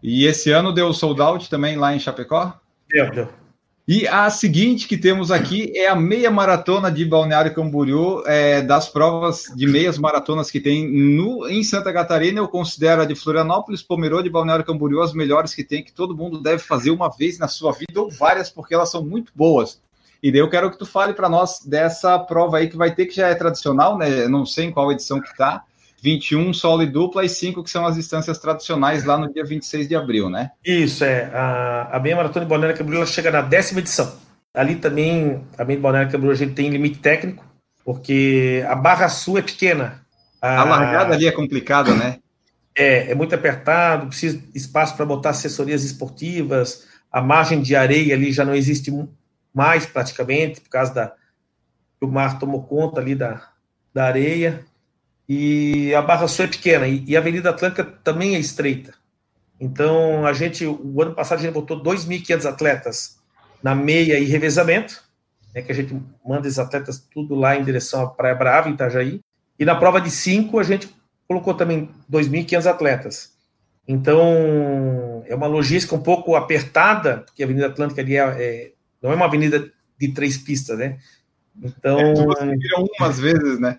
E 0.02 0.26
esse 0.26 0.52
ano 0.52 0.74
deu 0.74 0.92
sold 0.94 1.22
out 1.22 1.50
também 1.50 1.76
lá 1.76 1.94
em 1.94 2.00
Chapecó? 2.00 2.60
Deu, 2.90 3.12
deu. 3.12 3.41
E 3.88 4.08
a 4.08 4.30
seguinte 4.30 4.88
que 4.88 4.96
temos 4.96 5.32
aqui 5.32 5.72
é 5.76 5.88
a 5.88 5.96
meia 5.96 6.30
maratona 6.30 6.92
de 6.92 7.04
Balneário 7.04 7.54
Camboriú, 7.54 8.22
é, 8.28 8.62
das 8.62 8.88
provas 8.88 9.46
de 9.56 9.66
meias 9.66 9.98
maratonas 9.98 10.52
que 10.52 10.60
tem 10.60 10.88
no, 10.88 11.50
em 11.50 11.64
Santa 11.64 11.92
Catarina. 11.92 12.40
Eu 12.40 12.48
considero 12.48 13.02
a 13.02 13.06
de 13.06 13.16
Florianópolis, 13.16 13.82
Pomerode 13.82 14.28
e 14.28 14.32
Balneário 14.32 14.64
Camboriú 14.64 15.02
as 15.02 15.14
melhores 15.14 15.56
que 15.56 15.64
tem, 15.64 15.84
que 15.84 15.92
todo 15.92 16.16
mundo 16.16 16.40
deve 16.40 16.60
fazer 16.60 16.92
uma 16.92 17.10
vez 17.10 17.40
na 17.40 17.48
sua 17.48 17.72
vida, 17.72 18.00
ou 18.00 18.10
várias, 18.12 18.52
porque 18.52 18.74
elas 18.74 18.92
são 18.92 19.04
muito 19.04 19.32
boas. 19.36 19.82
E 20.22 20.32
daí 20.32 20.40
eu 20.40 20.50
quero 20.50 20.70
que 20.70 20.78
tu 20.78 20.86
fale 20.86 21.14
para 21.14 21.28
nós 21.28 21.62
dessa 21.66 22.20
prova 22.20 22.58
aí 22.58 22.70
que 22.70 22.78
vai 22.78 22.94
ter, 22.94 23.08
que 23.08 23.16
já 23.16 23.30
é 23.30 23.36
tradicional, 23.36 23.98
né? 23.98 24.28
Não 24.28 24.46
sei 24.46 24.66
em 24.66 24.72
qual 24.72 24.92
edição 24.92 25.20
que 25.20 25.36
tá, 25.36 25.64
21 26.02 26.52
solo 26.54 26.82
e 26.82 26.88
dupla 26.88 27.24
e 27.24 27.30
5 27.30 27.64
que 27.64 27.70
são 27.70 27.86
as 27.86 27.96
distâncias 27.96 28.40
tradicionais 28.40 29.06
lá 29.06 29.18
no 29.18 29.32
dia 29.32 29.46
26 29.46 29.88
de 29.88 29.96
abril, 29.96 30.30
né? 30.30 30.52
Isso, 30.66 31.04
é. 31.04 31.26
A, 31.34 31.90
a 31.96 32.00
Meia 32.00 32.16
Maratona 32.16 32.46
de 32.46 32.50
Balneário 32.50 32.78
Camboriú 32.78 33.06
chega 33.06 33.30
na 33.30 33.42
décima 33.42 33.80
edição. 33.80 34.12
Ali 34.54 34.76
também, 34.76 35.44
a 35.58 35.64
Meia 35.64 35.78
de 35.78 35.82
Balneário 35.82 36.12
Camboriú, 36.12 36.34
a 36.34 36.38
gente 36.38 36.54
tem 36.54 36.70
limite 36.70 37.00
técnico, 37.00 37.46
porque 37.86 38.66
a 38.68 38.76
barra 38.76 39.08
sul 39.10 39.38
é 39.38 39.44
pequena. 39.44 40.02
A, 40.42 40.62
a 40.62 40.64
largada 40.64 41.14
ali 41.14 41.28
é 41.28 41.32
complicada, 41.32 41.94
né? 41.94 42.18
É, 42.76 43.12
é 43.12 43.16
muito 43.16 43.36
apertado, 43.36 44.08
precisa 44.08 44.38
de 44.38 44.58
espaço 44.58 44.96
para 44.96 45.06
botar 45.06 45.30
assessorias 45.30 45.84
esportivas, 45.84 46.88
a 47.12 47.22
margem 47.22 47.62
de 47.62 47.76
areia 47.76 48.16
ali 48.16 48.32
já 48.32 48.44
não 48.44 48.56
existe 48.56 48.92
mais 49.54 49.86
praticamente, 49.86 50.62
por 50.62 50.70
causa 50.70 50.94
da 50.94 51.14
o 52.02 52.08
mar 52.08 52.40
tomou 52.40 52.64
conta 52.64 53.00
ali 53.00 53.14
da, 53.14 53.50
da 53.94 54.06
areia 54.06 54.66
e 55.34 55.96
a 55.96 56.02
Barra 56.02 56.28
Sul 56.28 56.44
é 56.44 56.48
pequena, 56.50 56.86
e, 56.86 57.16
a 57.16 57.20
Avenida 57.22 57.52
Atlântica 57.52 57.86
também 57.86 58.36
é 58.36 58.40
estreita. 58.40 58.94
Então, 59.58 60.26
a 60.26 60.34
gente, 60.34 60.66
o 60.66 61.02
ano 61.02 61.16
passado, 61.16 61.40
a 61.40 61.42
gente 61.44 61.54
botou 61.54 61.82
2.500 61.82 62.46
atletas 62.50 63.18
na 63.64 63.74
meia 63.74 64.20
e 64.20 64.26
revezamento, 64.26 65.02
né, 65.56 65.62
que 65.62 65.72
a 65.72 65.76
gente 65.76 65.98
manda 66.28 66.50
esses 66.50 66.60
atletas 66.60 67.00
tudo 67.14 67.34
lá 67.34 67.56
em 67.56 67.64
direção 67.64 68.02
à 68.02 68.08
Praia 68.08 68.36
Brava, 68.36 68.68
em 68.68 68.74
Itajaí. 68.74 69.22
E 69.58 69.64
na 69.64 69.74
prova 69.74 70.02
de 70.02 70.12
5, 70.12 70.60
a 70.60 70.64
gente 70.64 70.94
colocou 71.26 71.54
também 71.54 71.90
2.500 72.12 72.66
atletas. 72.66 73.32
Então, 73.88 75.24
é 75.28 75.34
uma 75.34 75.48
logística 75.48 75.96
um 75.96 76.04
pouco 76.04 76.36
apertada, 76.36 77.20
porque 77.20 77.42
a 77.42 77.46
Avenida 77.46 77.68
Atlântica 77.68 78.02
ali 78.02 78.18
é, 78.18 78.20
é, 78.20 78.72
não 79.02 79.14
é 79.14 79.16
uma 79.16 79.28
avenida 79.28 79.72
de 79.98 80.10
três 80.10 80.38
pistas, 80.38 80.78
né? 80.78 80.98
Então. 81.62 82.00
É, 82.00 82.56
viram 82.56 82.88
umas 83.00 83.20
vezes, 83.20 83.60
né? 83.60 83.78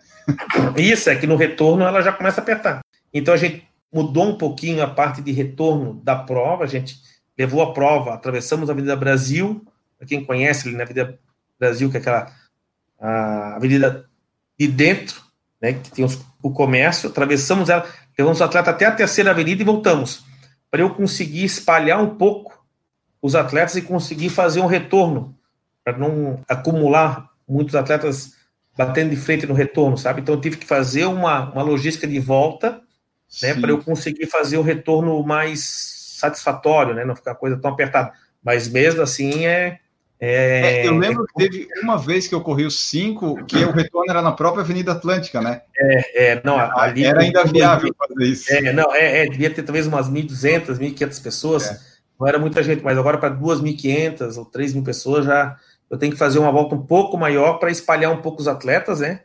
Isso, 0.76 1.10
é 1.10 1.16
que 1.16 1.26
no 1.26 1.36
retorno 1.36 1.84
ela 1.84 2.00
já 2.00 2.12
começa 2.12 2.40
a 2.40 2.42
apertar. 2.42 2.80
Então 3.12 3.34
a 3.34 3.36
gente 3.36 3.66
mudou 3.92 4.24
um 4.24 4.38
pouquinho 4.38 4.82
a 4.82 4.88
parte 4.88 5.20
de 5.20 5.32
retorno 5.32 6.00
da 6.02 6.16
prova, 6.16 6.64
a 6.64 6.66
gente 6.66 6.96
levou 7.36 7.62
a 7.62 7.72
prova, 7.72 8.14
atravessamos 8.14 8.68
a 8.68 8.72
Avenida 8.72 8.96
Brasil, 8.96 9.64
para 9.98 10.06
quem 10.06 10.24
conhece 10.24 10.66
ali 10.66 10.76
na 10.76 10.84
Avenida 10.84 11.18
Brasil, 11.58 11.90
que 11.90 11.96
é 11.96 12.00
aquela 12.00 12.32
a 13.02 13.56
avenida 13.56 14.08
de 14.56 14.68
dentro, 14.68 15.20
né, 15.60 15.72
que 15.72 15.90
tem 15.90 16.04
os, 16.04 16.20
o 16.40 16.52
comércio, 16.52 17.10
atravessamos 17.10 17.68
ela, 17.68 17.84
levamos 18.16 18.40
o 18.40 18.44
atleta 18.44 18.70
até 18.70 18.86
a 18.86 18.92
terceira 18.92 19.32
avenida 19.32 19.60
e 19.60 19.64
voltamos, 19.64 20.24
para 20.70 20.82
eu 20.82 20.90
conseguir 20.90 21.44
espalhar 21.44 22.00
um 22.00 22.14
pouco 22.14 22.64
os 23.20 23.34
atletas 23.34 23.74
e 23.76 23.82
conseguir 23.82 24.28
fazer 24.28 24.60
um 24.60 24.66
retorno, 24.66 25.36
para 25.84 25.98
não 25.98 26.40
acumular 26.48 27.31
muitos 27.52 27.74
atletas 27.74 28.32
batendo 28.76 29.10
de 29.10 29.16
frente 29.16 29.46
no 29.46 29.54
retorno, 29.54 29.98
sabe? 29.98 30.20
Então 30.20 30.34
eu 30.34 30.40
tive 30.40 30.56
que 30.56 30.66
fazer 30.66 31.04
uma, 31.04 31.50
uma 31.52 31.62
logística 31.62 32.06
de 32.06 32.18
volta, 32.18 32.80
né, 33.42 33.54
para 33.54 33.70
eu 33.70 33.82
conseguir 33.82 34.26
fazer 34.26 34.56
o 34.56 34.62
retorno 34.62 35.22
mais 35.22 36.16
satisfatório, 36.18 36.94
né? 36.94 37.04
Não 37.04 37.16
ficar 37.16 37.32
a 37.32 37.36
coisa 37.36 37.56
tão 37.58 37.70
apertada. 37.70 38.12
Mas 38.42 38.68
mesmo 38.68 39.02
assim 39.02 39.46
é. 39.46 39.78
é, 40.18 40.84
é 40.84 40.86
eu 40.86 40.96
lembro 40.96 41.26
que 41.26 41.34
teve 41.34 41.68
uma 41.82 41.98
vez 41.98 42.26
que 42.26 42.34
eu 42.34 42.40
corri 42.40 42.64
os 42.64 42.78
cinco, 42.78 43.44
que 43.44 43.64
o 43.64 43.72
retorno 43.72 44.10
era 44.10 44.22
na 44.22 44.32
própria 44.32 44.62
Avenida 44.62 44.92
Atlântica, 44.92 45.40
né? 45.40 45.62
É, 45.76 46.32
é 46.32 46.42
não, 46.44 46.58
ali. 46.58 47.04
Era 47.04 47.20
ainda 47.20 47.44
viável 47.44 47.94
fazer 47.96 48.24
isso. 48.24 48.52
É, 48.52 48.72
não, 48.72 48.94
é, 48.94 49.24
é 49.24 49.26
devia 49.28 49.50
ter 49.50 49.62
talvez 49.62 49.86
umas 49.86 50.10
1.200, 50.10 50.78
1.500 50.78 51.22
pessoas. 51.22 51.66
É. 51.66 51.78
Não 52.18 52.26
era 52.26 52.38
muita 52.38 52.62
gente, 52.62 52.82
mas 52.84 52.96
agora 52.96 53.18
para 53.18 53.34
2.500 53.34 54.36
ou 54.38 54.46
3.000 54.46 54.84
pessoas 54.84 55.24
já 55.26 55.56
eu 55.92 55.98
tenho 55.98 56.10
que 56.10 56.18
fazer 56.18 56.38
uma 56.38 56.50
volta 56.50 56.74
um 56.74 56.80
pouco 56.80 57.18
maior 57.18 57.58
para 57.58 57.70
espalhar 57.70 58.10
um 58.10 58.22
pouco 58.22 58.40
os 58.40 58.48
atletas, 58.48 59.00
né? 59.00 59.20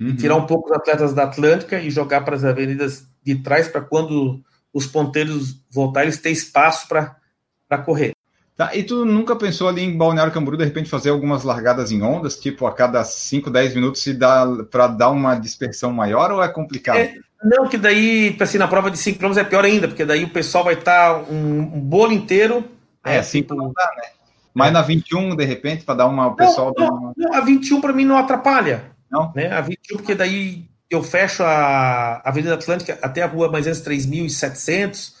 Uhum. 0.00 0.08
E 0.08 0.16
tirar 0.16 0.34
um 0.34 0.44
pouco 0.44 0.68
os 0.68 0.76
atletas 0.76 1.14
da 1.14 1.22
Atlântica 1.22 1.78
e 1.78 1.88
jogar 1.88 2.22
para 2.22 2.34
as 2.34 2.44
avenidas 2.44 3.06
de 3.22 3.36
trás 3.36 3.68
para 3.68 3.80
quando 3.80 4.42
os 4.74 4.86
ponteiros 4.86 5.62
voltarem, 5.70 6.08
eles 6.08 6.20
terem 6.20 6.36
espaço 6.36 6.88
para 6.88 7.78
correr. 7.84 8.10
Tá, 8.56 8.74
e 8.74 8.82
tu 8.82 9.04
nunca 9.04 9.36
pensou 9.36 9.68
ali 9.68 9.82
em 9.82 9.96
Balneário 9.96 10.32
Camboriú, 10.32 10.58
de 10.58 10.64
repente, 10.64 10.90
fazer 10.90 11.10
algumas 11.10 11.44
largadas 11.44 11.92
em 11.92 12.02
ondas, 12.02 12.38
tipo 12.38 12.66
a 12.66 12.74
cada 12.74 13.04
5, 13.04 13.48
10 13.48 13.74
minutos, 13.76 14.02
se 14.02 14.12
dá 14.12 14.44
para 14.68 14.88
dar 14.88 15.10
uma 15.10 15.36
dispersão 15.36 15.92
maior 15.92 16.32
ou 16.32 16.42
é 16.42 16.48
complicado? 16.48 16.98
É, 16.98 17.14
não, 17.42 17.68
que 17.68 17.78
daí, 17.78 18.36
assim, 18.40 18.58
na 18.58 18.66
prova 18.66 18.90
de 18.90 18.98
5 18.98 19.18
km 19.18 19.38
é 19.38 19.44
pior 19.44 19.64
ainda, 19.64 19.86
porque 19.86 20.04
daí 20.04 20.24
o 20.24 20.30
pessoal 20.30 20.64
vai 20.64 20.74
estar 20.74 21.14
tá 21.14 21.30
um, 21.30 21.60
um 21.60 21.80
bolo 21.80 22.12
inteiro. 22.12 22.64
É, 23.04 23.22
5 23.22 23.32
né, 23.32 23.42
tipo, 23.42 23.54
não 23.54 23.72
dá, 23.72 23.90
né? 23.96 24.19
Mas 24.54 24.72
na 24.72 24.82
21, 24.82 25.36
de 25.36 25.44
repente, 25.44 25.84
para 25.84 25.96
dar 25.96 26.06
uma. 26.06 26.28
O 26.28 26.36
pessoal 26.36 26.72
não, 26.76 27.12
não, 27.16 27.34
a 27.34 27.40
21 27.40 27.80
para 27.80 27.92
mim 27.92 28.04
não 28.04 28.16
atrapalha. 28.16 28.90
Não? 29.10 29.32
Né? 29.34 29.50
A 29.50 29.60
21, 29.60 29.96
porque 29.96 30.14
daí 30.14 30.68
eu 30.90 31.02
fecho 31.02 31.42
a 31.44 32.20
Avenida 32.24 32.54
Atlântica 32.54 32.98
até 33.00 33.22
a 33.22 33.26
rua 33.26 33.50
mais 33.50 33.66
ou 33.66 33.72
menos 33.72 33.86
3.700, 33.86 35.12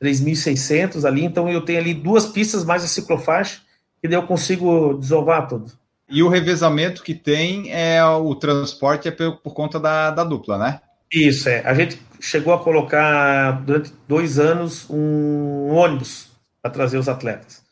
3.600 0.00 1.04
ali, 1.04 1.24
então 1.24 1.48
eu 1.48 1.62
tenho 1.62 1.80
ali 1.80 1.92
duas 1.92 2.26
pistas 2.26 2.64
mais 2.64 2.84
a 2.84 2.86
ciclofaixa, 2.86 3.60
e 4.02 4.08
daí 4.08 4.16
eu 4.16 4.26
consigo 4.26 4.94
desovar 4.94 5.48
tudo. 5.48 5.72
E 6.08 6.22
o 6.22 6.28
revezamento 6.28 7.02
que 7.02 7.14
tem 7.14 7.72
é 7.72 8.04
o 8.04 8.34
transporte 8.36 9.08
é 9.08 9.10
por, 9.10 9.38
por 9.38 9.52
conta 9.52 9.80
da, 9.80 10.12
da 10.12 10.22
dupla, 10.22 10.56
né? 10.56 10.80
Isso, 11.12 11.48
é. 11.48 11.62
A 11.64 11.74
gente 11.74 12.00
chegou 12.20 12.54
a 12.54 12.62
colocar 12.62 13.62
durante 13.64 13.92
dois 14.06 14.38
anos 14.38 14.86
um 14.88 15.74
ônibus 15.74 16.28
para 16.62 16.70
trazer 16.70 16.98
os 16.98 17.08
atletas. 17.08 17.65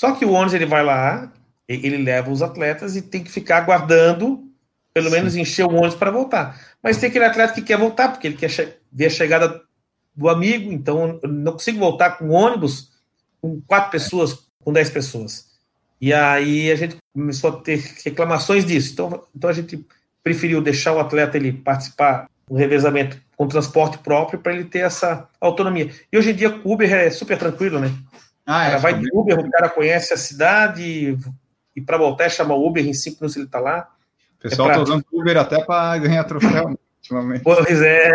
Só 0.00 0.12
que 0.12 0.24
o 0.24 0.30
ônibus 0.30 0.54
ele 0.54 0.64
vai 0.64 0.82
lá, 0.82 1.30
ele 1.68 1.98
leva 1.98 2.30
os 2.30 2.40
atletas 2.40 2.96
e 2.96 3.02
tem 3.02 3.22
que 3.22 3.30
ficar 3.30 3.58
aguardando, 3.58 4.50
pelo 4.94 5.10
Sim. 5.10 5.16
menos 5.16 5.36
encher 5.36 5.66
o 5.66 5.74
ônibus 5.74 5.94
para 5.94 6.10
voltar. 6.10 6.58
Mas 6.82 6.96
tem 6.96 7.10
aquele 7.10 7.26
atleta 7.26 7.52
que 7.52 7.60
quer 7.60 7.76
voltar, 7.76 8.08
porque 8.08 8.28
ele 8.28 8.36
quer 8.38 8.78
ver 8.90 9.04
a 9.04 9.10
chegada 9.10 9.60
do 10.16 10.30
amigo, 10.30 10.72
então 10.72 11.20
eu 11.22 11.28
não 11.28 11.52
consigo 11.52 11.78
voltar 11.78 12.12
com 12.12 12.30
ônibus 12.30 12.92
com 13.42 13.60
quatro 13.66 13.90
pessoas, 13.90 14.38
com 14.64 14.72
dez 14.72 14.88
pessoas. 14.88 15.50
E 16.00 16.14
aí 16.14 16.72
a 16.72 16.76
gente 16.76 16.96
começou 17.12 17.50
a 17.50 17.56
ter 17.60 17.84
reclamações 18.02 18.64
disso. 18.64 18.94
Então, 18.94 19.22
então 19.36 19.50
a 19.50 19.52
gente 19.52 19.86
preferiu 20.22 20.62
deixar 20.62 20.94
o 20.94 20.98
atleta 20.98 21.36
ele 21.36 21.52
participar 21.52 22.26
do 22.48 22.54
revezamento 22.54 23.20
com 23.36 23.46
transporte 23.46 23.98
próprio 23.98 24.40
para 24.40 24.54
ele 24.54 24.64
ter 24.64 24.78
essa 24.78 25.28
autonomia. 25.38 25.90
E 26.10 26.16
hoje 26.16 26.30
em 26.30 26.34
dia 26.34 26.58
o 26.64 26.72
Uber 26.72 26.90
é 26.90 27.10
super 27.10 27.36
tranquilo, 27.36 27.78
né? 27.78 27.92
Ah, 28.50 28.62
o 28.62 28.64
cara 28.64 28.74
é, 28.74 28.78
vai 28.78 28.94
de 28.94 29.08
Uber, 29.12 29.38
o 29.38 29.48
cara 29.48 29.68
conhece 29.68 30.12
a 30.12 30.16
cidade 30.16 31.16
e 31.76 31.80
para 31.80 31.96
voltar 31.96 32.28
chama 32.28 32.56
Uber, 32.56 32.84
em 32.84 32.92
cinco 32.92 33.18
minutos 33.20 33.36
ele 33.36 33.46
está 33.46 33.60
lá. 33.60 33.88
O 34.38 34.42
pessoal 34.42 34.68
está 34.70 34.80
é 34.80 34.82
usando 34.82 35.04
Uber 35.12 35.36
até 35.36 35.62
para 35.62 35.98
ganhar 35.98 36.24
troféu 36.24 36.76
ultimamente. 36.98 37.44
Pois 37.44 37.80
é. 37.80 38.12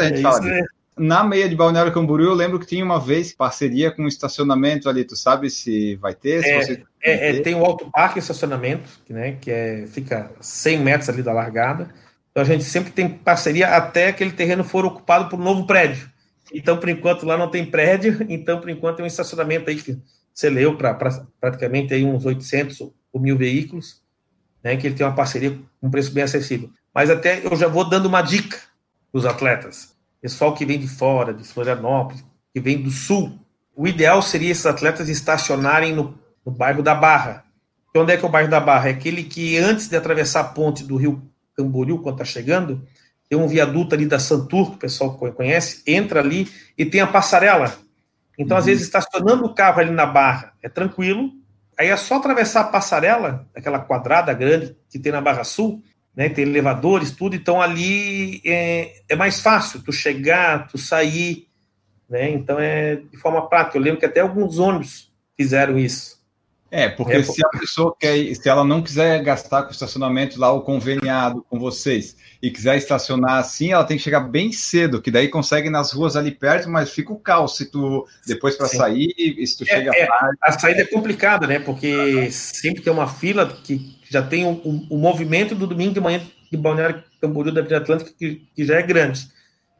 é 0.00 0.64
Na 0.96 1.22
meia 1.22 1.46
de 1.46 1.54
Balneário 1.54 1.92
Camboriú, 1.92 2.28
eu 2.28 2.34
lembro 2.34 2.58
que 2.58 2.66
tinha 2.66 2.82
uma 2.82 2.98
vez 2.98 3.34
parceria 3.34 3.90
com 3.90 4.04
um 4.04 4.08
estacionamento 4.08 4.88
ali. 4.88 5.04
Tu 5.04 5.14
sabe 5.14 5.50
se 5.50 5.96
vai 5.96 6.14
ter? 6.14 6.42
Se 6.42 6.48
é, 6.48 6.62
você... 6.62 6.84
é, 7.02 7.36
é 7.36 7.40
tem 7.42 7.54
o 7.54 7.62
Alto 7.66 7.90
Parque 7.92 8.18
Estacionamento, 8.18 8.88
que, 9.04 9.12
né, 9.12 9.36
que 9.38 9.50
é, 9.50 9.86
fica 9.88 10.30
100 10.40 10.78
metros 10.78 11.10
ali 11.10 11.22
da 11.22 11.34
largada. 11.34 11.90
Então 12.30 12.42
a 12.42 12.46
gente 12.46 12.64
sempre 12.64 12.92
tem 12.92 13.10
parceria 13.10 13.76
até 13.76 14.08
aquele 14.08 14.32
terreno 14.32 14.64
for 14.64 14.86
ocupado 14.86 15.28
por 15.28 15.38
um 15.38 15.44
novo 15.44 15.66
prédio. 15.66 16.08
Então, 16.52 16.78
por 16.78 16.88
enquanto, 16.88 17.26
lá 17.26 17.36
não 17.36 17.50
tem 17.50 17.64
prédio, 17.64 18.24
então, 18.28 18.60
por 18.60 18.70
enquanto, 18.70 18.96
tem 18.96 19.04
um 19.04 19.08
estacionamento 19.08 19.68
aí 19.68 19.76
que 19.76 19.98
você 20.32 20.48
leu 20.48 20.76
para 20.76 20.94
pra, 20.94 21.26
praticamente 21.40 21.92
aí 21.92 22.04
uns 22.04 22.24
800 22.24 22.80
ou 22.80 23.20
mil 23.20 23.36
veículos, 23.36 24.00
né, 24.62 24.76
que 24.76 24.86
ele 24.86 24.94
tem 24.94 25.06
uma 25.06 25.14
parceria 25.14 25.58
com 25.80 25.86
um 25.86 25.90
preço 25.90 26.12
bem 26.12 26.22
acessível. 26.22 26.70
Mas 26.94 27.10
até 27.10 27.44
eu 27.44 27.56
já 27.56 27.68
vou 27.68 27.88
dando 27.88 28.06
uma 28.06 28.22
dica 28.22 28.58
para 29.10 29.18
os 29.18 29.26
atletas. 29.26 29.94
pessoal 30.20 30.54
que 30.54 30.64
vem 30.64 30.78
de 30.78 30.88
fora, 30.88 31.32
de 31.32 31.44
Florianópolis, 31.44 32.24
que 32.52 32.60
vem 32.60 32.80
do 32.80 32.90
sul, 32.90 33.38
o 33.74 33.86
ideal 33.86 34.20
seria 34.20 34.50
esses 34.50 34.66
atletas 34.66 35.08
estacionarem 35.08 35.94
no, 35.94 36.18
no 36.44 36.52
bairro 36.52 36.82
da 36.82 36.94
Barra. 36.94 37.44
Onde 37.96 38.12
é 38.12 38.16
que 38.16 38.24
é 38.24 38.28
o 38.28 38.30
bairro 38.30 38.50
da 38.50 38.60
Barra? 38.60 38.88
É 38.88 38.92
aquele 38.92 39.24
que 39.24 39.56
antes 39.56 39.88
de 39.88 39.96
atravessar 39.96 40.40
a 40.40 40.44
ponte 40.44 40.84
do 40.84 40.96
rio 40.96 41.22
Camboriú, 41.56 41.98
quando 41.98 42.16
está 42.16 42.24
chegando, 42.24 42.86
tem 43.28 43.38
um 43.38 43.46
viaduto 43.46 43.94
ali 43.94 44.06
da 44.06 44.18
Santur, 44.18 44.70
que 44.70 44.76
o 44.76 44.80
pessoal 44.80 45.14
conhece, 45.14 45.82
entra 45.86 46.20
ali 46.20 46.48
e 46.76 46.84
tem 46.84 47.00
a 47.00 47.06
passarela. 47.06 47.76
Então, 48.38 48.56
uhum. 48.56 48.60
às 48.60 48.66
vezes, 48.66 48.84
estacionando 48.84 49.44
o 49.44 49.54
carro 49.54 49.80
ali 49.80 49.90
na 49.90 50.06
Barra 50.06 50.52
é 50.62 50.68
tranquilo, 50.68 51.32
aí 51.78 51.88
é 51.88 51.96
só 51.96 52.16
atravessar 52.16 52.62
a 52.62 52.64
passarela, 52.64 53.46
aquela 53.54 53.78
quadrada 53.78 54.32
grande 54.32 54.76
que 54.90 54.98
tem 54.98 55.12
na 55.12 55.20
Barra 55.20 55.44
Sul, 55.44 55.82
né, 56.14 56.28
tem 56.28 56.44
elevadores, 56.44 57.12
tudo, 57.12 57.36
então 57.36 57.62
ali 57.62 58.40
é, 58.44 59.02
é 59.08 59.14
mais 59.14 59.40
fácil 59.40 59.80
tu 59.82 59.92
chegar, 59.92 60.66
tu 60.66 60.76
sair, 60.76 61.46
né, 62.08 62.28
então 62.30 62.58
é 62.58 62.96
de 62.96 63.16
forma 63.16 63.48
prática. 63.48 63.78
Eu 63.78 63.82
lembro 63.82 64.00
que 64.00 64.06
até 64.06 64.20
alguns 64.20 64.58
ônibus 64.58 65.12
fizeram 65.36 65.78
isso. 65.78 66.17
É, 66.70 66.88
porque 66.88 67.14
é, 67.14 67.22
se 67.22 67.44
a 67.44 67.48
pessoa 67.48 67.94
quer, 67.98 68.34
se 68.34 68.46
ela 68.46 68.62
não 68.62 68.82
quiser 68.82 69.22
gastar 69.22 69.62
com 69.62 69.70
estacionamento 69.70 70.38
lá 70.38 70.52
o 70.52 70.60
conveniado 70.60 71.44
com 71.48 71.58
vocês 71.58 72.14
e 72.42 72.50
quiser 72.50 72.76
estacionar 72.76 73.38
assim, 73.38 73.72
ela 73.72 73.84
tem 73.84 73.96
que 73.96 74.02
chegar 74.02 74.20
bem 74.20 74.52
cedo, 74.52 75.00
que 75.00 75.10
daí 75.10 75.28
consegue 75.28 75.70
nas 75.70 75.92
ruas 75.92 76.14
ali 76.14 76.30
perto, 76.30 76.68
mas 76.68 76.90
fica 76.90 77.10
o 77.10 77.18
caos 77.18 77.56
se 77.56 77.66
tu 77.66 78.06
depois 78.26 78.54
para 78.54 78.68
sair, 78.68 79.14
se 79.46 79.56
tu 79.56 79.64
é, 79.64 79.66
chega 79.66 79.92
é, 79.94 80.06
tarde. 80.06 80.38
A 80.42 80.52
saída 80.52 80.82
é 80.82 80.86
complicada, 80.86 81.46
né? 81.46 81.58
Porque 81.58 82.30
sempre 82.30 82.82
tem 82.82 82.92
uma 82.92 83.08
fila 83.08 83.46
que 83.64 83.98
já 84.10 84.22
tem 84.22 84.44
o 84.44 84.96
movimento 84.96 85.54
do 85.54 85.66
domingo 85.66 85.94
de 85.94 86.00
manhã 86.00 86.20
de 86.50 86.56
Balneário 86.56 87.02
Camboriú 87.20 87.52
da 87.52 87.62
Vila 87.62 87.78
Atlântica, 87.78 88.10
que, 88.18 88.46
que, 88.54 88.64
já 88.64 88.76
é 88.76 88.82
grande. 88.82 89.28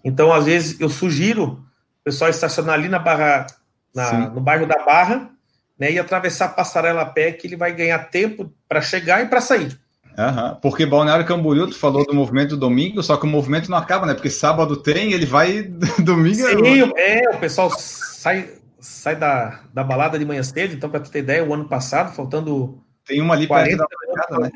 Então, 0.05 0.33
às 0.33 0.47
vezes, 0.47 0.81
eu 0.81 0.89
sugiro 0.89 1.65
o 2.01 2.05
pessoal 2.05 2.31
estacionar 2.31 2.75
ali 2.75 2.89
na 2.89 2.99
barra, 2.99 3.47
na, 3.95 4.31
no 4.31 4.41
bairro 4.41 4.67
da 4.67 4.85
Barra, 4.85 5.31
né, 5.79 5.93
e 5.93 5.99
atravessar 5.99 6.47
a 6.47 6.51
passarela 6.51 7.03
a 7.03 7.07
pé, 7.07 7.33
que 7.33 7.47
ele 7.47 7.57
vai 7.57 7.73
ganhar 7.73 7.99
tempo 8.11 8.53
para 8.69 8.81
chegar 8.81 9.23
e 9.23 9.27
para 9.27 9.41
sair. 9.41 9.79
Uhum. 10.19 10.57
Porque 10.61 10.85
Balneário 10.85 11.25
Camboriú, 11.25 11.69
tu 11.69 11.77
falou 11.77 12.05
do 12.05 12.13
movimento 12.13 12.51
do 12.51 12.57
domingo, 12.57 13.03
só 13.03 13.17
que 13.17 13.25
o 13.25 13.29
movimento 13.29 13.71
não 13.71 13.79
acaba, 13.79 14.05
né? 14.05 14.15
Porque 14.15 14.31
sábado 14.31 14.77
tem, 14.77 15.13
ele 15.13 15.27
vai 15.27 15.63
domingo. 16.03 16.35
Sim, 16.35 16.93
é, 16.97 17.31
o 17.33 17.39
pessoal 17.39 17.71
sai, 17.71 18.51
sai 18.81 19.15
da, 19.15 19.61
da 19.73 19.85
balada 19.85 20.19
de 20.19 20.25
manhã 20.25 20.43
cedo, 20.43 20.75
então, 20.75 20.91
para 20.91 21.01
tu 21.01 21.11
ter 21.11 21.21
ideia, 21.21 21.45
o 21.45 21.55
ano 21.55 21.69
passado, 21.69 22.15
faltando 22.15 22.83
tem 23.09 23.23
uma 23.23 23.33
ali 23.35 23.47
40, 23.47 23.75
perto 23.75 23.89
da 23.89 23.97
largada, 24.07 24.39
né? 24.41 24.51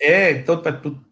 É, 0.00 0.12
é 0.12 0.30
então, 0.32 0.60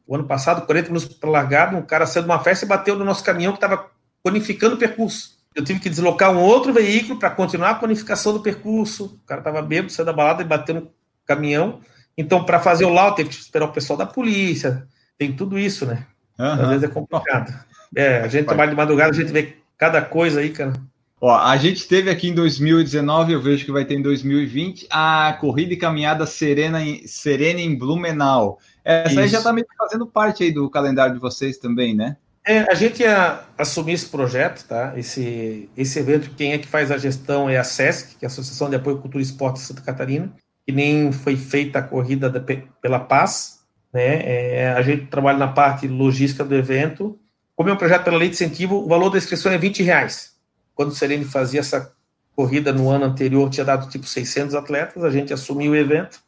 o 0.04 0.14
ano 0.16 0.24
passado, 0.24 0.66
40 0.66 0.88
minutos 0.88 1.14
para 1.14 1.30
largada, 1.30 1.76
um 1.76 1.82
cara 1.82 2.04
saiu 2.04 2.24
de 2.24 2.28
uma 2.28 2.42
festa 2.42 2.64
e 2.64 2.68
bateu 2.68 2.96
no 2.96 3.04
nosso 3.04 3.22
caminhão 3.22 3.52
que 3.52 3.58
estava 3.58 3.88
conificando 4.24 4.74
o 4.74 4.78
percurso. 4.78 5.39
Eu 5.54 5.64
tive 5.64 5.80
que 5.80 5.90
deslocar 5.90 6.32
um 6.32 6.40
outro 6.40 6.72
veículo 6.72 7.18
para 7.18 7.30
continuar 7.30 7.70
a 7.70 7.74
conificação 7.74 8.32
do 8.32 8.40
percurso. 8.40 9.18
O 9.22 9.26
cara 9.26 9.40
estava 9.40 9.60
bêbado, 9.60 9.92
saiu 9.92 10.06
da 10.06 10.12
balada 10.12 10.42
e 10.42 10.46
bateu 10.46 10.74
no 10.76 10.90
caminhão. 11.26 11.80
Então, 12.16 12.44
para 12.44 12.60
fazer 12.60 12.84
o 12.84 12.92
laudo, 12.92 13.16
teve 13.16 13.30
que 13.30 13.34
esperar 13.34 13.66
o 13.66 13.72
pessoal 13.72 13.96
da 13.96 14.06
polícia. 14.06 14.86
Tem 15.18 15.32
tudo 15.32 15.58
isso, 15.58 15.86
né? 15.86 16.06
Uhum. 16.38 16.46
Às 16.46 16.68
vezes 16.68 16.82
é 16.84 16.88
complicado. 16.88 17.52
É, 17.94 18.20
a 18.20 18.28
gente 18.28 18.46
trabalha 18.46 18.70
de 18.70 18.76
madrugada, 18.76 19.10
a 19.10 19.14
gente 19.14 19.32
vê 19.32 19.56
cada 19.76 20.00
coisa 20.00 20.40
aí, 20.40 20.50
cara. 20.50 20.72
Ó, 21.20 21.36
a 21.36 21.56
gente 21.58 21.86
teve 21.86 22.08
aqui 22.08 22.28
em 22.28 22.34
2019, 22.34 23.32
eu 23.32 23.42
vejo 23.42 23.64
que 23.64 23.72
vai 23.72 23.84
ter 23.84 23.94
em 23.94 24.02
2020, 24.02 24.86
a 24.88 25.36
corrida 25.38 25.74
e 25.74 25.76
caminhada 25.76 26.24
Serena 26.24 26.82
em, 26.82 27.06
Serena 27.06 27.60
em 27.60 27.76
Blumenau. 27.76 28.58
Essa 28.82 29.10
Isso. 29.10 29.20
aí 29.20 29.28
já 29.28 29.38
está 29.38 29.52
meio 29.52 29.66
fazendo 29.76 30.06
parte 30.06 30.42
aí 30.42 30.50
do 30.50 30.70
calendário 30.70 31.12
de 31.12 31.20
vocês 31.20 31.58
também, 31.58 31.94
né? 31.94 32.16
É, 32.50 32.66
a 32.68 32.74
gente 32.74 33.00
ia 33.00 33.44
assumir 33.56 33.92
esse 33.92 34.06
projeto, 34.06 34.66
tá? 34.66 34.92
Esse, 34.96 35.70
esse 35.76 36.00
evento, 36.00 36.30
quem 36.36 36.52
é 36.52 36.58
que 36.58 36.66
faz 36.66 36.90
a 36.90 36.98
gestão 36.98 37.48
é 37.48 37.56
a 37.56 37.62
SESC, 37.62 38.16
que 38.18 38.24
é 38.24 38.26
a 38.26 38.30
Associação 38.30 38.68
de 38.68 38.74
Apoio 38.74 38.98
Cultura 38.98 39.22
e 39.22 39.24
Esporte 39.24 39.60
de 39.60 39.66
Santa 39.66 39.82
Catarina, 39.82 40.32
que 40.66 40.72
nem 40.72 41.12
foi 41.12 41.36
feita 41.36 41.78
a 41.78 41.82
corrida 41.82 42.28
da, 42.28 42.40
pela 42.82 42.98
paz, 42.98 43.60
né? 43.92 44.22
É, 44.24 44.72
a 44.72 44.82
gente 44.82 45.06
trabalha 45.06 45.38
na 45.38 45.46
parte 45.46 45.86
logística 45.86 46.42
do 46.42 46.56
evento. 46.56 47.16
Como 47.54 47.70
é 47.70 47.72
um 47.72 47.76
projeto 47.76 48.02
pela 48.02 48.16
lei 48.16 48.28
de 48.28 48.34
incentivo, 48.34 48.78
o 48.78 48.88
valor 48.88 49.10
da 49.10 49.18
inscrição 49.18 49.52
é 49.52 49.56
20 49.56 49.84
reais 49.84 50.34
quando 50.74 50.90
o 50.90 50.94
Serene 50.94 51.24
fazia 51.24 51.60
essa 51.60 51.92
corrida 52.34 52.72
no 52.72 52.90
ano 52.90 53.04
anterior, 53.04 53.48
tinha 53.48 53.64
dado 53.64 53.88
tipo 53.88 54.06
600 54.06 54.56
atletas, 54.56 55.04
a 55.04 55.10
gente 55.10 55.32
assumiu 55.32 55.70
o 55.70 55.76
evento 55.76 56.20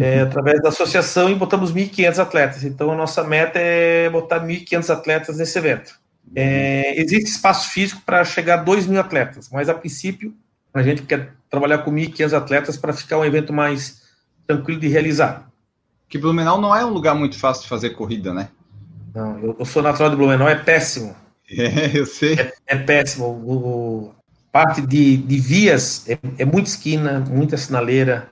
é, 0.00 0.20
através 0.20 0.60
da 0.62 0.68
associação 0.68 1.28
e 1.30 1.34
botamos 1.34 1.72
1.500 1.72 2.18
atletas. 2.18 2.64
Então, 2.64 2.90
a 2.90 2.96
nossa 2.96 3.22
meta 3.24 3.58
é 3.58 4.08
botar 4.10 4.40
1.500 4.40 4.90
atletas 4.90 5.36
nesse 5.38 5.58
evento. 5.58 6.00
É, 6.34 7.00
existe 7.00 7.30
espaço 7.30 7.70
físico 7.70 8.00
para 8.06 8.24
chegar 8.24 8.60
a 8.60 8.62
2 8.62 8.86
mil 8.86 9.00
atletas, 9.00 9.50
mas 9.52 9.68
a 9.68 9.74
princípio 9.74 10.34
a 10.72 10.82
gente 10.82 11.02
quer 11.02 11.34
trabalhar 11.50 11.78
com 11.78 11.92
1.500 11.92 12.32
atletas 12.32 12.76
para 12.76 12.92
ficar 12.92 13.18
um 13.18 13.24
evento 13.24 13.52
mais 13.52 14.02
tranquilo 14.46 14.80
de 14.80 14.88
realizar. 14.88 15.50
Que 16.08 16.16
Blumenau 16.18 16.60
não 16.60 16.74
é 16.74 16.84
um 16.84 16.90
lugar 16.90 17.14
muito 17.14 17.38
fácil 17.38 17.64
de 17.64 17.68
fazer 17.68 17.90
corrida, 17.90 18.32
né? 18.32 18.48
Não, 19.14 19.38
eu, 19.38 19.56
eu 19.58 19.64
sou 19.64 19.82
natural 19.82 20.10
de 20.10 20.16
Blumenau, 20.16 20.48
é 20.48 20.56
péssimo. 20.56 21.14
É, 21.54 21.98
eu 21.98 22.06
sei. 22.06 22.32
É, 22.34 22.52
é 22.66 22.76
péssimo. 22.76 23.26
O, 23.26 23.52
o, 23.52 24.14
parte 24.50 24.80
de, 24.80 25.18
de 25.18 25.38
vias 25.38 26.08
é, 26.08 26.18
é 26.38 26.44
muita 26.46 26.70
esquina, 26.70 27.20
muita 27.20 27.58
sinaleira, 27.58 28.28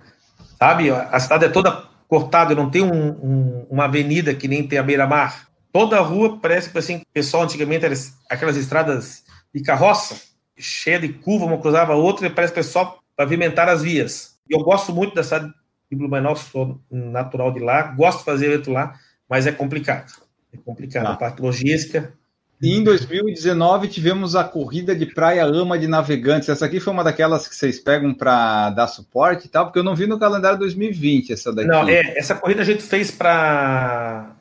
sabe? 0.61 0.91
A 0.91 1.19
cidade 1.19 1.47
é 1.47 1.49
toda 1.49 1.85
cortada, 2.07 2.55
não 2.55 2.71
tem 2.71 2.83
um, 2.83 3.11
um, 3.11 3.67
uma 3.71 3.85
avenida 3.85 4.35
que 4.35 4.47
nem 4.47 4.67
tem 4.67 4.79
a 4.79 4.83
beira-mar. 4.83 5.49
Toda 5.73 5.97
a 5.97 6.01
rua 6.01 6.39
parece 6.41 6.69
que 6.69 6.79
assim, 6.79 7.03
pessoal 7.13 7.45
antigamente 7.45 7.85
era 7.85 7.95
aquelas 8.29 8.57
estradas 8.57 9.25
de 9.55 9.63
carroça, 9.63 10.21
cheia 10.59 10.99
de 10.99 11.09
curva, 11.09 11.47
uma 11.47 11.59
cruzava 11.59 11.93
a 11.93 11.97
outra, 11.97 12.27
e 12.27 12.31
parece 12.31 12.53
que 12.53 12.61
pessoal 12.61 13.01
pavimentar 13.17 13.69
as 13.69 13.83
vias. 13.83 14.39
E 14.49 14.55
eu 14.55 14.61
gosto 14.61 14.93
muito 14.93 15.15
da 15.15 15.23
cidade 15.23 15.53
de 15.91 15.97
Blumenau, 15.97 16.37
sou 16.37 16.81
natural 16.91 17.53
de 17.53 17.61
lá, 17.61 17.83
gosto 17.83 18.19
de 18.19 18.25
fazer 18.25 18.47
evento 18.47 18.71
lá, 18.71 18.95
mas 19.29 19.47
é 19.47 19.53
complicado. 19.53 20.13
É 20.53 20.57
complicado. 20.57 21.07
Ah. 21.07 21.13
A 21.13 21.17
parte 21.17 21.41
logística 21.41 22.13
e 22.61 22.77
em 22.77 22.85
2019 22.85 23.89
tivemos 23.89 24.37
a 24.37 24.45
corrida 24.45 24.95
de 24.95 25.07
Praia 25.07 25.45
Ama 25.45 25.79
de 25.79 25.89
Navegantes. 25.89 26.49
Essa 26.49 26.67
aqui 26.67 26.79
foi 26.79 26.93
uma 26.93 27.03
daquelas 27.03 27.49
que 27.49 27.57
vocês 27.57 27.79
pegam 27.79 28.13
para 28.13 28.69
dar 28.71 28.87
suporte 28.87 29.47
e 29.47 29.49
tal, 29.49 29.65
porque 29.65 29.79
eu 29.79 29.83
não 29.83 29.97
vi 29.97 30.07
no 30.07 30.19
calendário 30.19 30.59
2020 30.59 31.33
essa 31.33 31.51
daqui. 31.55 31.69
Não, 31.69 31.89
é, 31.89 32.19
essa 32.19 32.35
corrida 32.35 32.61
a 32.61 32.65
gente 32.65 32.83
fez 32.83 33.11
para 33.11 34.33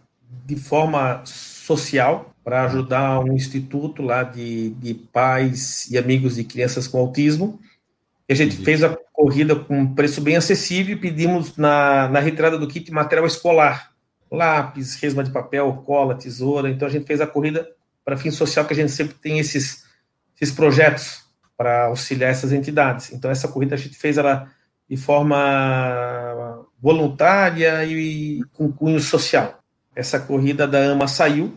de 0.45 0.58
forma 0.58 1.21
social 1.23 2.34
para 2.43 2.65
ajudar 2.65 3.21
um 3.21 3.34
instituto 3.34 4.01
lá 4.01 4.23
de, 4.23 4.71
de 4.71 4.93
pais 4.93 5.89
e 5.89 5.97
amigos 5.97 6.36
de 6.36 6.43
crianças 6.43 6.88
com 6.88 6.99
autismo. 6.99 7.58
E 8.27 8.34
a 8.34 8.36
gente 8.36 8.55
Entendi. 8.55 8.65
fez 8.65 8.84
a 8.84 8.97
corrida 9.13 9.55
com 9.55 9.79
um 9.79 9.95
preço 9.95 10.19
bem 10.19 10.36
acessível 10.36 10.95
e 10.95 10.99
pedimos 10.99 11.55
na, 11.55 12.10
na 12.10 12.19
retirada 12.19 12.58
do 12.58 12.67
kit 12.67 12.91
material 12.91 13.25
escolar. 13.25 13.91
Lápis, 14.29 14.95
resma 14.95 15.23
de 15.23 15.32
papel, 15.32 15.71
cola, 15.86 16.15
tesoura. 16.15 16.69
Então 16.69 16.88
a 16.88 16.91
gente 16.91 17.05
fez 17.05 17.21
a 17.21 17.27
corrida 17.27 17.67
para 18.10 18.17
fim 18.17 18.32
social 18.32 18.65
que 18.65 18.74
a 18.74 18.76
gente 18.76 18.91
sempre 18.91 19.13
tem 19.13 19.38
esses, 19.38 19.84
esses 20.36 20.54
projetos 20.54 21.24
para 21.56 21.86
auxiliar 21.86 22.32
essas 22.32 22.52
entidades. 22.52 23.13
Então, 23.13 23.30
essa 23.30 23.48
corrida 23.48 23.76
a 23.76 23.78
gente 23.78 23.95
fez 23.95 24.17
ela 24.17 24.48
de 24.89 24.98
forma 24.98 26.65
voluntária 26.82 27.86
e 27.86 28.41
com 28.54 28.72
cunho 28.72 29.00
social. 29.00 29.60
Essa 29.95 30.19
corrida 30.19 30.67
da 30.67 30.80
AMA 30.80 31.08
saiu 31.08 31.54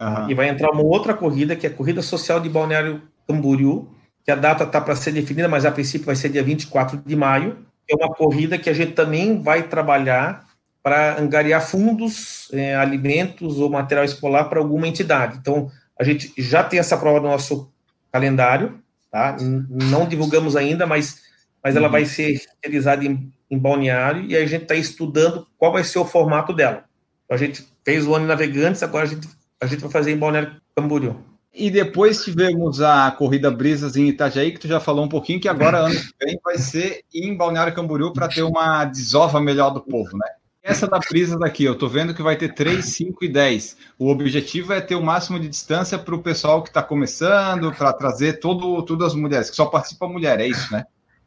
uhum. 0.00 0.30
e 0.30 0.34
vai 0.34 0.48
entrar 0.48 0.70
uma 0.70 0.82
outra 0.82 1.12
corrida, 1.12 1.54
que 1.54 1.66
é 1.66 1.70
a 1.70 1.74
Corrida 1.74 2.00
Social 2.00 2.40
de 2.40 2.48
Balneário 2.48 3.02
Camboriú, 3.28 3.90
que 4.24 4.30
a 4.30 4.36
data 4.36 4.64
está 4.64 4.80
para 4.80 4.96
ser 4.96 5.12
definida, 5.12 5.46
mas 5.46 5.66
a 5.66 5.72
princípio 5.72 6.06
vai 6.06 6.16
ser 6.16 6.30
dia 6.30 6.42
24 6.42 7.02
de 7.04 7.16
maio. 7.16 7.58
É 7.90 7.94
uma 7.94 8.14
corrida 8.14 8.56
que 8.56 8.70
a 8.70 8.72
gente 8.72 8.92
também 8.92 9.42
vai 9.42 9.64
trabalhar 9.64 10.46
para 10.82 11.20
angariar 11.20 11.60
fundos, 11.60 12.48
é, 12.50 12.74
alimentos 12.74 13.58
ou 13.58 13.68
material 13.68 14.06
escolar 14.06 14.44
para 14.44 14.58
alguma 14.58 14.88
entidade. 14.88 15.36
Então, 15.38 15.70
a 15.98 16.04
gente 16.04 16.32
já 16.36 16.64
tem 16.64 16.78
essa 16.78 16.96
prova 16.96 17.20
no 17.20 17.28
nosso 17.28 17.70
calendário, 18.10 18.80
tá? 19.10 19.36
Não 19.40 20.06
divulgamos 20.06 20.56
ainda, 20.56 20.86
mas, 20.86 21.22
mas 21.62 21.76
ela 21.76 21.86
uhum. 21.86 21.92
vai 21.92 22.04
ser 22.04 22.40
realizada 22.62 23.04
em, 23.04 23.32
em 23.50 23.58
Balneário 23.58 24.24
e 24.24 24.36
a 24.36 24.46
gente 24.46 24.62
está 24.62 24.74
estudando 24.74 25.46
qual 25.56 25.72
vai 25.72 25.84
ser 25.84 25.98
o 25.98 26.04
formato 26.04 26.52
dela. 26.52 26.84
A 27.30 27.36
gente 27.36 27.66
fez 27.84 28.06
o 28.06 28.14
ano 28.14 28.26
Navegantes, 28.26 28.82
agora 28.82 29.04
a 29.04 29.08
gente, 29.08 29.28
a 29.60 29.66
gente 29.66 29.80
vai 29.80 29.90
fazer 29.90 30.12
em 30.12 30.18
Balneário 30.18 30.56
Camboriú. 30.76 31.16
E 31.54 31.70
depois 31.70 32.24
tivemos 32.24 32.80
a 32.80 33.10
corrida 33.10 33.50
Brisas 33.50 33.94
em 33.94 34.08
Itajaí, 34.08 34.52
que 34.52 34.60
tu 34.60 34.68
já 34.68 34.80
falou 34.80 35.04
um 35.04 35.08
pouquinho, 35.08 35.40
que 35.40 35.48
agora 35.48 35.78
ano 35.84 35.94
que 35.94 36.24
vem 36.24 36.38
vai 36.42 36.56
ser 36.58 37.04
em 37.14 37.36
Balneário 37.36 37.74
Camboriú 37.74 38.12
para 38.12 38.28
ter 38.28 38.42
uma 38.42 38.84
desova 38.86 39.40
melhor 39.40 39.70
do 39.70 39.80
povo, 39.80 40.16
né? 40.16 40.26
Essa 40.62 40.86
da 40.86 41.00
Brisa 41.00 41.36
daqui, 41.36 41.64
eu 41.64 41.74
tô 41.76 41.88
vendo 41.88 42.14
que 42.14 42.22
vai 42.22 42.36
ter 42.36 42.54
3, 42.54 42.84
5 42.84 43.24
e 43.24 43.28
10. 43.28 43.76
O 43.98 44.08
objetivo 44.08 44.72
é 44.72 44.80
ter 44.80 44.94
o 44.94 45.02
máximo 45.02 45.40
de 45.40 45.48
distância 45.48 45.98
para 45.98 46.14
o 46.14 46.22
pessoal 46.22 46.62
que 46.62 46.68
está 46.68 46.80
começando, 46.80 47.72
para 47.72 47.92
trazer 47.92 48.34
todo, 48.34 48.80
todas 48.82 49.08
as 49.08 49.14
mulheres, 49.14 49.50
que 49.50 49.56
só 49.56 49.66
participa 49.66 50.06
mulher, 50.06 50.38
é 50.38 50.46
isso, 50.46 50.72
né? 50.72 50.84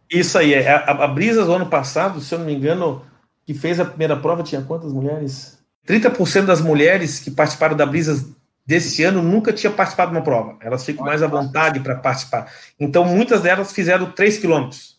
Isso 0.09 0.37
aí, 0.37 0.53
é. 0.53 0.69
A, 0.69 1.03
a 1.03 1.07
Brisas, 1.07 1.49
ano 1.49 1.65
passado, 1.65 2.21
se 2.21 2.33
eu 2.33 2.39
não 2.39 2.45
me 2.45 2.55
engano, 2.55 3.01
que 3.45 3.53
fez 3.53 3.77
a 3.77 3.85
primeira 3.85 4.15
prova, 4.15 4.41
tinha 4.41 4.61
quantas 4.61 4.93
mulheres? 4.93 5.59
30% 5.85 6.45
das 6.45 6.61
mulheres 6.61 7.19
que 7.19 7.29
participaram 7.29 7.75
da 7.75 7.85
Brisas 7.85 8.25
desse 8.65 9.03
ano 9.03 9.21
nunca 9.21 9.51
tinha 9.51 9.71
participado 9.71 10.11
de 10.11 10.17
uma 10.17 10.23
prova. 10.23 10.57
Elas 10.61 10.85
ficam 10.85 11.05
mais 11.05 11.21
à 11.21 11.27
vontade 11.27 11.81
para 11.81 11.95
participar. 11.95 12.49
Então, 12.79 13.03
muitas 13.03 13.41
delas 13.41 13.73
fizeram 13.73 14.09
3 14.11 14.37
quilômetros. 14.37 14.97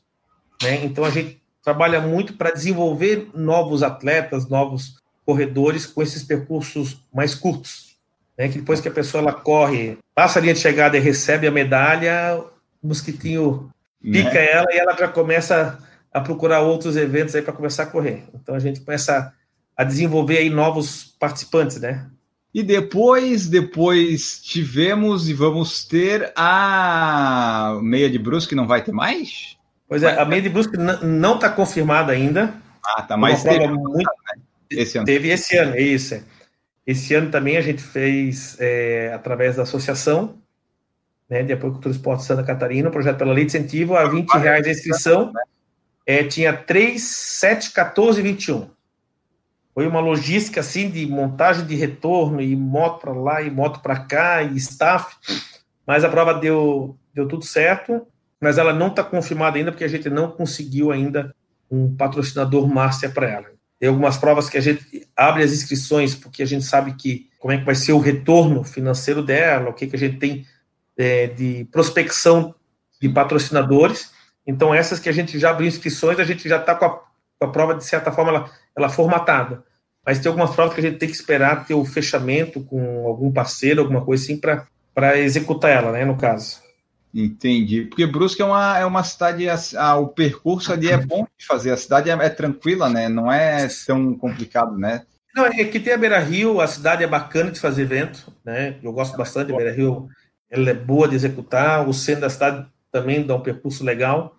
Né? 0.62 0.84
Então, 0.84 1.04
a 1.04 1.10
gente 1.10 1.40
trabalha 1.66 2.00
muito 2.00 2.34
para 2.34 2.52
desenvolver 2.52 3.28
novos 3.34 3.82
atletas, 3.82 4.48
novos 4.48 5.02
corredores 5.24 5.84
com 5.84 6.00
esses 6.00 6.22
percursos 6.22 7.02
mais 7.12 7.34
curtos. 7.34 7.96
Né? 8.38 8.48
Que 8.48 8.58
depois 8.58 8.80
que 8.80 8.86
a 8.86 8.92
pessoa 8.92 9.20
ela 9.20 9.32
corre, 9.32 9.98
passa 10.14 10.38
a 10.38 10.42
linha 10.42 10.54
de 10.54 10.60
chegada 10.60 10.96
e 10.96 11.00
recebe 11.00 11.44
a 11.44 11.50
medalha, 11.50 12.40
o 12.80 12.86
mosquitinho 12.86 13.68
pica 14.00 14.30
né? 14.30 14.52
ela 14.52 14.66
e 14.70 14.78
ela 14.78 14.96
já 14.96 15.08
começa 15.08 15.76
a 16.12 16.20
procurar 16.20 16.60
outros 16.60 16.96
eventos 16.96 17.34
aí 17.34 17.42
para 17.42 17.52
começar 17.52 17.82
a 17.82 17.86
correr. 17.86 18.22
Então, 18.32 18.54
a 18.54 18.60
gente 18.60 18.78
começa 18.82 19.34
a 19.76 19.82
desenvolver 19.82 20.38
aí 20.38 20.48
novos 20.48 21.16
participantes, 21.18 21.80
né? 21.80 22.06
E 22.54 22.62
depois, 22.62 23.48
depois 23.48 24.40
tivemos 24.40 25.28
e 25.28 25.34
vamos 25.34 25.84
ter 25.84 26.32
a 26.36 27.76
meia 27.82 28.08
de 28.08 28.20
Brusque, 28.20 28.54
não 28.54 28.68
vai 28.68 28.84
ter 28.84 28.92
mais? 28.92 29.55
Pois 29.88 30.02
é, 30.02 30.18
a 30.18 30.24
meia 30.24 30.42
de 30.42 30.48
Brusque 30.48 30.76
não 30.76 31.36
está 31.36 31.48
confirmada 31.48 32.12
ainda. 32.12 32.54
Ah, 32.84 33.02
tá, 33.02 33.16
mas 33.16 33.42
teve, 33.42 33.66
muito... 33.68 33.98
né? 33.98 34.04
esse 34.70 34.98
ano. 34.98 35.06
Teve 35.06 35.28
esse 35.30 35.56
ano, 35.56 35.74
é 35.74 35.80
isso. 35.80 36.14
É. 36.14 36.22
Esse 36.86 37.14
ano 37.14 37.30
também 37.30 37.56
a 37.56 37.60
gente 37.60 37.82
fez 37.82 38.56
é, 38.60 39.12
através 39.12 39.56
da 39.56 39.62
associação, 39.62 40.38
né, 41.28 41.42
de 41.42 41.52
apoio 41.52 41.72
cultura 41.72 41.94
esporte 41.94 42.24
Santa 42.24 42.44
Catarina, 42.44 42.88
um 42.88 42.92
projeto 42.92 43.18
pela 43.18 43.32
lei 43.32 43.44
de 43.44 43.50
incentivo, 43.50 43.96
a 43.96 44.08
20 44.08 44.30
reais 44.34 44.66
a 44.66 44.70
inscrição, 44.70 45.32
é, 46.06 46.22
tinha 46.22 46.52
3, 46.52 47.02
7, 47.02 47.72
14 47.72 48.20
e 48.20 48.22
21. 48.22 48.70
Foi 49.74 49.86
uma 49.86 50.00
logística 50.00 50.60
assim 50.60 50.88
de 50.88 51.06
montagem 51.06 51.66
de 51.66 51.74
retorno 51.74 52.40
e 52.40 52.54
moto 52.54 53.00
para 53.00 53.12
lá 53.12 53.42
e 53.42 53.50
moto 53.50 53.80
para 53.80 53.98
cá 53.98 54.42
e 54.42 54.56
staff, 54.56 55.16
mas 55.84 56.04
a 56.04 56.08
prova 56.08 56.32
deu, 56.34 56.96
deu 57.12 57.26
tudo 57.26 57.44
certo, 57.44 58.06
mas 58.40 58.58
ela 58.58 58.72
não 58.72 58.88
está 58.88 59.02
confirmada 59.02 59.56
ainda 59.56 59.72
porque 59.72 59.84
a 59.84 59.88
gente 59.88 60.08
não 60.10 60.30
conseguiu 60.30 60.90
ainda 60.90 61.34
um 61.70 61.94
patrocinador 61.94 62.66
master 62.66 63.12
para 63.12 63.28
ela. 63.28 63.46
Tem 63.78 63.88
algumas 63.88 64.16
provas 64.16 64.48
que 64.48 64.56
a 64.56 64.60
gente 64.60 65.06
abre 65.16 65.42
as 65.42 65.52
inscrições 65.52 66.14
porque 66.14 66.42
a 66.42 66.46
gente 66.46 66.64
sabe 66.64 66.94
que 66.94 67.28
como 67.38 67.52
é 67.52 67.58
que 67.58 67.64
vai 67.64 67.74
ser 67.74 67.92
o 67.92 67.98
retorno 67.98 68.64
financeiro 68.64 69.22
dela, 69.22 69.70
o 69.70 69.74
que, 69.74 69.86
que 69.86 69.96
a 69.96 69.98
gente 69.98 70.18
tem 70.18 70.46
é, 70.96 71.26
de 71.28 71.66
prospecção 71.70 72.54
de 73.00 73.08
patrocinadores. 73.08 74.10
Então, 74.46 74.74
essas 74.74 74.98
que 74.98 75.08
a 75.08 75.12
gente 75.12 75.38
já 75.38 75.50
abriu 75.50 75.68
inscrições, 75.68 76.18
a 76.18 76.24
gente 76.24 76.48
já 76.48 76.56
está 76.56 76.74
com, 76.74 76.88
com 76.88 77.44
a, 77.44 77.48
prova, 77.48 77.74
de 77.74 77.84
certa 77.84 78.10
forma, 78.10 78.30
ela, 78.30 78.50
ela 78.76 78.88
formatada 78.88 79.62
mas 80.06 80.20
tem 80.20 80.28
algumas 80.30 80.54
provas 80.54 80.72
que 80.72 80.80
a 80.80 80.84
gente 80.84 80.98
tem 80.98 81.08
que 81.08 81.16
esperar 81.16 81.66
ter 81.66 81.74
o 81.74 81.84
fechamento 81.84 82.62
com 82.62 83.08
algum 83.08 83.32
parceiro, 83.32 83.80
alguma 83.80 84.04
coisa 84.04 84.22
assim, 84.22 84.40
para 84.94 85.18
executar 85.18 85.72
ela, 85.72 85.90
né, 85.90 86.04
no 86.04 86.16
caso. 86.16 86.60
Entendi. 87.18 87.82
Porque 87.86 88.06
Brusque 88.06 88.42
é 88.42 88.44
uma, 88.44 88.78
é 88.78 88.84
uma 88.84 89.02
cidade, 89.02 89.46
ah, 89.48 89.96
o 89.96 90.08
percurso 90.08 90.70
ali 90.70 90.90
é 90.90 90.98
bom 90.98 91.26
de 91.38 91.46
fazer, 91.46 91.70
a 91.70 91.76
cidade 91.76 92.10
é, 92.10 92.12
é, 92.12 92.28
tranquila, 92.28 92.90
né? 92.90 93.08
Não 93.08 93.32
é 93.32 93.66
tão 93.86 94.14
complicado, 94.14 94.76
né? 94.76 95.06
Não, 95.34 95.46
é 95.46 95.64
que 95.64 95.80
tem 95.80 95.94
a 95.94 95.98
Beira 95.98 96.18
Rio, 96.18 96.60
a 96.60 96.66
cidade 96.66 97.02
é 97.02 97.06
bacana 97.06 97.50
de 97.50 97.58
fazer 97.58 97.82
evento, 97.82 98.30
né? 98.44 98.76
Eu 98.82 98.92
gosto 98.92 99.16
bastante 99.16 99.48
da 99.50 99.56
Beira 99.56 99.72
Rio, 99.72 100.10
ela 100.50 100.68
é 100.68 100.74
boa 100.74 101.08
de 101.08 101.14
executar, 101.14 101.88
o 101.88 101.94
centro 101.94 102.20
da 102.20 102.30
cidade 102.30 102.66
também 102.92 103.26
dá 103.26 103.34
um 103.34 103.40
percurso 103.40 103.82
legal, 103.82 104.36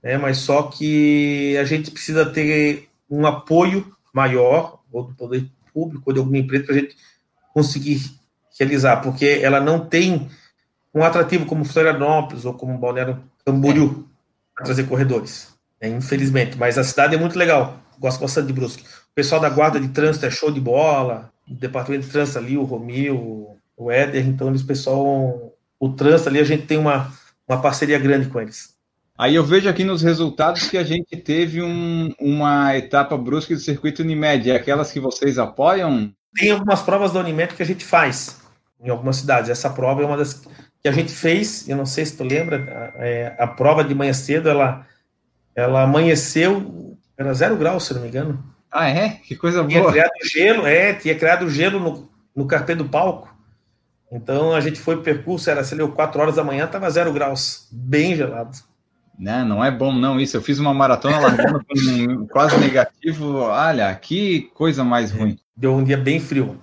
né? 0.00 0.16
Mas 0.16 0.38
só 0.38 0.62
que 0.62 1.56
a 1.56 1.64
gente 1.64 1.90
precisa 1.90 2.24
ter 2.24 2.88
um 3.10 3.26
apoio 3.26 3.92
maior, 4.14 4.78
ou 4.92 5.08
do 5.08 5.14
poder 5.14 5.44
público, 5.74 6.04
ou 6.06 6.12
de 6.12 6.20
alguma 6.20 6.38
empresa, 6.38 6.66
para 6.66 6.74
a 6.76 6.78
gente 6.78 6.96
conseguir 7.52 8.00
realizar, 8.56 8.98
porque 8.98 9.40
ela 9.42 9.60
não 9.60 9.84
tem 9.84 10.30
um 10.94 11.02
atrativo 11.02 11.46
como 11.46 11.64
Florianópolis 11.64 12.44
ou 12.44 12.54
como 12.54 12.78
Balneário 12.78 13.22
Camboriú 13.44 14.08
para 14.54 14.64
trazer 14.64 14.84
corredores, 14.84 15.54
né, 15.80 15.88
infelizmente. 15.88 16.56
Mas 16.58 16.76
a 16.78 16.84
cidade 16.84 17.14
é 17.14 17.18
muito 17.18 17.38
legal, 17.38 17.78
gosto 17.98 18.20
bastante 18.20 18.48
de 18.48 18.52
Brusque. 18.52 18.84
O 18.84 19.14
pessoal 19.14 19.40
da 19.40 19.48
guarda 19.48 19.80
de 19.80 19.88
trânsito 19.88 20.26
é 20.26 20.30
show 20.30 20.50
de 20.50 20.60
bola, 20.60 21.32
o 21.48 21.54
departamento 21.54 22.06
de 22.06 22.12
trânsito 22.12 22.38
ali, 22.38 22.56
o 22.56 22.64
Romil, 22.64 23.56
o 23.76 23.90
Éder, 23.90 24.26
então 24.26 24.48
eles, 24.48 24.62
pessoal, 24.62 25.52
o 25.78 25.88
trânsito 25.90 26.28
ali, 26.28 26.38
a 26.38 26.44
gente 26.44 26.66
tem 26.66 26.78
uma, 26.78 27.12
uma 27.48 27.60
parceria 27.60 27.98
grande 27.98 28.28
com 28.28 28.40
eles. 28.40 28.72
Aí 29.18 29.34
eu 29.34 29.44
vejo 29.44 29.68
aqui 29.68 29.84
nos 29.84 30.02
resultados 30.02 30.68
que 30.68 30.78
a 30.78 30.82
gente 30.82 31.16
teve 31.16 31.62
um, 31.62 32.12
uma 32.18 32.76
etapa 32.76 33.16
brusca 33.16 33.54
do 33.54 33.60
circuito 33.60 34.02
Unimed, 34.02 34.50
é 34.50 34.56
aquelas 34.56 34.90
que 34.90 34.98
vocês 34.98 35.38
apoiam? 35.38 36.12
Tem 36.34 36.50
algumas 36.50 36.80
provas 36.80 37.12
da 37.12 37.20
Unimed 37.20 37.54
que 37.54 37.62
a 37.62 37.66
gente 37.66 37.84
faz 37.84 38.40
em 38.80 38.88
algumas 38.88 39.16
cidades. 39.16 39.50
Essa 39.50 39.70
prova 39.70 40.02
é 40.02 40.06
uma 40.06 40.16
das 40.16 40.42
que 40.82 40.88
a 40.88 40.92
gente 40.92 41.12
fez, 41.12 41.68
eu 41.68 41.76
não 41.76 41.86
sei 41.86 42.04
se 42.04 42.16
tu 42.16 42.24
lembra, 42.24 42.92
é, 42.96 43.34
a 43.38 43.46
prova 43.46 43.84
de 43.84 43.94
manhã 43.94 44.12
cedo, 44.12 44.48
ela, 44.48 44.84
ela 45.54 45.82
amanheceu, 45.82 46.98
era 47.16 47.32
zero 47.32 47.56
grau, 47.56 47.78
se 47.78 47.94
não 47.94 48.02
me 48.02 48.08
engano. 48.08 48.42
Ah, 48.70 48.88
é? 48.88 49.10
Que 49.10 49.36
coisa 49.36 49.64
tinha 49.64 49.80
boa. 49.80 49.92
Criado 49.92 50.10
gelo, 50.24 50.66
é, 50.66 50.92
tinha 50.94 51.14
criado 51.14 51.48
gelo 51.48 51.78
no, 51.78 52.10
no 52.34 52.46
carpê 52.46 52.74
do 52.74 52.86
palco. 52.86 53.32
Então 54.10 54.52
a 54.52 54.60
gente 54.60 54.80
foi 54.80 55.00
percurso, 55.02 55.48
era, 55.48 55.62
sei 55.62 55.78
lá, 55.78 55.88
4 55.88 56.20
horas 56.20 56.34
da 56.34 56.44
manhã, 56.44 56.64
estava 56.64 56.90
zero 56.90 57.12
graus, 57.12 57.68
bem 57.70 58.16
gelado. 58.16 58.58
Né? 59.18 59.44
Não 59.44 59.64
é 59.64 59.70
bom 59.70 59.92
não 59.92 60.18
isso. 60.18 60.36
Eu 60.36 60.42
fiz 60.42 60.58
uma 60.58 60.74
maratona 60.74 61.18
largando 61.18 61.64
com 61.64 62.26
quase 62.26 62.58
negativo. 62.58 63.36
Olha, 63.36 63.94
que 63.94 64.50
coisa 64.54 64.82
mais 64.82 65.12
ruim. 65.12 65.38
Deu 65.56 65.74
um 65.74 65.84
dia 65.84 65.96
bem 65.96 66.18
frio. 66.18 66.58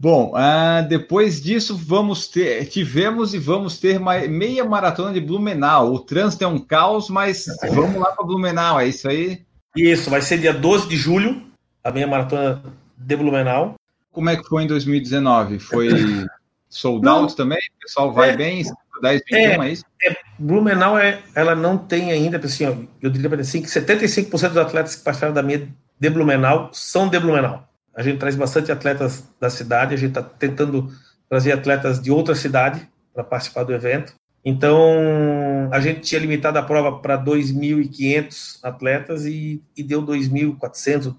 Bom, 0.00 0.32
uh, 0.32 0.86
depois 0.88 1.40
disso 1.40 1.76
vamos 1.76 2.28
ter, 2.28 2.66
tivemos 2.66 3.34
e 3.34 3.38
vamos 3.38 3.78
ter 3.78 3.98
meia 4.28 4.64
maratona 4.64 5.12
de 5.12 5.20
Blumenau. 5.20 5.92
O 5.92 5.98
trânsito 5.98 6.44
é 6.44 6.46
um 6.46 6.60
caos, 6.60 7.10
mas 7.10 7.46
vamos 7.74 7.96
lá 7.96 8.12
para 8.12 8.24
Blumenau, 8.24 8.78
é 8.78 8.86
isso 8.86 9.08
aí? 9.08 9.44
Isso, 9.76 10.08
vai 10.08 10.22
ser 10.22 10.38
dia 10.38 10.54
12 10.54 10.88
de 10.88 10.96
julho, 10.96 11.42
a 11.82 11.90
meia 11.90 12.06
maratona 12.06 12.62
de 12.96 13.16
Blumenau. 13.16 13.74
Como 14.12 14.30
é 14.30 14.36
que 14.36 14.48
foi 14.48 14.62
em 14.62 14.66
2019? 14.68 15.58
Foi 15.58 15.88
sold 16.70 17.06
out 17.08 17.34
também? 17.34 17.58
O 17.58 17.80
pessoal 17.80 18.12
vai 18.12 18.30
é, 18.30 18.36
bem? 18.36 18.62
10, 19.02 19.22
21, 19.30 19.36
é, 19.36 19.68
é 19.68 19.72
isso? 19.72 19.84
É, 20.02 20.16
Blumenau, 20.38 20.96
é, 20.96 21.20
ela 21.34 21.56
não 21.56 21.76
tem 21.76 22.12
ainda, 22.12 22.38
assim, 22.38 22.88
eu 23.02 23.10
diria 23.10 23.28
para 23.28 23.40
assim, 23.40 23.62
que 23.62 23.68
75% 23.68 24.30
dos 24.48 24.56
atletas 24.56 24.94
que 24.94 25.02
passaram 25.02 25.32
da 25.34 25.42
minha 25.42 25.68
de 25.98 26.10
Blumenau 26.10 26.70
são 26.72 27.08
de 27.08 27.18
Blumenau. 27.18 27.67
A 27.98 28.02
gente 28.02 28.18
traz 28.18 28.36
bastante 28.36 28.70
atletas 28.70 29.24
da 29.40 29.50
cidade, 29.50 29.94
a 29.94 29.96
gente 29.98 30.10
está 30.10 30.22
tentando 30.22 30.90
trazer 31.28 31.52
atletas 31.52 32.00
de 32.00 32.10
outra 32.10 32.34
cidade 32.34 32.88
para 33.12 33.24
participar 33.24 33.64
do 33.64 33.74
evento. 33.74 34.14
Então, 34.44 35.68
a 35.72 35.80
gente 35.80 36.00
tinha 36.00 36.20
limitado 36.20 36.58
a 36.58 36.62
prova 36.62 36.98
para 37.00 37.18
2.500 37.18 38.60
atletas 38.62 39.26
e, 39.26 39.62
e 39.76 39.82
deu 39.82 40.02
2.400 40.02 41.14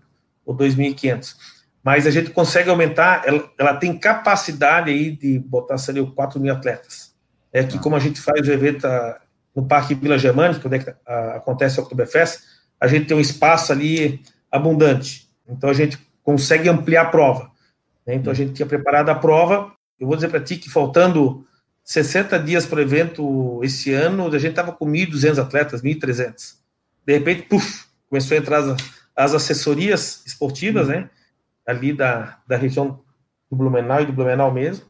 ou 0.45 0.55
2.500. 0.55 1.35
Mas 1.83 2.07
a 2.07 2.11
gente 2.11 2.31
consegue 2.31 2.69
aumentar, 2.69 3.23
ela, 3.25 3.51
ela 3.57 3.73
tem 3.75 3.97
capacidade 3.97 4.89
aí 4.89 5.11
de 5.11 5.37
botar, 5.37 5.77
seria 5.77 6.05
4 6.05 6.39
mil 6.39 6.53
atletas 6.53 7.09
é 7.51 7.63
que 7.63 7.79
como 7.79 7.95
a 7.95 7.99
gente 7.99 8.21
faz 8.21 8.47
o 8.47 8.51
evento 8.51 8.85
a, 8.85 9.19
no 9.55 9.67
Parque 9.67 9.95
Vila 9.95 10.17
Germânica, 10.17 10.65
onde 10.65 10.77
é 10.77 10.79
que 10.79 10.93
a, 11.05 11.35
acontece 11.35 11.79
o 11.79 11.83
Oktoberfest, 11.83 12.39
a 12.79 12.87
gente 12.87 13.07
tem 13.07 13.17
um 13.17 13.21
espaço 13.21 13.71
ali 13.71 14.21
abundante. 14.51 15.27
Então 15.47 15.69
a 15.69 15.73
gente 15.73 15.97
consegue 16.23 16.69
ampliar 16.69 17.03
a 17.03 17.09
prova. 17.09 17.51
Né? 18.05 18.15
Então 18.15 18.31
a 18.31 18.35
gente 18.35 18.53
tinha 18.53 18.65
preparado 18.65 19.09
a 19.09 19.15
prova. 19.15 19.73
Eu 19.99 20.07
vou 20.07 20.15
dizer 20.15 20.29
para 20.29 20.39
ti 20.39 20.57
que 20.57 20.69
faltando 20.69 21.45
60 21.83 22.37
dias 22.39 22.65
para 22.65 22.79
o 22.79 22.81
evento 22.81 23.59
esse 23.63 23.93
ano, 23.93 24.27
a 24.27 24.39
gente 24.39 24.51
estava 24.51 24.71
com 24.71 24.85
1.200 24.85 25.39
atletas, 25.39 25.81
1.300. 25.81 26.55
De 27.05 27.13
repente, 27.13 27.43
puf, 27.43 27.85
começou 28.07 28.35
a 28.35 28.39
entrar 28.39 28.59
as, 28.59 28.77
as 29.15 29.33
assessorias 29.33 30.23
esportivas, 30.25 30.87
né? 30.87 31.09
Ali 31.65 31.93
da, 31.93 32.37
da 32.47 32.57
região 32.57 33.01
do 33.49 33.57
Blumenau 33.57 34.01
e 34.01 34.05
do 34.05 34.13
Blumenau 34.13 34.51
mesmo. 34.51 34.85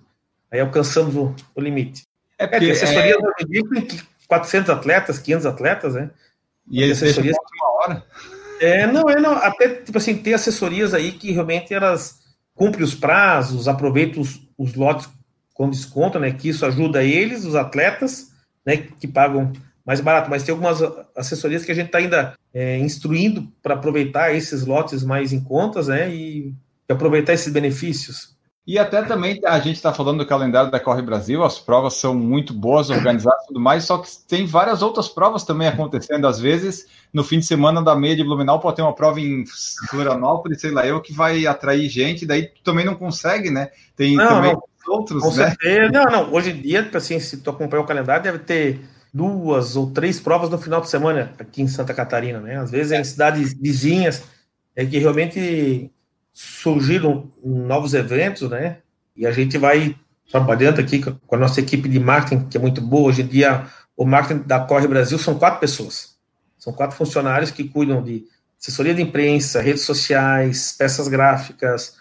Aí 0.51 0.59
alcançamos 0.59 1.15
o, 1.15 1.33
o 1.55 1.61
limite. 1.61 2.03
É, 2.37 2.47
porque, 2.47 2.65
é, 2.65 2.71
assessoria 2.71 3.15
é... 3.15 3.45
tem 3.45 3.99
400 4.27 4.69
atletas, 4.69 5.19
500 5.19 5.45
atletas, 5.45 5.93
né? 5.95 6.11
E 6.69 6.83
eles 6.83 7.01
assessorias 7.01 7.35
uma 7.37 7.71
hora. 7.77 8.03
É, 8.59 8.85
não, 8.87 9.09
é 9.09 9.19
não, 9.19 9.33
até 9.33 9.69
tipo 9.69 9.97
assim, 9.97 10.17
tem 10.17 10.33
assessorias 10.33 10.93
aí 10.93 11.11
que 11.11 11.31
realmente 11.31 11.73
elas 11.73 12.19
cumprem 12.55 12.83
os 12.83 12.93
prazos, 12.93 13.67
aproveitam 13.67 14.21
os, 14.21 14.41
os 14.57 14.73
lotes 14.73 15.09
com 15.53 15.69
desconto, 15.69 16.19
né? 16.19 16.31
Que 16.31 16.49
isso 16.49 16.65
ajuda 16.65 17.03
eles, 17.03 17.45
os 17.45 17.55
atletas, 17.55 18.31
né? 18.65 18.77
Que 18.99 19.07
pagam 19.07 19.51
mais 19.85 20.01
barato, 20.01 20.29
mas 20.29 20.43
tem 20.43 20.51
algumas 20.53 20.79
assessorias 21.15 21.65
que 21.65 21.71
a 21.71 21.75
gente 21.75 21.87
está 21.87 21.97
ainda 21.97 22.33
é, 22.53 22.77
instruindo 22.77 23.51
para 23.61 23.73
aproveitar 23.73 24.35
esses 24.35 24.65
lotes 24.65 25.03
mais 25.03 25.33
em 25.33 25.39
contas, 25.39 25.87
né? 25.87 26.13
E 26.13 26.53
aproveitar 26.87 27.33
esses 27.33 27.51
benefícios. 27.51 28.35
E 28.69 28.77
até 28.77 29.01
também 29.01 29.41
a 29.45 29.57
gente 29.57 29.77
está 29.77 29.91
falando 29.91 30.19
do 30.19 30.27
calendário 30.27 30.69
da 30.69 30.79
Corre 30.79 31.01
Brasil, 31.01 31.43
as 31.43 31.57
provas 31.57 31.95
são 31.95 32.13
muito 32.13 32.53
boas, 32.53 32.91
organizadas 32.91 33.45
e 33.45 33.47
tudo 33.47 33.59
mais, 33.59 33.83
só 33.83 33.97
que 33.97 34.07
tem 34.27 34.45
várias 34.45 34.83
outras 34.83 35.07
provas 35.07 35.43
também 35.43 35.67
acontecendo. 35.67 36.27
Às 36.27 36.39
vezes, 36.39 36.85
no 37.11 37.23
fim 37.23 37.39
de 37.39 37.47
semana 37.47 37.81
da 37.81 37.95
meia 37.95 38.15
de 38.15 38.23
Blumenau, 38.23 38.59
pode 38.59 38.75
ter 38.75 38.83
uma 38.83 38.93
prova 38.93 39.19
em 39.19 39.43
Florianópolis, 39.89 40.61
sei 40.61 40.69
lá 40.69 40.85
eu, 40.85 41.01
que 41.01 41.11
vai 41.11 41.47
atrair 41.47 41.89
gente, 41.89 42.27
daí 42.27 42.45
tu 42.45 42.61
também 42.63 42.85
não 42.85 42.93
consegue, 42.93 43.49
né? 43.49 43.71
Tem 43.95 44.15
não, 44.15 44.27
também 44.27 44.53
não. 44.53 44.61
outros, 44.87 45.23
Com 45.23 45.33
né? 45.33 45.47
certeza. 45.47 45.91
Não, 45.91 46.03
não. 46.03 46.31
Hoje 46.31 46.51
em 46.51 46.61
dia, 46.61 46.83
tipo 46.83 46.95
assim, 46.95 47.19
se 47.19 47.37
tu 47.37 47.49
acompanhar 47.49 47.81
o 47.81 47.87
calendário, 47.87 48.21
deve 48.21 48.37
ter 48.37 48.81
duas 49.11 49.75
ou 49.75 49.89
três 49.89 50.19
provas 50.19 50.47
no 50.47 50.59
final 50.59 50.79
de 50.79 50.91
semana 50.91 51.33
aqui 51.39 51.63
em 51.63 51.67
Santa 51.67 51.91
Catarina, 51.91 52.39
né? 52.39 52.57
Às 52.57 52.69
vezes 52.69 52.91
é 52.91 53.01
em 53.01 53.03
cidades 53.03 53.51
vizinhas 53.51 54.21
é 54.75 54.85
que 54.85 54.99
realmente 54.99 55.91
surgiram 56.41 57.29
novos 57.43 57.93
eventos, 57.93 58.49
né? 58.49 58.77
E 59.13 59.27
a 59.27 59.31
gente 59.31 59.57
vai 59.57 59.93
trabalhando 60.31 60.79
aqui 60.79 60.99
com 61.01 61.35
a 61.35 61.37
nossa 61.37 61.59
equipe 61.59 61.89
de 61.89 61.99
marketing, 61.99 62.47
que 62.47 62.55
é 62.55 62.61
muito 62.61 62.79
boa. 62.79 63.09
Hoje 63.09 63.23
em 63.23 63.27
dia, 63.27 63.65
o 63.95 64.05
marketing 64.05 64.47
da 64.47 64.57
Corre 64.61 64.87
Brasil 64.87 65.19
são 65.19 65.37
quatro 65.37 65.59
pessoas. 65.59 66.17
São 66.57 66.71
quatro 66.71 66.95
funcionários 66.95 67.51
que 67.51 67.65
cuidam 67.65 68.01
de 68.01 68.23
assessoria 68.57 68.93
de 68.93 69.01
imprensa, 69.01 69.59
redes 69.59 69.81
sociais, 69.81 70.73
peças 70.77 71.09
gráficas, 71.09 71.97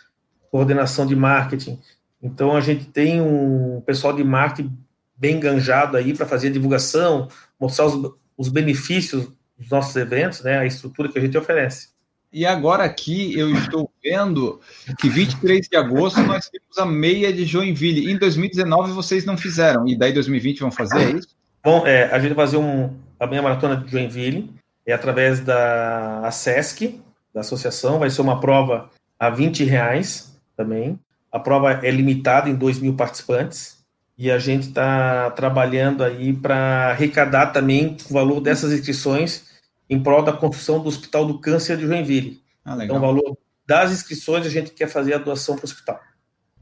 coordenação 0.53 1.05
de 1.05 1.17
marketing. 1.17 1.81
Então, 2.23 2.57
a 2.57 2.61
gente 2.61 2.85
tem 2.85 3.21
um 3.21 3.83
pessoal 3.85 4.15
de 4.15 4.23
marketing 4.23 4.73
bem 5.17 5.39
enganjado 5.39 5.97
aí 5.97 6.15
para 6.15 6.27
fazer 6.27 6.47
a 6.47 6.53
divulgação, 6.53 7.27
mostrar 7.59 7.87
os, 7.87 8.13
os 8.37 8.49
benefícios 8.49 9.33
dos 9.59 9.69
nossos 9.69 9.97
eventos, 9.97 10.43
né, 10.43 10.59
a 10.59 10.65
estrutura 10.65 11.09
que 11.09 11.19
a 11.19 11.23
gente 11.23 11.37
oferece. 11.37 11.98
E 12.33 12.45
agora 12.45 12.85
aqui 12.85 13.39
eu 13.39 13.51
estou 13.55 13.91
vendo 14.03 14.61
que 14.99 15.09
23 15.09 15.67
de 15.67 15.77
agosto 15.77 16.21
nós 16.23 16.49
temos 16.49 16.77
a 16.77 16.85
meia 16.85 17.33
de 17.33 17.45
Joinville. 17.45 18.11
Em 18.11 18.19
2019 18.19 18.93
vocês 18.93 19.25
não 19.25 19.37
fizeram, 19.37 19.89
e 19.89 19.97
daí 19.97 20.13
2020 20.13 20.61
vão 20.61 20.71
fazer 20.71 21.01
é 21.01 21.11
isso? 21.13 21.29
Bom, 21.65 21.87
é, 21.87 22.05
a 22.05 22.19
gente 22.19 22.35
vai 22.35 22.47
fazer 22.47 22.59
um, 22.59 22.95
a 23.19 23.27
meia 23.27 23.43
maratona 23.43 23.77
de 23.77 23.91
Joinville, 23.91 24.51
é 24.87 24.93
através 24.93 25.41
da 25.41 26.21
ASESC, 26.27 27.01
da 27.33 27.41
associação, 27.41 27.99
vai 27.99 28.11
ser 28.11 28.21
uma 28.21 28.41
prova 28.41 28.91
a 29.19 29.31
20 29.31 29.65
reais 29.65 30.39
também. 30.57 30.99
A 31.33 31.39
prova 31.39 31.81
é 31.83 31.91
limitada 31.91 32.49
em 32.49 32.55
2 32.55 32.79
mil 32.79 32.95
participantes 32.95 33.79
e 34.17 34.31
a 34.31 34.39
gente 34.39 34.69
está 34.69 35.31
trabalhando 35.31 36.05
aí 36.05 36.33
para 36.33 36.91
arrecadar 36.91 37.49
também 37.49 37.97
o 38.09 38.13
valor 38.13 38.41
dessas 38.41 38.73
inscrições 38.73 39.48
em 39.89 40.01
prol 40.03 40.23
da 40.23 40.33
construção 40.33 40.81
do 40.81 40.89
Hospital 40.89 41.25
do 41.25 41.39
Câncer 41.39 41.77
de 41.77 41.87
Joinville. 41.87 42.43
Ah, 42.65 42.77
então, 42.85 42.97
o 42.97 43.01
valor 43.01 43.39
das 43.67 43.93
inscrições 43.93 44.47
a 44.47 44.51
gente 44.51 44.71
quer 44.71 44.89
fazer 44.89 45.15
a 45.15 45.19
doação 45.19 45.55
para 45.57 45.65
o 45.65 45.69
hospital. 45.69 46.01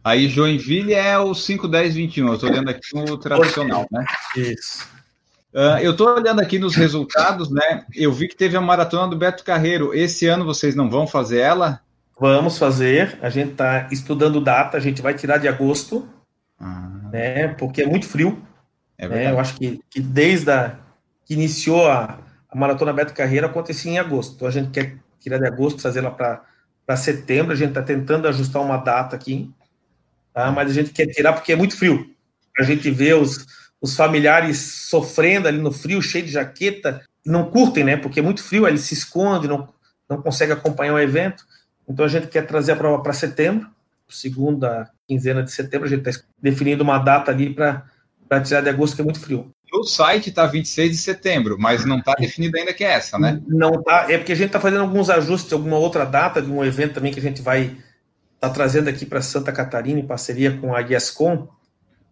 Aí 0.02 0.28
Joinville 0.28 0.94
é 0.94 1.18
o 1.18 1.34
5, 1.34 1.66
10, 1.66 1.94
21. 1.96 2.28
Eu 2.28 2.34
estou 2.34 2.48
olhando 2.48 2.70
aqui 2.70 2.94
no 2.94 3.18
tradicional, 3.18 3.86
né? 3.90 4.04
Isso. 4.36 4.86
Uh, 5.52 5.78
eu 5.80 5.92
estou 5.92 6.14
olhando 6.14 6.40
aqui 6.40 6.58
nos 6.58 6.76
resultados, 6.76 7.50
né? 7.50 7.84
Eu 7.94 8.12
vi 8.12 8.28
que 8.28 8.36
teve 8.36 8.56
a 8.56 8.60
maratona 8.60 9.08
do 9.08 9.16
Beto 9.16 9.42
Carreiro. 9.42 9.94
Esse 9.94 10.26
ano 10.26 10.44
vocês 10.44 10.76
não 10.76 10.88
vão 10.88 11.06
fazer 11.06 11.38
ela? 11.38 11.80
Vamos 12.20 12.58
fazer. 12.58 13.18
A 13.20 13.30
gente 13.30 13.52
está 13.52 13.88
estudando 13.90 14.40
data. 14.40 14.76
A 14.76 14.80
gente 14.80 15.02
vai 15.02 15.14
tirar 15.14 15.38
de 15.38 15.48
agosto, 15.48 16.08
ah. 16.60 16.88
né? 17.10 17.48
Porque 17.48 17.82
é 17.82 17.86
muito 17.86 18.06
frio. 18.06 18.40
É 18.98 19.08
né? 19.08 19.30
Eu 19.30 19.40
acho 19.40 19.56
que, 19.56 19.80
que 19.90 20.00
desde 20.00 20.50
a, 20.50 20.76
que 21.24 21.34
iniciou 21.34 21.88
a, 21.88 22.18
a 22.56 22.58
maratona 22.58 22.90
Beto 22.90 23.12
Carreiro 23.12 23.44
acontecia 23.44 23.92
em 23.92 23.98
agosto. 23.98 24.34
Então 24.34 24.48
a 24.48 24.50
gente 24.50 24.70
quer 24.70 24.96
tirar 25.20 25.36
de 25.36 25.46
agosto, 25.46 25.82
trazer 25.82 25.98
ela 25.98 26.10
para 26.10 26.96
setembro. 26.96 27.52
A 27.52 27.54
gente 27.54 27.68
está 27.68 27.82
tentando 27.82 28.26
ajustar 28.26 28.62
uma 28.62 28.78
data 28.78 29.14
aqui, 29.14 29.52
tá? 30.32 30.50
mas 30.50 30.70
a 30.70 30.72
gente 30.72 30.90
quer 30.90 31.06
tirar 31.06 31.34
porque 31.34 31.52
é 31.52 31.56
muito 31.56 31.76
frio. 31.76 32.10
A 32.58 32.62
gente 32.62 32.90
vê 32.90 33.12
os, 33.12 33.44
os 33.78 33.94
familiares 33.94 34.58
sofrendo 34.88 35.46
ali 35.46 35.58
no 35.58 35.70
frio, 35.70 36.00
cheio 36.00 36.24
de 36.24 36.32
jaqueta, 36.32 37.04
não 37.26 37.50
curtem, 37.50 37.84
né? 37.84 37.94
Porque 37.98 38.20
é 38.20 38.22
muito 38.22 38.42
frio, 38.42 38.66
eles 38.66 38.80
se 38.80 38.94
escondem, 38.94 39.50
não, 39.50 39.68
não 40.08 40.22
conseguem 40.22 40.54
acompanhar 40.54 40.94
o 40.94 40.98
evento. 40.98 41.44
Então 41.86 42.06
a 42.06 42.08
gente 42.08 42.28
quer 42.28 42.46
trazer 42.46 42.72
a 42.72 42.76
prova 42.76 43.02
para 43.02 43.12
setembro, 43.12 43.68
segunda 44.08 44.90
quinzena 45.06 45.42
de 45.42 45.52
setembro. 45.52 45.86
A 45.86 45.90
gente 45.90 46.08
está 46.08 46.24
definindo 46.40 46.82
uma 46.82 46.98
data 46.98 47.30
ali 47.30 47.52
para 47.52 48.40
tirar 48.42 48.62
de 48.62 48.70
agosto, 48.70 48.96
que 48.96 49.02
é 49.02 49.04
muito 49.04 49.20
frio. 49.20 49.54
No 49.76 49.84
site 49.84 50.30
está 50.30 50.46
26 50.46 50.90
de 50.90 50.96
setembro, 50.96 51.56
mas 51.58 51.84
não 51.84 51.98
está 51.98 52.14
definido 52.14 52.56
ainda 52.56 52.72
que 52.72 52.82
é 52.82 52.92
essa, 52.94 53.18
né? 53.18 53.42
Não 53.46 53.82
tá, 53.82 54.06
é 54.08 54.16
porque 54.16 54.32
a 54.32 54.34
gente 54.34 54.46
está 54.46 54.58
fazendo 54.58 54.80
alguns 54.80 55.10
ajustes 55.10 55.48
de 55.48 55.54
alguma 55.54 55.76
outra 55.76 56.06
data, 56.06 56.40
de 56.40 56.50
um 56.50 56.64
evento 56.64 56.94
também 56.94 57.12
que 57.12 57.20
a 57.20 57.22
gente 57.22 57.42
vai 57.42 57.64
estar 57.64 57.78
tá 58.40 58.50
trazendo 58.50 58.88
aqui 58.88 59.04
para 59.04 59.20
Santa 59.20 59.52
Catarina, 59.52 60.00
em 60.00 60.06
parceria 60.06 60.56
com 60.56 60.74
a 60.74 60.80
IESCOM, 60.80 61.46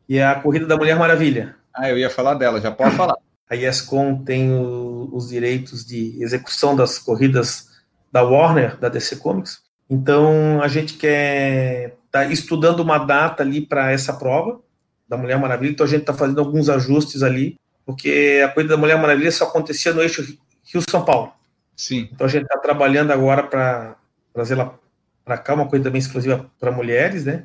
e 0.06 0.18
é 0.18 0.26
a 0.26 0.34
Corrida 0.34 0.66
da 0.66 0.76
Mulher 0.76 0.98
Maravilha. 0.98 1.56
Ah, 1.74 1.88
eu 1.88 1.96
ia 1.96 2.10
falar 2.10 2.34
dela, 2.34 2.60
já 2.60 2.70
pode 2.70 2.94
falar. 2.96 3.16
A 3.48 3.56
IESCOM 3.56 4.22
tem 4.22 4.52
o, 4.52 5.08
os 5.10 5.30
direitos 5.30 5.86
de 5.86 6.22
execução 6.22 6.76
das 6.76 6.98
corridas 6.98 7.68
da 8.12 8.22
Warner, 8.22 8.78
da 8.78 8.90
DC 8.90 9.16
Comics. 9.16 9.62
Então, 9.88 10.60
a 10.62 10.68
gente 10.68 10.94
quer 10.94 11.96
tá 12.10 12.26
estudando 12.26 12.80
uma 12.80 12.98
data 12.98 13.42
ali 13.42 13.62
para 13.62 13.90
essa 13.90 14.12
prova 14.12 14.60
da 15.08 15.16
Mulher 15.16 15.38
Maravilha, 15.38 15.70
então 15.70 15.86
a 15.86 15.88
gente 15.88 16.00
está 16.00 16.14
fazendo 16.14 16.40
alguns 16.40 16.68
ajustes 16.68 17.22
ali, 17.22 17.58
porque 17.84 18.42
a 18.44 18.48
corrida 18.48 18.74
da 18.74 18.80
Mulher 18.80 18.98
Maravilha 18.98 19.30
só 19.30 19.44
acontecia 19.44 19.92
no 19.92 20.02
eixo 20.02 20.38
Rio-São 20.64 21.04
Paulo. 21.04 21.32
Sim. 21.76 22.08
Então 22.12 22.26
a 22.26 22.30
gente 22.30 22.42
está 22.44 22.58
trabalhando 22.58 23.10
agora 23.10 23.42
para 23.42 23.96
trazê-la 24.32 24.74
para 25.24 25.38
cá, 25.38 25.54
uma 25.54 25.66
corrida 25.66 25.90
bem 25.90 25.98
exclusiva 25.98 26.46
para 26.60 26.70
mulheres, 26.70 27.24
né? 27.24 27.44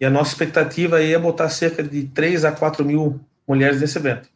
E 0.00 0.06
a 0.06 0.10
nossa 0.10 0.30
expectativa 0.30 0.96
aí 0.96 1.12
é 1.12 1.18
botar 1.18 1.48
cerca 1.48 1.82
de 1.82 2.04
3 2.04 2.44
a 2.44 2.52
4 2.52 2.84
mil 2.84 3.20
mulheres 3.46 3.80
nesse 3.80 3.98
evento. 3.98 4.28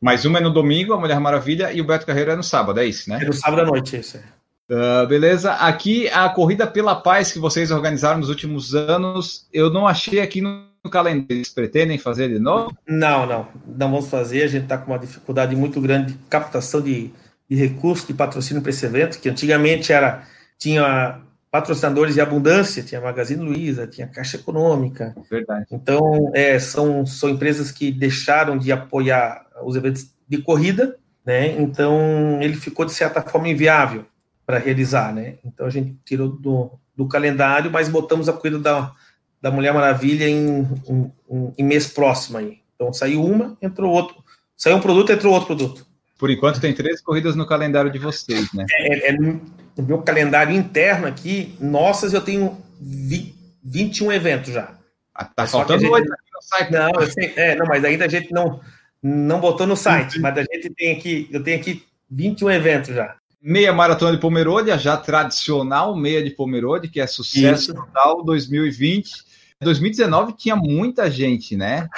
Mais 0.00 0.24
uma 0.24 0.38
é 0.38 0.42
no 0.42 0.50
domingo, 0.50 0.92
a 0.92 1.00
Mulher 1.00 1.18
Maravilha, 1.18 1.72
e 1.72 1.80
o 1.80 1.86
Beto 1.86 2.06
Carreiro 2.06 2.30
é 2.30 2.36
no 2.36 2.42
sábado, 2.42 2.78
é 2.78 2.86
isso, 2.86 3.08
né? 3.10 3.18
É 3.20 3.24
no 3.24 3.32
sábado 3.32 3.62
à 3.62 3.64
noite, 3.64 3.96
isso 3.96 4.18
é. 4.18 4.38
Uh, 4.70 5.06
beleza. 5.06 5.54
Aqui 5.54 6.08
a 6.10 6.28
corrida 6.28 6.66
pela 6.66 6.94
paz 6.94 7.32
que 7.32 7.38
vocês 7.38 7.70
organizaram 7.70 8.18
nos 8.18 8.28
últimos 8.28 8.74
anos, 8.74 9.48
eu 9.52 9.70
não 9.70 9.88
achei 9.88 10.20
aqui 10.20 10.42
no 10.42 10.67
calendário. 10.90 11.26
Eles 11.28 11.48
pretendem 11.48 11.98
fazer 11.98 12.28
de 12.28 12.38
novo? 12.38 12.76
Não, 12.86 13.26
não. 13.26 13.48
Não 13.66 13.90
vamos 13.90 14.08
fazer. 14.08 14.42
A 14.42 14.48
gente 14.48 14.64
está 14.64 14.78
com 14.78 14.92
uma 14.92 14.98
dificuldade 14.98 15.54
muito 15.56 15.80
grande 15.80 16.12
de 16.12 16.18
captação 16.28 16.80
de, 16.80 17.10
de 17.48 17.56
recursos, 17.56 18.06
de 18.06 18.14
patrocínio 18.14 18.62
para 18.62 18.70
esse 18.70 18.84
evento, 18.84 19.18
que 19.18 19.28
antigamente 19.28 19.92
era 19.92 20.24
tinha 20.58 21.20
patrocinadores 21.50 22.14
de 22.14 22.20
abundância, 22.20 22.82
tinha 22.82 23.00
Magazine 23.00 23.42
Luiza, 23.42 23.86
tinha 23.86 24.06
Caixa 24.06 24.36
Econômica. 24.36 25.14
Verdade. 25.30 25.66
Então, 25.70 26.30
é, 26.34 26.58
são, 26.58 27.06
são 27.06 27.30
empresas 27.30 27.70
que 27.70 27.90
deixaram 27.90 28.58
de 28.58 28.70
apoiar 28.70 29.46
os 29.62 29.74
eventos 29.76 30.10
de 30.28 30.38
corrida, 30.42 30.96
né? 31.24 31.58
Então, 31.60 32.38
ele 32.42 32.54
ficou, 32.54 32.84
de 32.84 32.92
certa 32.92 33.22
forma, 33.22 33.48
inviável 33.48 34.04
para 34.44 34.58
realizar, 34.58 35.14
né? 35.14 35.36
Então, 35.44 35.66
a 35.66 35.70
gente 35.70 35.96
tirou 36.04 36.28
do, 36.28 36.78
do 36.94 37.08
calendário, 37.08 37.70
mas 37.70 37.88
botamos 37.88 38.28
a 38.28 38.32
corrida 38.32 38.58
da, 38.58 38.92
da 39.40 39.50
Mulher 39.50 39.72
Maravilha 39.72 40.28
em, 40.28 40.66
em, 40.88 41.12
em 41.56 41.62
mês 41.62 41.86
próximo 41.86 42.38
aí. 42.38 42.58
Então, 42.74 42.92
saiu 42.92 43.24
uma, 43.24 43.56
entrou 43.60 43.92
outro. 43.92 44.16
Saiu 44.56 44.76
um 44.76 44.80
produto, 44.80 45.12
entrou 45.12 45.32
outro 45.32 45.46
produto. 45.46 45.86
Por 46.18 46.30
enquanto, 46.30 46.60
tem 46.60 46.74
três 46.74 47.00
corridas 47.00 47.36
no 47.36 47.46
calendário 47.46 47.90
de 47.90 47.98
vocês, 47.98 48.52
né? 48.52 48.66
É, 48.72 49.10
é, 49.10 49.12
no 49.12 49.40
meu 49.78 50.02
calendário 50.02 50.54
interno 50.54 51.06
aqui, 51.06 51.56
nossas, 51.60 52.12
eu 52.12 52.20
tenho 52.20 52.58
20, 52.80 53.34
21 53.64 54.12
eventos 54.12 54.52
já. 54.52 54.74
Ah, 55.14 55.24
tá 55.24 55.46
faltando 55.46 55.80
gente... 55.80 55.92
oito 55.92 56.08
no 56.08 56.42
site. 56.42 56.72
Não, 56.72 57.06
sei, 57.06 57.32
é, 57.36 57.54
não, 57.54 57.66
mas 57.66 57.84
ainda 57.84 58.04
a 58.04 58.08
gente 58.08 58.32
não, 58.32 58.60
não 59.02 59.40
botou 59.40 59.66
no 59.66 59.76
site, 59.76 60.18
mas 60.18 60.36
a 60.36 60.42
gente 60.42 60.70
tem 60.70 60.96
aqui, 60.96 61.28
eu 61.30 61.42
tenho 61.42 61.60
aqui 61.60 61.84
21 62.10 62.50
eventos 62.50 62.94
já. 62.94 63.16
Meia 63.40 63.72
Maratona 63.72 64.12
de 64.12 64.18
Pomerode, 64.18 64.76
já 64.78 64.96
tradicional 64.96 65.96
meia 65.96 66.22
de 66.22 66.30
Pomerode, 66.30 66.88
que 66.88 67.00
é 67.00 67.06
sucesso 67.06 67.70
Isso. 67.70 67.74
total 67.74 68.24
2020. 68.24 69.27
2019 69.60 70.32
tinha 70.34 70.56
muita 70.56 71.10
gente, 71.10 71.56
né? 71.56 71.88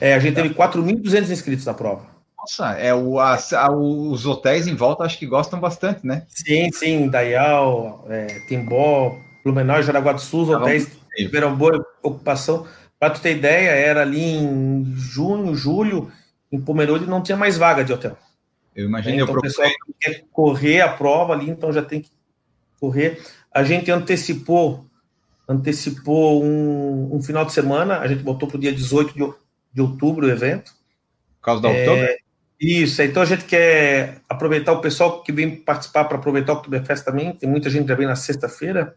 É, 0.00 0.14
a 0.14 0.18
gente 0.18 0.34
teve 0.34 0.54
4.200 0.54 1.30
inscritos 1.30 1.64
na 1.64 1.74
prova. 1.74 2.06
Nossa, 2.38 2.72
é 2.72 2.94
o, 2.94 3.18
a, 3.18 3.36
a, 3.36 3.70
os 3.70 4.24
hotéis 4.26 4.66
em 4.66 4.74
volta 4.74 5.04
acho 5.04 5.18
que 5.18 5.26
gostam 5.26 5.60
bastante, 5.60 6.06
né? 6.06 6.26
Sim, 6.28 6.70
sim, 6.72 7.08
Dayal, 7.08 8.06
é, 8.08 8.26
Timbó, 8.48 9.18
Blumenau, 9.44 9.82
Jaraguá 9.82 10.12
do 10.12 10.20
Sul, 10.20 10.42
os 10.42 10.48
hotéis 10.48 10.90
tiveram 11.16 11.54
boa 11.54 11.84
ocupação. 12.02 12.66
Para 12.98 13.10
tu 13.10 13.20
ter 13.20 13.36
ideia, 13.36 13.70
era 13.70 14.02
ali 14.02 14.22
em 14.22 14.84
junho, 14.96 15.54
julho, 15.54 16.10
em 16.52 16.60
Pomerode 16.60 17.06
não 17.06 17.22
tinha 17.22 17.36
mais 17.36 17.56
vaga 17.56 17.84
de 17.84 17.92
hotel. 17.92 18.16
Eu 18.74 18.86
imagino. 18.86 19.14
Então, 19.14 19.34
eu 19.34 19.38
o 19.38 19.42
pessoal 19.42 19.68
quer 19.98 20.24
correr 20.32 20.80
a 20.80 20.88
prova 20.88 21.32
ali, 21.32 21.48
então 21.48 21.72
já 21.72 21.82
tem 21.82 22.00
que 22.00 22.10
correr. 22.78 23.20
A 23.52 23.62
gente 23.62 23.90
antecipou 23.90 24.86
antecipou 25.50 26.44
um, 26.44 27.16
um 27.16 27.20
final 27.20 27.44
de 27.44 27.52
semana, 27.52 27.98
a 27.98 28.06
gente 28.06 28.22
botou 28.22 28.48
para 28.48 28.56
o 28.56 28.60
dia 28.60 28.72
18 28.72 29.12
de, 29.12 29.34
de 29.72 29.80
outubro 29.80 30.26
o 30.26 30.30
evento. 30.30 30.72
Por 31.40 31.44
causa 31.44 31.62
da 31.62 31.70
é, 31.70 31.90
outubro? 31.90 32.14
Isso, 32.60 33.02
então 33.02 33.20
a 33.20 33.26
gente 33.26 33.44
quer 33.44 34.20
aproveitar 34.28 34.72
o 34.72 34.80
pessoal 34.80 35.24
que 35.24 35.32
vem 35.32 35.56
participar 35.56 36.04
para 36.04 36.18
aproveitar 36.18 36.52
o 36.52 36.56
Oktoberfest 36.56 37.04
também. 37.04 37.32
Tem 37.32 37.48
muita 37.48 37.68
gente 37.68 37.82
que 37.82 37.88
já 37.88 37.96
vem 37.96 38.06
na 38.06 38.14
sexta-feira. 38.14 38.94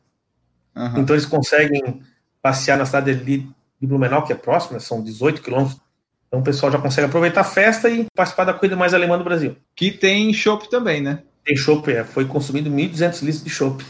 Uhum. 0.76 0.99
Então 0.99 1.16
eles 1.16 1.26
conseguem 1.26 2.04
passear 2.39 2.78
na 2.78 2.86
cidade 2.86 3.16
de, 3.16 3.38
de 3.80 3.88
Blumenau, 3.88 4.24
que 4.24 4.34
é 4.34 4.36
próxima, 4.36 4.80
são 4.80 5.01
18 5.01 5.41
quilômetros. 5.41 5.82
Então 6.28 6.39
o 6.39 6.43
pessoal 6.43 6.72
já 6.72 6.78
consegue 6.78 7.08
aproveitar 7.08 7.41
a 7.41 7.45
festa 7.45 7.89
e 7.89 8.06
participar 8.14 8.43
da 8.43 8.54
corrida 8.54 8.76
mais 8.76 8.93
alemã 8.93 9.18
do 9.18 9.24
Brasil. 9.24 9.56
Que 9.76 9.89
tem 9.89 10.32
chopp 10.34 10.70
também, 10.70 11.01
né? 11.01 11.24
Tem 11.43 11.56
chopp, 11.56 11.91
é. 11.91 12.04
Foi 12.04 12.26
consumido 12.26 12.70
1.200 12.70 13.22
litros 13.24 13.43
de 13.43 13.49
chopp. 13.49 13.84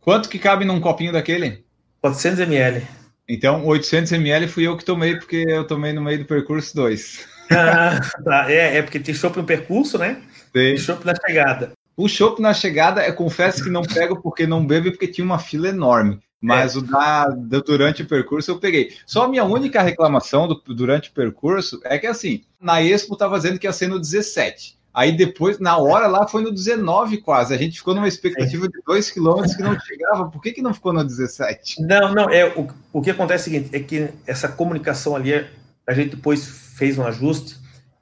Quanto 0.00 0.28
que 0.28 0.38
cabe 0.38 0.64
num 0.64 0.80
copinho 0.80 1.12
daquele? 1.12 1.67
400 2.00 2.40
ml. 2.40 2.86
Então, 3.28 3.66
800 3.66 4.12
ml 4.12 4.48
fui 4.48 4.66
eu 4.66 4.76
que 4.76 4.84
tomei, 4.84 5.16
porque 5.16 5.44
eu 5.48 5.66
tomei 5.66 5.92
no 5.92 6.02
meio 6.02 6.20
do 6.20 6.24
percurso 6.24 6.74
2. 6.74 7.26
Ah, 7.50 8.00
tá. 8.24 8.50
É, 8.50 8.78
é 8.78 8.82
porque 8.82 9.00
tem 9.00 9.14
chopp 9.14 9.36
no 9.36 9.44
percurso, 9.44 9.98
né? 9.98 10.20
Tem. 10.52 10.74
E 10.74 10.78
chopp 10.78 11.04
na 11.04 11.14
chegada. 11.14 11.72
O 11.96 12.08
chopp 12.08 12.40
na 12.40 12.54
chegada, 12.54 13.06
eu 13.06 13.14
confesso 13.14 13.62
que 13.64 13.70
não 13.70 13.82
pego 13.82 14.22
porque 14.22 14.46
não 14.46 14.64
bebo, 14.64 14.90
porque 14.90 15.08
tinha 15.08 15.24
uma 15.24 15.38
fila 15.38 15.68
enorme. 15.68 16.20
Mas 16.40 16.76
é. 16.76 16.78
o 16.78 16.82
da, 16.82 17.28
durante 17.66 18.02
o 18.02 18.06
percurso 18.06 18.50
eu 18.50 18.60
peguei. 18.60 18.92
Só 19.04 19.24
a 19.24 19.28
minha 19.28 19.44
única 19.44 19.82
reclamação 19.82 20.46
do, 20.46 20.62
durante 20.68 21.10
o 21.10 21.12
percurso 21.12 21.80
é 21.84 21.98
que 21.98 22.06
assim, 22.06 22.44
na 22.60 22.80
Expo 22.80 23.14
estava 23.14 23.36
dizendo 23.36 23.58
que 23.58 23.66
ia 23.66 23.72
ser 23.72 23.88
no 23.88 23.98
17. 23.98 24.77
Aí 24.92 25.16
depois, 25.16 25.58
na 25.58 25.76
hora 25.76 26.06
lá, 26.06 26.26
foi 26.26 26.42
no 26.42 26.50
19 26.50 27.18
quase. 27.18 27.54
A 27.54 27.58
gente 27.58 27.78
ficou 27.78 27.94
numa 27.94 28.08
expectativa 28.08 28.68
de 28.68 28.80
2 28.84 29.10
quilômetros 29.10 29.54
que 29.54 29.62
não 29.62 29.78
chegava. 29.78 30.30
Por 30.30 30.42
que, 30.42 30.52
que 30.52 30.62
não 30.62 30.74
ficou 30.74 30.92
no 30.92 31.04
17? 31.04 31.82
Não, 31.82 32.14
não, 32.14 32.30
é, 32.30 32.46
o, 32.56 32.66
o 32.92 33.00
que 33.02 33.10
acontece 33.10 33.48
é 33.48 33.50
o 33.50 33.54
seguinte, 33.54 33.76
é 33.76 33.80
que 33.80 34.08
essa 34.26 34.48
comunicação 34.48 35.14
ali, 35.14 35.46
a 35.86 35.92
gente 35.92 36.16
depois 36.16 36.46
fez 36.76 36.98
um 36.98 37.06
ajuste, 37.06 37.56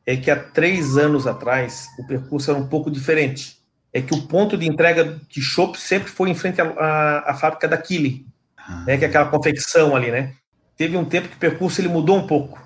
é 0.07 0.16
que 0.16 0.30
há 0.30 0.37
três 0.37 0.97
anos 0.97 1.26
atrás 1.26 1.87
o 1.99 2.07
percurso 2.07 2.51
era 2.51 2.59
um 2.59 2.66
pouco 2.66 2.91
diferente 2.91 3.57
é 3.97 4.03
que 4.03 4.12
o 4.12 4.26
ponto 4.26 4.59
de 4.59 4.68
entrega 4.68 5.18
de 5.26 5.41
chopp 5.41 5.80
sempre 5.80 6.11
foi 6.11 6.28
em 6.28 6.34
frente 6.34 6.61
à, 6.61 7.24
à, 7.26 7.34
fábrica 7.34 7.66
da 7.66 7.78
Kili, 7.78 8.26
ah. 8.59 8.84
né, 8.87 8.99
que 8.99 9.07
é 9.07 9.09
aquela 9.09 9.24
confecção 9.24 9.97
ali, 9.97 10.11
né? 10.11 10.34
Teve 10.76 10.99
um 10.99 11.05
tempo 11.07 11.28
que 11.28 11.37
o 11.37 11.39
percurso 11.39 11.80
ele 11.80 11.89
mudou 11.89 12.18
um 12.18 12.26
pouco. 12.26 12.61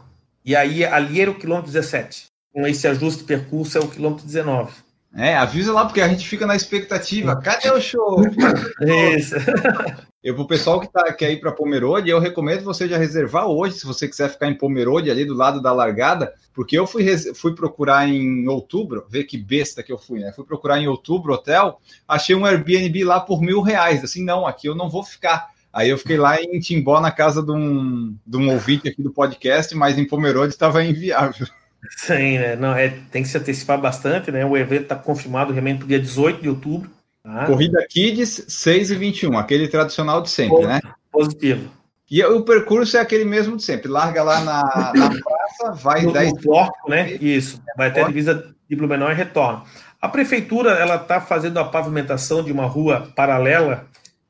E 0.45 0.57
aí 0.57 0.85
ali 0.85 1.21
era 1.21 1.31
o 1.31 1.39
quilômetro 1.39 1.71
17. 1.71 2.27
Com 2.53 2.67
esse 2.67 2.87
ajuste 2.87 3.25
percurso 3.25 3.79
é 3.79 3.81
o 3.81 3.89
quilômetro 3.89 4.27
19. 4.27 4.73
É, 5.15 5.37
avisa 5.37 5.73
lá, 5.73 5.85
porque 5.85 6.01
a 6.01 6.09
gente 6.09 6.29
fica 6.29 6.47
na 6.47 6.55
expectativa. 6.55 7.41
Cadê 7.41 7.71
o 7.71 7.81
show? 7.81 8.23
Isso. 9.17 9.35
Eu, 10.23 10.35
pro 10.35 10.47
pessoal 10.47 10.79
que 10.79 10.87
tá, 10.87 11.11
quer 11.15 11.33
ir 11.33 11.41
para 11.41 11.51
Pomerode, 11.51 12.11
eu 12.11 12.19
recomendo 12.19 12.63
você 12.63 12.87
já 12.87 12.99
reservar 12.99 13.47
hoje, 13.47 13.79
se 13.79 13.87
você 13.87 14.07
quiser 14.07 14.29
ficar 14.29 14.49
em 14.49 14.55
Pomerode, 14.55 15.11
ali 15.11 15.25
do 15.25 15.33
lado 15.33 15.63
da 15.63 15.73
largada, 15.73 16.35
porque 16.53 16.79
eu 16.79 16.87
fui, 16.87 17.07
fui 17.35 17.55
procurar 17.55 18.07
em 18.07 18.47
outubro, 18.47 19.07
ver 19.09 19.25
que 19.25 19.39
besta 19.39 19.83
que 19.83 19.91
eu 19.91 19.97
fui, 19.97 20.21
né? 20.21 20.31
Fui 20.33 20.45
procurar 20.45 20.79
em 20.79 20.87
outubro 20.87 21.33
hotel, 21.33 21.81
achei 22.07 22.37
um 22.37 22.45
Airbnb 22.45 23.03
lá 23.03 23.19
por 23.19 23.41
mil 23.41 23.63
reais. 23.63 24.05
Assim, 24.05 24.23
não, 24.23 24.47
aqui 24.47 24.67
eu 24.69 24.75
não 24.75 24.91
vou 24.91 25.03
ficar. 25.03 25.49
Aí 25.73 25.89
eu 25.89 25.97
fiquei 25.97 26.19
lá 26.19 26.39
em 26.39 26.61
Timbó, 26.61 27.01
na 27.01 27.11
casa 27.11 27.43
de 27.43 27.53
um, 27.53 28.15
de 28.27 28.37
um 28.37 28.53
ouvinte 28.53 28.89
aqui 28.89 29.03
do 29.03 29.11
podcast, 29.11 29.75
mas 29.75 29.97
em 29.97 30.07
Pomerode 30.07 30.53
estava 30.53 30.85
inviável. 30.85 31.47
Sim, 31.91 32.39
né? 32.39 32.57
Não, 32.57 32.75
é, 32.75 32.95
tem 33.11 33.23
que 33.23 33.29
se 33.29 33.39
antecipar 33.39 33.81
bastante, 33.81 34.31
né? 34.31 34.45
O 34.45 34.57
evento 34.57 34.83
está 34.83 34.97
confirmado 34.97 35.53
realmente 35.53 35.79
para 35.79 35.85
o 35.87 35.89
dia 35.89 36.01
18 36.01 36.43
de 36.43 36.49
outubro. 36.49 36.91
Tá? 37.23 37.47
Corrida 37.47 37.85
Kids 37.89 38.45
6 38.49 38.91
e 38.91 38.95
21, 38.95 39.39
aquele 39.39 39.69
tradicional 39.69 40.23
de 40.23 40.31
sempre, 40.31 40.67
né? 40.67 40.81
Positivo. 41.11 41.71
E 42.11 42.23
o 42.25 42.43
percurso 42.43 42.97
é 42.97 43.01
aquele 43.01 43.25
mesmo 43.25 43.57
de 43.57 43.63
sempre. 43.63 43.89
Larga 43.89 44.23
lá 44.23 44.41
na, 44.41 44.63
na 44.95 45.11
praça, 45.21 45.73
vai 45.81 46.03
no, 46.03 46.13
10 46.13 46.43
porco, 46.43 46.91
né? 46.91 47.13
Isso. 47.13 47.63
Vai 47.77 47.89
até 47.89 48.03
a 48.03 48.07
divisa 48.07 48.53
de 48.69 48.77
Blumenau 48.77 49.11
e 49.11 49.15
retorna. 49.15 49.63
A 50.01 50.09
prefeitura 50.09 50.73
ela 50.73 50.97
está 50.97 51.21
fazendo 51.21 51.59
a 51.59 51.65
pavimentação 51.65 52.43
de 52.43 52.51
uma 52.51 52.67
rua 52.67 53.13
paralela, 53.15 53.87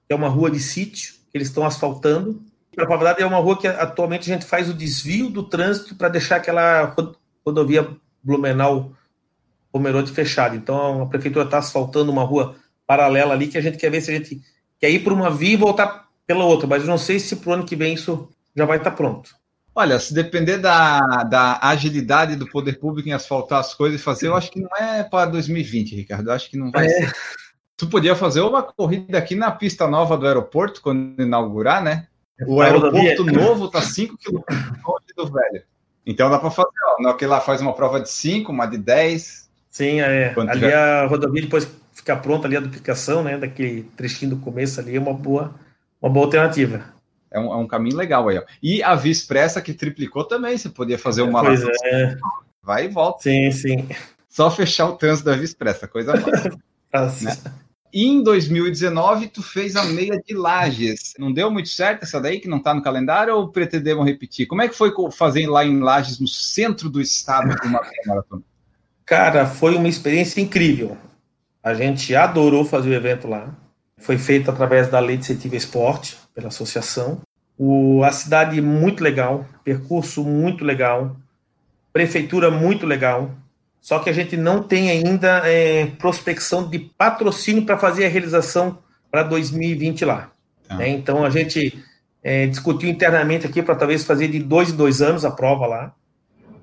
que 0.06 0.12
é 0.12 0.16
uma 0.16 0.28
rua 0.28 0.50
de 0.50 0.60
sítio, 0.60 1.14
que 1.30 1.38
eles 1.38 1.48
estão 1.48 1.64
asfaltando. 1.64 2.42
Na 2.76 2.84
verdade, 2.84 3.22
é 3.22 3.26
uma 3.26 3.38
rua 3.38 3.58
que 3.58 3.66
atualmente 3.66 4.30
a 4.30 4.34
gente 4.34 4.46
faz 4.46 4.68
o 4.68 4.74
desvio 4.74 5.30
do 5.30 5.42
trânsito 5.42 5.94
para 5.94 6.08
deixar 6.08 6.36
aquela 6.36 6.88
rodovia 7.44 7.88
Blumenau 8.22 8.92
Pomerode 9.72 10.10
fechada. 10.10 10.56
Então 10.56 11.02
a 11.02 11.06
prefeitura 11.06 11.44
está 11.44 11.58
asfaltando 11.58 12.10
uma 12.10 12.24
rua 12.24 12.56
paralela 12.86 13.34
ali 13.34 13.46
que 13.46 13.56
a 13.56 13.60
gente 13.60 13.78
quer 13.78 13.90
ver 13.90 14.00
se 14.00 14.10
a 14.10 14.14
gente 14.14 14.40
quer 14.80 14.90
ir 14.90 15.00
por 15.00 15.12
uma 15.12 15.30
via 15.30 15.52
e 15.52 15.56
voltar 15.56 16.08
pela 16.26 16.44
outra, 16.44 16.66
mas 16.66 16.84
não 16.84 16.98
sei 16.98 17.18
se 17.18 17.36
para 17.36 17.50
o 17.50 17.52
ano 17.54 17.66
que 17.66 17.76
vem 17.76 17.94
isso 17.94 18.28
já 18.54 18.64
vai 18.64 18.78
estar 18.78 18.90
tá 18.90 18.96
pronto. 18.96 19.30
Olha, 19.74 19.98
se 19.98 20.12
depender 20.12 20.58
da, 20.58 21.00
da 21.24 21.58
agilidade 21.62 22.34
do 22.34 22.48
poder 22.48 22.78
público 22.78 23.08
em 23.08 23.12
asfaltar 23.12 23.60
as 23.60 23.74
coisas 23.74 24.00
e 24.00 24.02
fazer, 24.02 24.26
eu 24.26 24.34
acho 24.34 24.50
que 24.50 24.60
não 24.60 24.70
é 24.76 25.04
para 25.04 25.30
2020, 25.30 25.94
Ricardo. 25.94 26.28
Eu 26.28 26.34
acho 26.34 26.50
que 26.50 26.56
não 26.56 26.70
vai 26.70 26.86
é. 26.86 26.88
ser. 26.88 27.12
Tu 27.76 27.86
podia 27.86 28.14
fazer 28.14 28.40
uma 28.40 28.62
corrida 28.62 29.16
aqui 29.16 29.34
na 29.34 29.50
pista 29.50 29.86
nova 29.86 30.16
do 30.16 30.26
aeroporto, 30.26 30.82
quando 30.82 31.22
inaugurar, 31.22 31.82
né? 31.82 32.08
O 32.46 32.60
aeroporto 32.60 33.24
novo 33.24 33.66
está 33.66 33.80
5 33.80 34.18
quilômetros 34.18 34.58
longe 34.84 35.06
do 35.16 35.32
velho. 35.32 35.62
Então 36.06 36.30
dá 36.30 36.38
para 36.38 36.50
fazer, 36.50 36.70
ó, 37.06 37.12
que 37.14 37.26
lá 37.26 37.40
faz 37.40 37.60
uma 37.60 37.72
prova 37.72 38.00
de 38.00 38.08
5, 38.08 38.50
uma 38.50 38.66
de 38.66 38.78
10. 38.78 39.48
Sim, 39.70 40.00
é. 40.00 40.34
Ali 40.36 40.52
tiver... 40.52 40.74
a 40.74 41.06
rodovia 41.06 41.42
depois 41.42 41.70
ficar 41.92 42.16
pronta 42.16 42.46
ali 42.46 42.56
a 42.56 42.60
duplicação, 42.60 43.22
né, 43.22 43.36
daquele 43.36 43.82
trechinho 43.96 44.32
do 44.32 44.38
começo 44.38 44.80
ali, 44.80 44.96
é 44.96 45.00
uma 45.00 45.12
boa, 45.12 45.54
uma 46.00 46.10
boa 46.10 46.26
alternativa. 46.26 46.82
É 47.30 47.38
um, 47.38 47.52
é 47.52 47.56
um 47.56 47.66
caminho 47.66 47.96
legal 47.96 48.28
aí, 48.28 48.38
ó. 48.38 48.42
E 48.62 48.82
a 48.82 48.94
Via 48.94 49.12
Expressa 49.12 49.62
que 49.62 49.72
triplicou 49.72 50.24
também, 50.24 50.58
você 50.58 50.68
podia 50.68 50.98
fazer 50.98 51.22
uma 51.22 51.42
pois 51.42 51.62
é. 51.84 52.16
vai 52.62 52.86
e 52.86 52.88
volta. 52.88 53.22
Sim, 53.22 53.50
sim. 53.52 53.88
Só 54.28 54.50
fechar 54.50 54.86
o 54.86 54.96
trânsito 54.96 55.28
da 55.28 55.36
Via 55.36 55.44
Expressa, 55.44 55.86
coisa 55.86 56.14
fácil. 56.90 57.28
né? 57.28 57.36
E 57.92 58.06
em 58.06 58.22
2019, 58.22 59.28
tu 59.28 59.42
fez 59.42 59.74
a 59.74 59.84
meia 59.84 60.20
de 60.24 60.34
Lages. 60.34 61.14
Não 61.18 61.32
deu 61.32 61.50
muito 61.50 61.68
certo 61.68 62.04
essa 62.04 62.20
daí, 62.20 62.38
que 62.38 62.48
não 62.48 62.58
está 62.58 62.72
no 62.72 62.82
calendário, 62.82 63.34
ou 63.34 63.48
pretendemos 63.48 64.06
repetir? 64.06 64.46
Como 64.46 64.62
é 64.62 64.68
que 64.68 64.76
foi 64.76 64.92
fazer 65.10 65.46
lá 65.48 65.64
em 65.64 65.80
Lages, 65.80 66.20
no 66.20 66.28
centro 66.28 66.88
do 66.88 67.00
estado, 67.00 67.54
uma 67.64 67.82
maratona? 68.06 68.42
Cara, 69.04 69.44
foi 69.44 69.74
uma 69.74 69.88
experiência 69.88 70.40
incrível. 70.40 70.96
A 71.62 71.74
gente 71.74 72.14
adorou 72.14 72.64
fazer 72.64 72.90
o 72.90 72.94
evento 72.94 73.26
lá. 73.26 73.54
Foi 73.98 74.16
feito 74.16 74.50
através 74.50 74.88
da 74.88 75.00
Lei 75.00 75.16
de 75.16 75.24
Incentivo 75.24 75.56
Esporte, 75.56 76.16
pela 76.34 76.48
associação. 76.48 77.20
O, 77.58 78.02
a 78.04 78.12
cidade 78.12 78.60
muito 78.62 79.02
legal, 79.02 79.44
percurso 79.62 80.24
muito 80.24 80.64
legal, 80.64 81.16
prefeitura 81.92 82.50
muito 82.50 82.86
legal. 82.86 83.30
Só 83.80 83.98
que 83.98 84.10
a 84.10 84.12
gente 84.12 84.36
não 84.36 84.62
tem 84.62 84.90
ainda 84.90 85.42
é, 85.48 85.86
prospecção 85.86 86.68
de 86.68 86.78
patrocínio 86.78 87.64
para 87.64 87.78
fazer 87.78 88.04
a 88.04 88.08
realização 88.08 88.78
para 89.10 89.22
2020 89.22 90.04
lá. 90.04 90.30
Ah. 90.68 90.76
Né? 90.76 90.88
Então 90.90 91.24
a 91.24 91.30
gente 91.30 91.82
é, 92.22 92.46
discutiu 92.46 92.88
internamente 92.88 93.46
aqui 93.46 93.62
para 93.62 93.74
talvez 93.74 94.04
fazer 94.04 94.28
de 94.28 94.38
dois 94.38 94.70
em 94.70 94.76
dois 94.76 95.00
anos 95.00 95.24
a 95.24 95.30
prova 95.30 95.66
lá, 95.66 95.94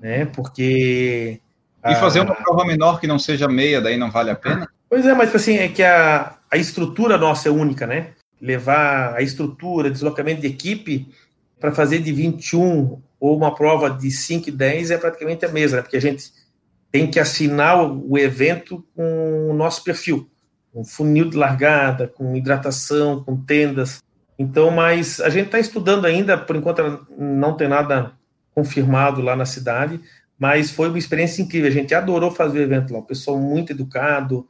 né? 0.00 0.24
Porque 0.26 1.40
e 1.84 1.94
fazer 1.94 2.20
uma 2.20 2.34
prova 2.34 2.64
menor 2.64 3.00
que 3.00 3.06
não 3.06 3.18
seja 3.18 3.48
meia, 3.48 3.80
daí 3.80 3.96
não 3.96 4.10
vale 4.10 4.30
a 4.30 4.34
pena? 4.34 4.68
Pois 4.88 5.06
é, 5.06 5.14
mas 5.14 5.34
assim, 5.34 5.58
é 5.58 5.68
que 5.68 5.82
a, 5.82 6.34
a 6.50 6.56
estrutura 6.56 7.16
nossa 7.16 7.48
é 7.48 7.52
única, 7.52 7.86
né? 7.86 8.08
Levar 8.40 9.14
a 9.14 9.22
estrutura, 9.22 9.90
deslocamento 9.90 10.40
de 10.40 10.46
equipe 10.46 11.08
para 11.58 11.72
fazer 11.72 12.00
de 12.00 12.12
21 12.12 13.00
ou 13.20 13.36
uma 13.36 13.54
prova 13.54 13.90
de 13.90 14.10
5 14.10 14.48
e 14.48 14.52
10 14.52 14.90
é 14.90 14.98
praticamente 14.98 15.44
a 15.44 15.48
mesma, 15.48 15.78
né? 15.78 15.82
Porque 15.82 15.96
a 15.96 16.00
gente 16.00 16.30
tem 16.90 17.10
que 17.10 17.20
assinar 17.20 17.84
o, 17.84 18.16
evento 18.16 18.84
com 18.94 19.50
o 19.50 19.54
nosso 19.54 19.84
perfil, 19.84 20.28
um 20.74 20.84
funil 20.84 21.28
de 21.28 21.36
largada, 21.36 22.08
com 22.08 22.36
hidratação, 22.36 23.22
com 23.22 23.36
tendas. 23.36 24.02
Então, 24.38 24.70
mas 24.70 25.20
a 25.20 25.28
gente 25.28 25.46
está 25.46 25.58
estudando 25.58 26.06
ainda, 26.06 26.38
por 26.38 26.56
enquanto 26.56 27.06
não 27.18 27.56
tem 27.56 27.68
nada 27.68 28.12
confirmado 28.54 29.20
lá 29.20 29.36
na 29.36 29.44
cidade, 29.44 30.00
mas 30.38 30.70
foi 30.70 30.88
uma 30.88 30.98
experiência 30.98 31.42
incrível. 31.42 31.68
A 31.68 31.72
gente 31.72 31.94
adorou 31.94 32.30
fazer 32.30 32.58
o 32.58 32.62
evento 32.62 32.92
lá, 32.92 33.00
o 33.00 33.04
pessoal 33.04 33.38
muito 33.38 33.72
educado, 33.72 34.46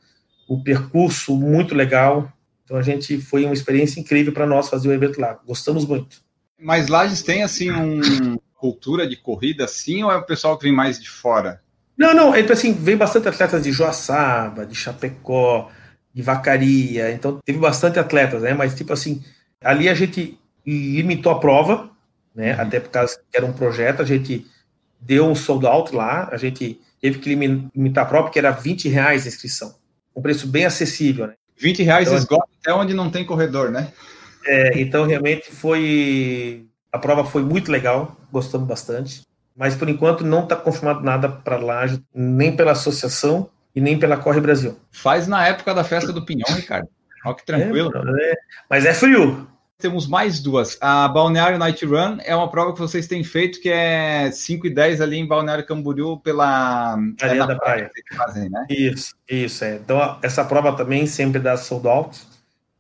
o 0.48 0.62
percurso 0.62 1.34
muito 1.34 1.74
legal. 1.74 2.32
Então 2.64 2.76
a 2.76 2.82
gente 2.82 3.18
foi 3.18 3.44
uma 3.44 3.54
experiência 3.54 3.98
incrível 3.98 4.32
para 4.32 4.46
nós 4.46 4.68
fazer 4.68 4.88
o 4.88 4.92
evento 4.92 5.20
lá. 5.20 5.38
Gostamos 5.46 5.86
muito. 5.86 6.20
Mas 6.60 6.88
Lages 6.88 7.22
tem 7.22 7.42
assim 7.42 7.70
uma 7.70 8.38
cultura 8.54 9.08
de 9.08 9.16
corrida 9.16 9.64
assim 9.64 10.02
ou 10.02 10.10
é 10.10 10.16
o 10.16 10.26
pessoal 10.26 10.58
que 10.58 10.64
vem 10.64 10.74
mais 10.74 11.00
de 11.00 11.08
fora? 11.08 11.62
Não, 11.98 12.14
não, 12.14 12.34
é 12.34 12.40
assim, 12.40 12.72
vem 12.72 12.96
bastante 12.96 13.28
atletas 13.28 13.62
de 13.62 13.72
Joaçaba, 13.72 14.64
de 14.64 14.74
Chapecó, 14.74 15.68
de 16.14 16.22
Vacaria, 16.22 17.10
então 17.10 17.38
teve 17.44 17.58
bastante 17.58 17.98
atletas, 17.98 18.42
né? 18.42 18.54
Mas 18.54 18.74
tipo 18.74 18.92
assim, 18.92 19.22
ali 19.60 19.88
a 19.88 19.94
gente 19.94 20.38
limitou 20.64 21.32
a 21.32 21.40
prova, 21.40 21.90
né? 22.34 22.54
Uhum. 22.54 22.60
Até 22.60 22.78
por 22.80 22.90
causa 22.90 23.16
que 23.16 23.36
era 23.36 23.44
um 23.44 23.52
projeto, 23.52 24.00
a 24.00 24.04
gente 24.04 24.46
deu 25.00 25.26
um 25.26 25.34
sold 25.34 25.66
out 25.66 25.94
lá, 25.94 26.28
a 26.30 26.36
gente 26.36 26.80
teve 27.00 27.18
que 27.18 27.34
limitar 27.34 28.04
a 28.04 28.08
prova 28.08 28.24
porque 28.24 28.38
era 28.38 28.50
20 28.50 28.88
reais 28.88 29.24
a 29.24 29.28
inscrição 29.28 29.74
um 30.18 30.22
preço 30.22 30.46
bem 30.46 30.66
acessível. 30.66 31.28
Né? 31.28 31.34
20 31.56 31.82
reais 31.82 32.08
então, 32.08 32.18
esgota 32.18 32.48
até 32.60 32.74
onde 32.74 32.92
não 32.92 33.10
tem 33.10 33.24
corredor, 33.24 33.70
né? 33.70 33.92
É, 34.44 34.80
então 34.80 35.06
realmente 35.06 35.50
foi. 35.50 36.66
A 36.92 36.98
prova 36.98 37.24
foi 37.24 37.42
muito 37.42 37.70
legal, 37.70 38.16
gostamos 38.32 38.66
bastante. 38.66 39.22
Mas 39.58 39.74
por 39.74 39.88
enquanto 39.88 40.24
não 40.24 40.44
está 40.44 40.54
confirmado 40.54 41.02
nada 41.02 41.28
para 41.28 41.56
Laje, 41.56 42.02
nem 42.14 42.54
pela 42.54 42.72
associação 42.72 43.50
e 43.74 43.80
nem 43.80 43.98
pela 43.98 44.16
Corre 44.16 44.40
Brasil. 44.40 44.78
Faz 44.92 45.26
na 45.26 45.46
época 45.46 45.74
da 45.74 45.82
festa 45.82 46.12
do 46.12 46.24
Pinhão, 46.24 46.48
Ricardo. 46.54 46.88
Olha 47.26 47.34
que 47.34 47.44
tranquilo. 47.44 47.90
É, 48.18 48.32
é, 48.32 48.36
mas 48.70 48.86
é 48.86 48.94
frio 48.94 49.48
temos 49.78 50.08
mais 50.08 50.40
duas. 50.40 50.76
A 50.80 51.06
Balneário 51.06 51.56
Night 51.56 51.86
Run 51.86 52.18
é 52.24 52.34
uma 52.34 52.50
prova 52.50 52.72
que 52.72 52.80
vocês 52.80 53.06
têm 53.06 53.22
feito, 53.22 53.60
que 53.60 53.70
é 53.70 54.28
5 54.30 54.66
e 54.66 54.70
10 54.70 55.00
ali 55.00 55.18
em 55.18 55.26
Balneário 55.26 55.64
Camboriú, 55.64 56.18
pela 56.18 56.98
Areia 57.20 57.42
é 57.42 57.46
da 57.46 57.54
Praia. 57.54 57.56
praia. 57.56 57.90
Fazem, 58.16 58.50
né? 58.50 58.66
Isso, 58.68 59.14
isso. 59.28 59.64
É. 59.64 59.76
Então, 59.76 60.18
essa 60.20 60.44
prova 60.44 60.72
também 60.72 61.06
sempre 61.06 61.38
dá 61.38 61.56
sold 61.56 61.86
out. 61.86 62.18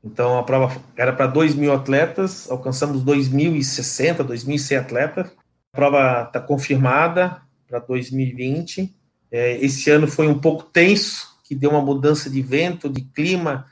Então 0.02 0.38
a 0.38 0.42
prova 0.42 0.80
era 0.96 1.12
para 1.12 1.26
2 1.26 1.54
mil 1.54 1.72
atletas, 1.72 2.48
alcançamos 2.50 3.04
2.060, 3.04 4.24
2.100 4.24 4.78
atletas. 4.78 5.30
A 5.78 5.80
prova 5.80 6.22
está 6.26 6.40
confirmada 6.40 7.36
para 7.68 7.78
2020. 7.78 8.92
É, 9.30 9.64
esse 9.64 9.88
ano 9.88 10.08
foi 10.08 10.26
um 10.26 10.36
pouco 10.36 10.64
tenso, 10.64 11.38
que 11.44 11.54
deu 11.54 11.70
uma 11.70 11.80
mudança 11.80 12.28
de 12.28 12.42
vento, 12.42 12.88
de 12.88 13.02
clima. 13.02 13.64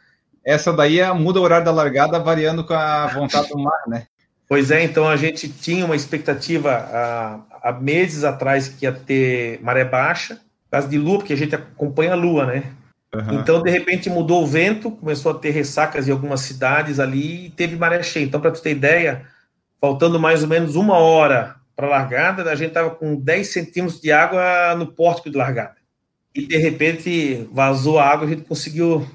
Essa 0.45 0.73
daí 0.73 1.01
é, 1.01 1.13
muda 1.13 1.41
o 1.41 1.43
horário 1.43 1.65
da 1.65 1.73
largada 1.73 2.21
variando 2.21 2.63
com 2.63 2.75
a 2.75 3.09
vontade 3.09 3.49
do 3.49 3.59
mar, 3.59 3.83
né? 3.89 4.07
Pois 4.49 4.71
é, 4.71 4.85
então 4.85 5.09
a 5.09 5.17
gente 5.17 5.49
tinha 5.49 5.85
uma 5.85 5.97
expectativa 5.97 6.71
há, 6.71 7.41
há 7.61 7.73
meses 7.73 8.23
atrás 8.23 8.69
que 8.69 8.87
ia 8.87 8.93
ter 8.93 9.61
maré 9.61 9.85
baixa, 9.85 10.41
causa 10.71 10.87
de 10.87 10.99
lua, 10.99 11.19
porque 11.19 11.33
a 11.33 11.37
gente 11.37 11.57
acompanha 11.57 12.13
a 12.13 12.15
lua, 12.17 12.47
né? 12.47 12.73
Uhum. 13.13 13.41
Então, 13.41 13.61
de 13.61 13.69
repente, 13.69 14.09
mudou 14.09 14.45
o 14.45 14.47
vento, 14.47 14.93
começou 14.93 15.33
a 15.33 15.39
ter 15.39 15.51
ressacas 15.51 16.07
em 16.07 16.13
algumas 16.13 16.43
cidades 16.43 17.01
ali 17.01 17.47
e 17.47 17.51
teve 17.51 17.75
maré 17.75 18.01
cheia. 18.05 18.25
Então, 18.25 18.41
para 18.41 18.53
tu 18.53 18.63
ter 18.63 18.71
ideia, 18.71 19.27
faltando 19.81 20.21
mais 20.21 20.45
ou 20.45 20.49
menos 20.49 20.77
uma 20.77 20.99
hora 20.99 21.57
para 21.77 21.87
a 21.87 21.91
largada, 21.91 22.51
a 22.51 22.55
gente 22.55 22.69
estava 22.69 22.91
com 22.91 23.15
10 23.15 23.53
centímetros 23.53 24.01
de 24.01 24.11
água 24.11 24.75
no 24.75 24.87
pórtico 24.87 25.31
de 25.31 25.37
largada. 25.37 25.77
E, 26.35 26.47
de 26.47 26.57
repente, 26.57 27.47
vazou 27.53 27.99
a 27.99 28.09
água, 28.09 28.27
a 28.27 28.31
gente 28.31 28.43
conseguiu 28.43 29.07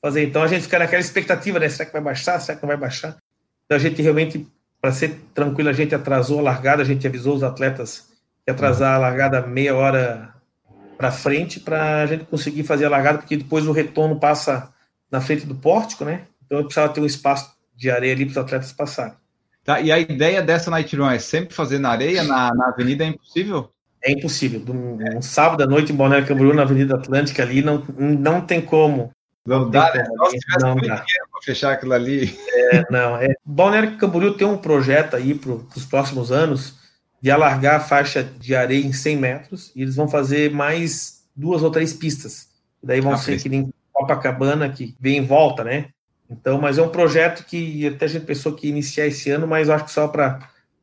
fazer. 0.00 0.24
Então, 0.24 0.42
a 0.42 0.48
gente 0.48 0.62
fica 0.62 0.78
naquela 0.78 1.00
expectativa, 1.00 1.58
né? 1.58 1.68
Será 1.68 1.84
que 1.84 1.92
vai 1.92 2.00
baixar? 2.00 2.40
Será 2.40 2.56
que 2.56 2.62
não 2.62 2.68
vai 2.68 2.76
baixar? 2.76 3.16
Então, 3.66 3.76
a 3.76 3.78
gente 3.78 4.00
realmente 4.00 4.46
para 4.80 4.92
ser 4.92 5.18
tranquilo, 5.34 5.68
a 5.68 5.72
gente 5.72 5.94
atrasou 5.94 6.38
a 6.38 6.42
largada, 6.42 6.82
a 6.82 6.84
gente 6.84 7.06
avisou 7.06 7.34
os 7.34 7.42
atletas 7.42 8.08
que 8.44 8.50
atrasar 8.50 8.94
a 8.94 8.98
largada 8.98 9.44
meia 9.44 9.74
hora 9.74 10.32
para 10.96 11.10
frente 11.10 11.58
para 11.58 12.02
a 12.02 12.06
gente 12.06 12.24
conseguir 12.24 12.62
fazer 12.62 12.86
a 12.86 12.90
largada, 12.90 13.18
porque 13.18 13.36
depois 13.36 13.66
o 13.66 13.72
retorno 13.72 14.20
passa 14.20 14.72
na 15.10 15.20
frente 15.20 15.44
do 15.44 15.54
pórtico, 15.54 16.04
né? 16.04 16.22
Então 16.44 16.58
eu 16.58 16.64
precisava 16.64 16.92
ter 16.92 17.00
um 17.00 17.06
espaço 17.06 17.52
de 17.74 17.90
areia 17.90 18.14
ali 18.14 18.24
para 18.24 18.30
os 18.30 18.38
atletas 18.38 18.72
passarem. 18.72 19.14
Tá, 19.66 19.80
e 19.80 19.90
a 19.90 19.98
ideia 19.98 20.40
dessa 20.40 20.70
Night 20.70 20.94
Run 20.94 21.10
é 21.10 21.18
sempre 21.18 21.52
fazer 21.52 21.80
na 21.80 21.90
areia, 21.90 22.22
na, 22.22 22.54
na 22.54 22.68
avenida, 22.68 23.04
é 23.04 23.08
impossível? 23.08 23.68
É 24.00 24.12
impossível. 24.12 24.62
Um, 24.68 25.18
um 25.18 25.20
sábado 25.20 25.64
à 25.64 25.66
noite 25.66 25.92
em 25.92 25.96
Balneário 25.96 26.26
Camboriú, 26.26 26.54
na 26.54 26.62
Avenida 26.62 26.94
Atlântica 26.94 27.42
ali, 27.42 27.62
não, 27.62 27.84
não 27.98 28.40
tem 28.40 28.60
como 28.60 29.10
não 29.46 29.70
dá, 29.70 29.94
né? 29.94 30.04
Tivesse 30.28 30.58
não 30.60 30.76
dá. 30.76 31.04
para 31.30 31.42
fechar 31.42 31.72
aquilo 31.72 31.92
ali. 31.92 32.36
É, 32.48 32.84
não, 32.90 33.16
é. 33.16 33.34
Balneário 33.44 33.96
Camboriú 33.96 34.34
tem 34.34 34.46
um 34.46 34.58
projeto 34.58 35.14
aí 35.14 35.34
para 35.34 35.52
os 35.52 35.84
próximos 35.84 36.32
anos 36.32 36.74
de 37.20 37.30
alargar 37.30 37.76
a 37.76 37.80
faixa 37.80 38.22
de 38.22 38.54
areia 38.54 38.84
em 38.84 38.92
100 38.92 39.16
metros 39.16 39.72
e 39.74 39.82
eles 39.82 39.94
vão 39.94 40.08
fazer 40.08 40.50
mais 40.50 41.24
duas 41.34 41.62
ou 41.62 41.70
três 41.70 41.92
pistas. 41.92 42.48
Daí 42.82 43.00
vão 43.00 43.12
ah, 43.12 43.16
ser 43.16 43.40
que 43.40 43.48
nem 43.48 43.72
Copacabana, 43.92 44.68
que 44.68 44.94
vem 45.00 45.18
em 45.18 45.24
volta, 45.24 45.64
né? 45.64 45.86
Então, 46.30 46.60
mas 46.60 46.78
é 46.78 46.82
um 46.82 46.88
projeto 46.88 47.44
que 47.44 47.86
até 47.86 48.04
a 48.04 48.08
gente 48.08 48.24
pensou 48.24 48.52
que 48.52 48.66
ia 48.66 48.72
iniciar 48.72 49.06
esse 49.06 49.30
ano, 49.30 49.46
mas 49.46 49.70
acho 49.70 49.84
que 49.84 49.92
só 49.92 50.08
para 50.08 50.40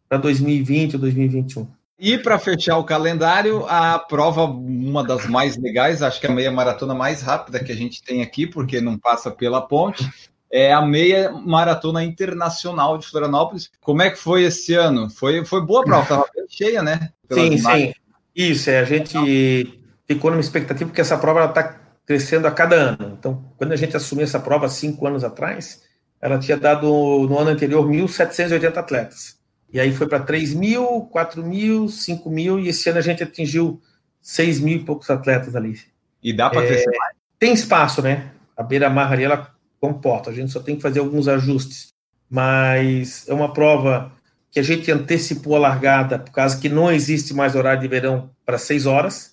2020 0.10 0.96
ou 0.96 1.00
2021. 1.02 1.68
E 2.00 2.18
para 2.18 2.40
fechar 2.40 2.78
o 2.78 2.84
calendário, 2.84 3.66
a 3.68 3.98
prova, 4.00 4.44
uma 4.44 5.04
das 5.04 5.26
mais 5.28 5.56
legais, 5.58 6.02
acho 6.02 6.20
que 6.20 6.28
a 6.28 6.32
meia 6.32 6.52
maratona 6.52 6.94
mais 6.94 7.22
rápida 7.22 7.64
que 7.64 7.72
a 7.72 7.76
gente 7.76 8.04
tem 8.04 8.22
aqui, 8.22 8.46
porque 8.48 8.82
não 8.82 8.98
passa 8.98 9.32
pela 9.32 9.62
ponte, 9.62 10.10
é 10.52 10.74
a 10.74 10.82
meia 10.82 11.32
maratona 11.32 12.04
internacional 12.04 12.98
de 12.98 13.08
Florianópolis. 13.08 13.72
Como 13.80 14.02
é 14.02 14.10
que 14.10 14.18
foi 14.18 14.44
esse 14.44 14.74
ano? 14.74 15.10
Foi, 15.10 15.46
foi 15.46 15.66
boa 15.66 15.82
a 15.82 15.86
prova, 15.86 16.04
estava 16.04 16.26
bem 16.36 16.46
cheia, 16.50 16.84
né? 16.84 17.10
Sim, 17.32 17.58
sim. 17.58 17.94
Isso, 18.36 18.70
é, 18.70 18.80
a 18.80 18.86
gente 18.86 19.80
ficou 20.08 20.32
numa 20.32 20.42
expectativa 20.42 20.90
porque 20.90 21.02
essa 21.02 21.18
prova 21.18 21.46
está 21.46 21.83
crescendo 22.06 22.48
a 22.48 22.52
cada 22.52 22.76
ano. 22.76 23.18
Então, 23.18 23.44
quando 23.58 23.72
a 23.72 23.76
gente 23.76 23.96
assumiu 23.96 24.24
essa 24.24 24.40
prova 24.40 24.68
cinco 24.70 25.08
anos 25.08 25.24
atrás, 25.24 25.84
ela 26.22 26.40
tinha 26.40 26.58
dado 26.58 26.88
no 26.88 27.38
ano 27.38 27.50
anterior 27.50 27.86
1.780 27.88 28.78
atletas. 28.78 29.38
E 29.72 29.80
aí 29.80 29.92
foi 29.92 30.08
para 30.08 30.20
3 30.20 30.54
mil, 30.54 31.02
4 31.12 31.44
mil, 31.44 31.90
5 31.90 32.30
mil, 32.30 32.60
e 32.60 32.70
esse 32.70 32.90
ano 32.90 33.00
a 33.00 33.02
gente 33.02 33.24
atingiu 33.24 33.82
6 34.22 34.60
mil 34.60 34.78
e 34.78 34.84
poucos 34.84 35.10
atletas 35.10 35.56
ali. 35.56 35.80
E 36.22 36.32
dá 36.32 36.50
para 36.50 36.66
crescer 36.66 36.90
é, 36.94 36.98
mais? 36.98 37.16
Tem 37.40 37.54
espaço, 37.54 38.02
né? 38.02 38.32
A 38.56 38.64
beira-mar 38.64 39.12
ali, 39.12 39.24
ela 39.24 39.52
comporta, 39.82 40.30
a 40.30 40.34
gente 40.34 40.52
só 40.52 40.62
tem 40.62 40.76
que 40.76 40.82
fazer 40.82 41.00
alguns 41.00 41.28
ajustes. 41.28 41.92
Mas 42.30 43.28
é 43.28 43.34
uma 43.34 43.52
prova 43.52 44.14
que 44.50 44.60
a 44.60 44.64
gente 44.64 44.90
antecipou 44.92 45.56
a 45.56 45.60
largada, 45.60 46.20
por 46.20 46.32
causa 46.32 46.58
que 46.58 46.70
não 46.70 46.92
existe 46.92 47.34
mais 47.34 47.56
horário 47.56 47.82
de 47.82 47.88
verão 47.88 48.30
para 48.46 48.58
6 48.58 48.86
horas. 48.86 49.33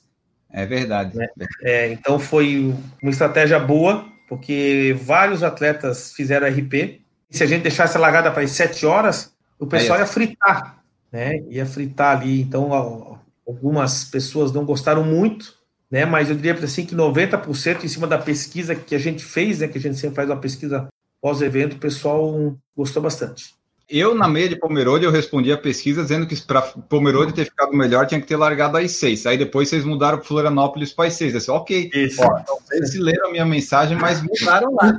É 0.53 0.67
verdade. 0.67 1.17
Né? 1.17 1.29
É, 1.63 1.93
então 1.93 2.19
foi 2.19 2.75
uma 3.03 3.11
estratégia 3.11 3.59
boa, 3.59 4.07
porque 4.29 4.97
vários 5.03 5.43
atletas 5.43 6.13
fizeram 6.13 6.47
RP. 6.49 7.01
E 7.31 7.37
se 7.37 7.43
a 7.43 7.47
gente 7.47 7.63
deixasse 7.63 7.97
a 7.97 8.01
largada 8.01 8.31
para 8.31 8.43
as 8.43 8.51
7 8.51 8.85
horas, 8.87 9.33
o 9.59 9.67
pessoal 9.67 9.99
ia 9.99 10.07
fritar, 10.07 10.83
né? 11.13 11.41
Ia 11.49 11.67
fritar 11.67 12.17
ali. 12.17 12.41
Então, 12.41 13.21
algumas 13.47 14.05
pessoas 14.05 14.53
não 14.53 14.65
gostaram 14.65 15.05
muito, 15.05 15.55
né? 15.91 16.05
Mas 16.05 16.29
eu 16.29 16.37
diria 16.37 16.55
assim 16.55 16.85
que 16.85 16.95
90% 16.95 17.85
em 17.85 17.89
cima 17.89 18.07
da 18.07 18.19
pesquisa 18.19 18.75
que 18.75 18.95
a 18.95 18.99
gente 18.99 19.25
fez, 19.25 19.61
né? 19.61 19.69
Que 19.69 19.79
a 19.79 19.81
gente 19.81 19.97
sempre 19.97 20.17
faz 20.17 20.29
uma 20.29 20.41
pesquisa 20.41 20.89
pós-evento, 21.21 21.77
o 21.77 21.81
pessoal 21.81 22.57
gostou 22.77 23.03
bastante. 23.03 23.55
Eu, 23.91 24.15
na 24.15 24.29
meia 24.29 24.49
de 24.49 24.57
Pomerode, 24.57 25.05
eu 25.05 25.11
respondi 25.11 25.51
a 25.53 25.59
pesquisa 25.59 26.03
dizendo 26.03 26.27
que 26.27 26.41
para 26.43 26.63
Pomerode 26.63 27.35
ter 27.35 27.47
ficado 27.47 27.73
melhor, 27.73 28.07
tinha 28.07 28.21
que 28.21 28.27
ter 28.27 28.37
largado 28.37 28.77
às 28.77 28.93
seis. 28.93 29.27
Aí 29.27 29.37
depois 29.37 29.69
vocês 29.69 29.85
mudaram 29.85 30.19
para 30.19 30.27
Florianópolis 30.27 30.93
para 30.93 31.09
as 31.09 31.15
seis. 31.15 31.33
Disse, 31.33 31.51
ok. 31.51 31.91
Isso. 31.93 32.23
Ó, 32.23 32.39
então 32.39 32.59
vocês 32.61 32.95
leram 32.95 33.29
a 33.29 33.33
minha 33.33 33.45
mensagem, 33.45 33.99
mas 33.99 34.23
mudaram 34.23 34.73
lá. 34.75 34.97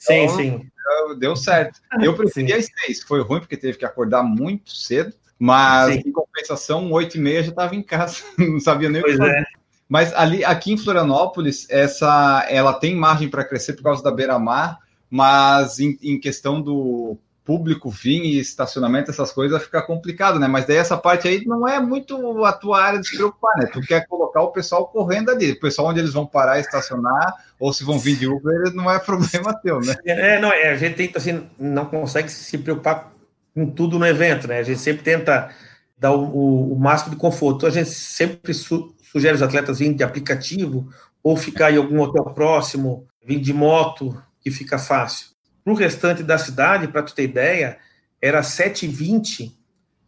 Sim, 0.00 0.14
então, 0.14 0.36
sim 0.36 0.70
deu 1.18 1.36
certo. 1.36 1.80
Eu 2.00 2.14
preferi 2.14 2.52
as 2.52 2.66
seis, 2.66 3.02
foi 3.02 3.20
ruim 3.22 3.40
porque 3.40 3.56
teve 3.56 3.78
que 3.78 3.84
acordar 3.84 4.22
muito 4.22 4.72
cedo, 4.72 5.12
mas 5.38 5.94
Sim. 5.94 6.02
em 6.06 6.12
compensação, 6.12 6.90
oito 6.92 7.16
e 7.16 7.20
meia 7.20 7.42
já 7.42 7.50
estava 7.50 7.74
em 7.74 7.82
casa, 7.82 8.18
não 8.38 8.60
sabia 8.60 8.88
nem 8.88 9.02
pois 9.02 9.14
o 9.14 9.18
que 9.18 9.24
fazer. 9.24 9.38
É. 9.38 9.44
Mas 9.88 10.12
ali, 10.14 10.44
aqui 10.44 10.72
em 10.72 10.78
Florianópolis, 10.78 11.66
essa, 11.68 12.46
ela 12.48 12.72
tem 12.72 12.94
margem 12.94 13.28
para 13.28 13.44
crescer 13.44 13.72
por 13.72 13.82
causa 13.82 14.02
da 14.02 14.12
beira-mar, 14.12 14.78
mas 15.10 15.80
em, 15.80 15.98
em 16.00 16.20
questão 16.20 16.62
do 16.62 17.18
público 17.44 17.90
vir 17.90 18.22
e 18.22 18.38
estacionamento, 18.38 19.10
essas 19.10 19.32
coisas, 19.32 19.62
fica 19.62 19.82
complicado, 19.82 20.38
né? 20.38 20.46
Mas 20.46 20.66
daí 20.66 20.76
essa 20.76 20.96
parte 20.96 21.26
aí 21.26 21.44
não 21.44 21.66
é 21.66 21.80
muito 21.80 22.44
a 22.44 22.52
tua 22.52 22.82
área 22.82 23.00
de 23.00 23.08
se 23.08 23.16
preocupar, 23.16 23.56
né? 23.56 23.66
Tu 23.72 23.80
quer 23.80 24.06
colocar 24.06 24.42
o 24.42 24.52
pessoal 24.52 24.86
correndo 24.86 25.30
ali, 25.30 25.52
o 25.52 25.60
pessoal 25.60 25.88
onde 25.88 26.00
eles 26.00 26.12
vão 26.12 26.26
parar 26.26 26.58
e 26.58 26.60
estacionar, 26.60 27.34
ou 27.58 27.72
se 27.72 27.84
vão 27.84 27.98
vir 27.98 28.16
de 28.16 28.26
Uber, 28.26 28.72
não 28.74 28.90
é 28.90 28.98
problema 28.98 29.54
teu, 29.54 29.80
né? 29.80 29.96
É, 30.04 30.40
não, 30.40 30.52
é, 30.52 30.70
a 30.70 30.76
gente 30.76 30.96
tenta, 30.96 31.18
assim, 31.18 31.48
não 31.58 31.86
consegue 31.86 32.28
se 32.28 32.58
preocupar 32.58 33.12
com 33.54 33.66
tudo 33.70 33.98
no 33.98 34.06
evento, 34.06 34.46
né? 34.46 34.58
A 34.58 34.62
gente 34.62 34.80
sempre 34.80 35.02
tenta 35.02 35.50
dar 35.98 36.12
o, 36.12 36.24
o, 36.24 36.72
o 36.74 36.78
máximo 36.78 37.10
de 37.10 37.16
conforto. 37.16 37.66
A 37.66 37.70
gente 37.70 37.90
sempre 37.90 38.54
su 38.54 38.94
sugere 39.10 39.34
os 39.34 39.42
atletas 39.42 39.80
virem 39.80 39.96
de 39.96 40.04
aplicativo, 40.04 40.88
ou 41.20 41.36
ficar 41.36 41.72
em 41.72 41.76
algum 41.76 42.00
hotel 42.00 42.26
próximo, 42.26 43.08
vir 43.24 43.40
de 43.40 43.52
moto, 43.52 44.16
que 44.40 44.52
fica 44.52 44.78
fácil. 44.78 45.29
Para 45.62 45.72
o 45.72 45.76
restante 45.76 46.22
da 46.22 46.38
cidade, 46.38 46.88
para 46.88 47.02
tu 47.02 47.14
ter 47.14 47.24
ideia, 47.24 47.78
era 48.20 48.40
7h20, 48.40 49.52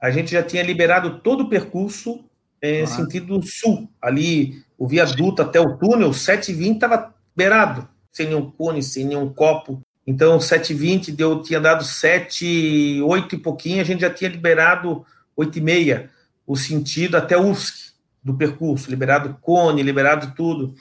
a 0.01 0.11
gente 0.11 0.33
já 0.33 0.43
tinha 0.43 0.63
liberado 0.63 1.21
todo 1.21 1.45
o 1.45 1.49
percurso 1.49 2.25
em 2.61 2.83
ah. 2.83 2.87
sentido 2.87 3.41
sul. 3.43 3.89
Ali, 4.01 4.63
o 4.77 4.87
viaduto 4.87 5.43
até 5.43 5.61
o 5.61 5.77
túnel, 5.77 6.11
7h20 6.11 6.75
estava 6.75 7.15
beirado, 7.37 7.89
sem 8.11 8.27
nenhum 8.27 8.51
cone, 8.51 8.83
sem 8.83 9.05
nenhum 9.05 9.33
copo. 9.33 9.81
Então, 10.07 10.39
7h20 10.39 11.15
deu, 11.15 11.43
tinha 11.43 11.61
dado 11.61 11.85
7, 11.85 13.01
8 13.03 13.35
e 13.37 13.39
pouquinho, 13.39 13.81
a 13.81 13.85
gente 13.85 14.01
já 14.01 14.11
tinha 14.11 14.29
liberado 14.29 15.05
8 15.37 15.59
e 15.59 15.61
meia, 15.61 16.11
o 16.47 16.57
sentido 16.57 17.17
até 17.17 17.39
USC 17.39 17.93
do 18.23 18.35
percurso, 18.35 18.91
liberado 18.91 19.37
cone, 19.41 19.83
liberado 19.83 20.33
tudo. 20.35 20.75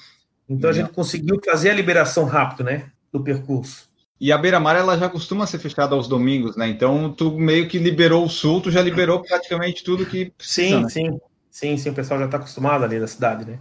Então, 0.49 0.69
a 0.69 0.74
gente 0.74 0.91
conseguiu 0.91 1.39
fazer 1.45 1.69
a 1.69 1.76
liberação 1.76 2.26
rápido, 2.26 2.63
né, 2.63 2.89
do 3.11 3.24
percurso. 3.24 3.90
E 4.22 4.32
a 4.32 4.38
beira-mar 4.38 4.76
ela 4.76 4.95
já 4.99 5.09
costuma 5.09 5.47
ser 5.47 5.57
fechada 5.57 5.95
aos 5.95 6.07
domingos, 6.07 6.55
né? 6.55 6.67
Então 6.69 7.11
tu 7.11 7.32
meio 7.32 7.67
que 7.67 7.80
liberou 7.80 8.24
o 8.24 8.30
sul, 8.30 8.61
tu 8.61 8.69
já 8.69 8.80
liberou 8.80 9.24
praticamente 9.24 9.84
tudo 9.84 10.05
que 10.05 10.30
precisa, 10.38 10.78
Sim, 10.78 10.84
né? 10.84 10.89
sim. 10.89 11.19
Sim, 11.49 11.76
sim, 11.76 11.89
o 11.89 11.93
pessoal 11.93 12.19
já 12.19 12.28
está 12.28 12.38
acostumado 12.38 12.86
ali 12.86 12.99
na 12.99 13.07
cidade, 13.07 13.45
né? 13.45 13.59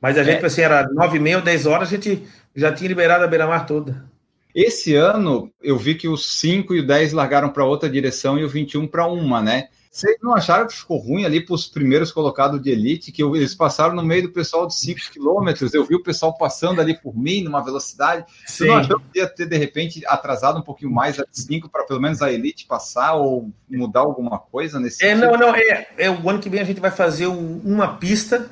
Mas 0.00 0.16
a 0.16 0.24
gente, 0.24 0.42
é. 0.42 0.46
assim, 0.46 0.62
era 0.62 0.88
nove 0.92 1.18
e 1.18 1.20
meia, 1.20 1.40
dez 1.42 1.66
horas, 1.66 1.88
a 1.88 1.90
gente 1.90 2.26
já 2.56 2.72
tinha 2.72 2.88
liberado 2.88 3.22
a 3.22 3.28
beira-mar 3.28 3.66
toda. 3.66 4.08
Esse 4.54 4.94
ano, 4.94 5.52
eu 5.62 5.76
vi 5.76 5.94
que 5.94 6.08
os 6.08 6.38
5 6.38 6.74
e 6.74 6.80
o 6.80 6.86
10 6.86 7.12
largaram 7.12 7.50
para 7.50 7.64
outra 7.64 7.88
direção 7.88 8.38
e 8.38 8.44
o 8.44 8.48
21 8.48 8.86
para 8.86 9.06
uma, 9.06 9.42
né? 9.42 9.68
Vocês 9.90 10.16
não 10.22 10.34
acharam 10.34 10.66
que 10.66 10.74
ficou 10.74 10.98
ruim 10.98 11.24
ali 11.24 11.44
para 11.44 11.54
os 11.54 11.66
primeiros 11.66 12.12
colocados 12.12 12.62
de 12.62 12.70
elite, 12.70 13.10
que 13.10 13.22
eles 13.22 13.54
passaram 13.54 13.94
no 13.94 14.02
meio 14.02 14.24
do 14.24 14.30
pessoal 14.30 14.66
de 14.66 14.74
5 14.74 15.00
quilômetros? 15.12 15.74
Eu 15.74 15.84
vi 15.84 15.94
o 15.94 16.02
pessoal 16.02 16.36
passando 16.36 16.80
ali 16.80 16.98
por 16.98 17.16
mim 17.16 17.42
numa 17.42 17.62
velocidade. 17.62 18.24
Sim. 18.46 18.64
Você 18.64 18.66
não 18.66 18.76
achou 18.76 19.00
que 19.00 19.18
ia 19.18 19.26
ter, 19.26 19.46
de 19.46 19.56
repente, 19.56 20.06
atrasado 20.06 20.58
um 20.58 20.62
pouquinho 20.62 20.90
mais 20.90 21.18
a 21.18 21.24
5 21.30 21.68
para 21.68 21.84
pelo 21.84 22.00
menos 22.00 22.22
a 22.22 22.30
elite 22.30 22.66
passar 22.66 23.14
ou 23.14 23.50
mudar 23.68 24.00
alguma 24.00 24.38
coisa 24.38 24.78
nesse 24.78 25.04
É, 25.04 25.14
não, 25.14 25.36
não. 25.36 25.54
É, 25.54 25.88
é, 25.96 26.10
o 26.10 26.28
ano 26.28 26.38
que 26.38 26.50
vem 26.50 26.60
a 26.60 26.64
gente 26.64 26.80
vai 26.80 26.90
fazer 26.90 27.26
um, 27.26 27.60
uma 27.64 27.96
pista, 27.96 28.50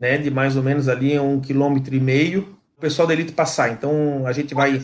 né, 0.00 0.18
de 0.18 0.30
mais 0.30 0.56
ou 0.56 0.62
menos 0.62 0.88
ali 0.88 1.18
um 1.18 1.40
quilômetro 1.40 1.94
e 1.94 2.00
meio, 2.00 2.57
o 2.78 2.80
pessoal 2.80 3.08
da 3.08 3.12
elite 3.12 3.32
passar. 3.32 3.72
Então 3.72 4.24
a 4.24 4.32
gente 4.32 4.54
vai. 4.54 4.80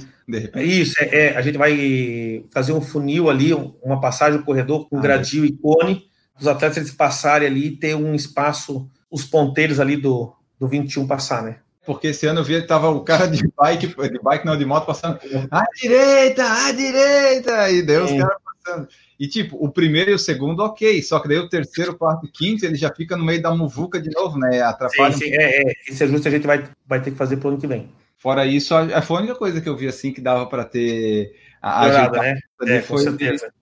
Isso, 0.56 0.96
é, 0.98 1.28
é, 1.28 1.36
a 1.36 1.40
gente 1.40 1.56
vai 1.56 2.44
fazer 2.52 2.72
um 2.72 2.80
funil 2.80 3.30
ali, 3.30 3.54
uma 3.82 4.00
passagem, 4.00 4.40
um 4.40 4.42
corredor 4.42 4.88
com 4.88 4.98
ah, 4.98 5.00
gradil 5.00 5.44
é. 5.44 5.46
e 5.46 5.52
cone, 5.52 6.04
os 6.38 6.48
atletas 6.48 6.78
eles 6.78 6.90
passarem 6.90 7.46
ali 7.46 7.68
e 7.68 7.76
ter 7.76 7.94
um 7.94 8.14
espaço, 8.14 8.90
os 9.10 9.24
ponteiros 9.24 9.78
ali 9.78 9.96
do, 9.96 10.34
do 10.58 10.66
21 10.66 11.06
passar, 11.06 11.42
né? 11.42 11.58
Porque 11.86 12.08
esse 12.08 12.26
ano 12.26 12.40
eu 12.40 12.44
vi 12.44 12.66
tava 12.66 12.88
o 12.88 13.02
cara 13.02 13.28
de 13.28 13.46
bike, 13.56 13.88
de 13.88 14.18
bike 14.18 14.46
não, 14.46 14.56
de 14.56 14.64
moto 14.64 14.86
passando 14.86 15.20
à 15.50 15.64
direita, 15.80 16.42
à 16.42 16.72
direita, 16.72 17.70
e 17.70 17.82
deu 17.82 18.04
os 18.04 18.10
caras 18.10 18.38
passando. 18.44 18.88
E 19.18 19.28
tipo, 19.28 19.56
o 19.64 19.70
primeiro 19.70 20.10
e 20.10 20.14
o 20.14 20.18
segundo, 20.18 20.60
ok, 20.60 21.02
só 21.02 21.20
que 21.20 21.28
daí 21.28 21.38
o 21.38 21.48
terceiro, 21.48 21.96
quarto 21.96 22.26
e 22.26 22.30
quinto, 22.30 22.64
ele 22.66 22.74
já 22.74 22.92
fica 22.92 23.16
no 23.16 23.24
meio 23.24 23.40
da 23.40 23.54
muvuca 23.54 24.00
de 24.00 24.10
novo, 24.10 24.38
né? 24.38 24.60
Atrapalha. 24.60 25.12
Sim, 25.12 25.26
sim, 25.26 25.32
é, 25.32 25.62
é, 25.62 25.72
esse 25.88 26.02
ajuste 26.02 26.28
a 26.28 26.30
gente 26.30 26.46
vai, 26.46 26.64
vai 26.86 27.00
ter 27.00 27.12
que 27.12 27.16
fazer 27.16 27.36
pro 27.36 27.50
ano 27.50 27.58
que 27.58 27.66
vem. 27.66 27.88
Fora 28.16 28.46
isso, 28.46 28.74
a, 28.74 29.02
foi 29.02 29.16
a 29.16 29.20
única 29.20 29.34
coisa 29.36 29.60
que 29.60 29.68
eu 29.68 29.76
vi 29.76 29.86
assim 29.86 30.12
que 30.12 30.20
dava 30.20 30.46
para 30.46 30.64
ter 30.64 31.34
a 31.62 31.86
Dourada, 31.86 32.20
né? 32.20 32.40
É, 32.62 32.80
com 32.80 32.98
certeza. 32.98 33.52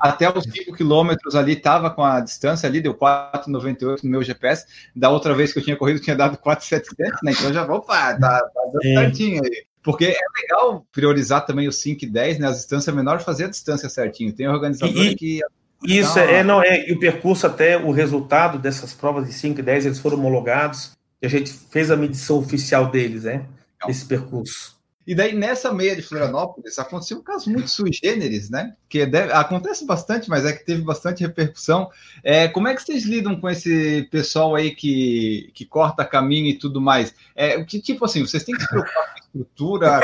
Até 0.00 0.30
os 0.30 0.44
5 0.44 0.74
quilômetros 0.74 1.34
ali 1.34 1.52
estava 1.52 1.90
com 1.90 2.04
a 2.04 2.20
distância 2.20 2.68
ali, 2.68 2.80
deu 2.80 2.94
4,98 2.94 4.04
no 4.04 4.10
meu 4.10 4.22
GPS. 4.22 4.66
Da 4.94 5.08
outra 5.08 5.34
vez 5.34 5.52
que 5.52 5.58
eu 5.58 5.62
tinha 5.62 5.76
corrido, 5.76 6.00
tinha 6.00 6.14
dado 6.14 6.36
4,700, 6.36 7.22
né? 7.22 7.32
Então 7.32 7.52
já 7.52 7.64
vou, 7.64 7.78
opa, 7.78 8.14
tá, 8.18 8.40
tá 8.40 8.60
dando 8.72 8.82
certinho 8.82 9.42
aí. 9.42 9.65
Porque 9.86 10.06
é 10.06 10.42
legal 10.42 10.84
priorizar 10.90 11.46
também 11.46 11.68
os 11.68 11.80
5 11.80 12.04
e 12.04 12.08
10, 12.08 12.40
né? 12.40 12.48
As 12.48 12.56
distâncias 12.56 12.92
menores, 12.92 13.24
fazer 13.24 13.44
a 13.44 13.48
distância 13.48 13.88
certinho. 13.88 14.32
Tem 14.32 14.48
organizador 14.48 15.04
e, 15.04 15.14
que. 15.14 15.40
Isso, 15.84 16.18
é, 16.18 16.42
não, 16.42 16.60
é, 16.60 16.88
e 16.88 16.92
o 16.92 16.98
percurso 16.98 17.46
até 17.46 17.78
o 17.78 17.92
resultado 17.92 18.58
dessas 18.58 18.92
provas 18.92 19.28
de 19.28 19.32
5 19.32 19.60
e 19.60 19.62
10, 19.62 19.86
eles 19.86 19.98
foram 20.00 20.18
homologados, 20.18 20.90
e 21.22 21.26
a 21.26 21.30
gente 21.30 21.52
fez 21.70 21.88
a 21.88 21.96
medição 21.96 22.38
oficial 22.38 22.90
deles, 22.90 23.22
né? 23.22 23.46
Esse 23.86 24.04
percurso. 24.04 24.76
E 25.06 25.14
daí, 25.14 25.36
nessa 25.36 25.72
meia 25.72 25.94
de 25.94 26.02
Florianópolis, 26.02 26.80
aconteceu 26.80 27.18
um 27.18 27.22
caso 27.22 27.48
muito 27.48 27.70
sui 27.70 27.92
generis, 27.92 28.50
né? 28.50 28.74
Que 28.88 29.06
deve, 29.06 29.32
acontece 29.32 29.86
bastante, 29.86 30.28
mas 30.28 30.44
é 30.44 30.52
que 30.52 30.66
teve 30.66 30.82
bastante 30.82 31.22
repercussão. 31.22 31.88
É, 32.24 32.48
como 32.48 32.66
é 32.66 32.74
que 32.74 32.82
vocês 32.82 33.04
lidam 33.04 33.40
com 33.40 33.48
esse 33.48 34.08
pessoal 34.10 34.56
aí 34.56 34.74
que, 34.74 35.52
que 35.54 35.64
corta 35.64 36.04
caminho 36.04 36.48
e 36.48 36.58
tudo 36.58 36.80
mais? 36.80 37.14
É, 37.36 37.62
que 37.62 37.80
tipo 37.80 38.04
assim, 38.04 38.26
vocês 38.26 38.42
têm 38.42 38.56
que 38.56 38.62
se 38.62 38.68
preocupar 38.68 39.14
com 39.14 39.20
estrutura, 39.36 40.00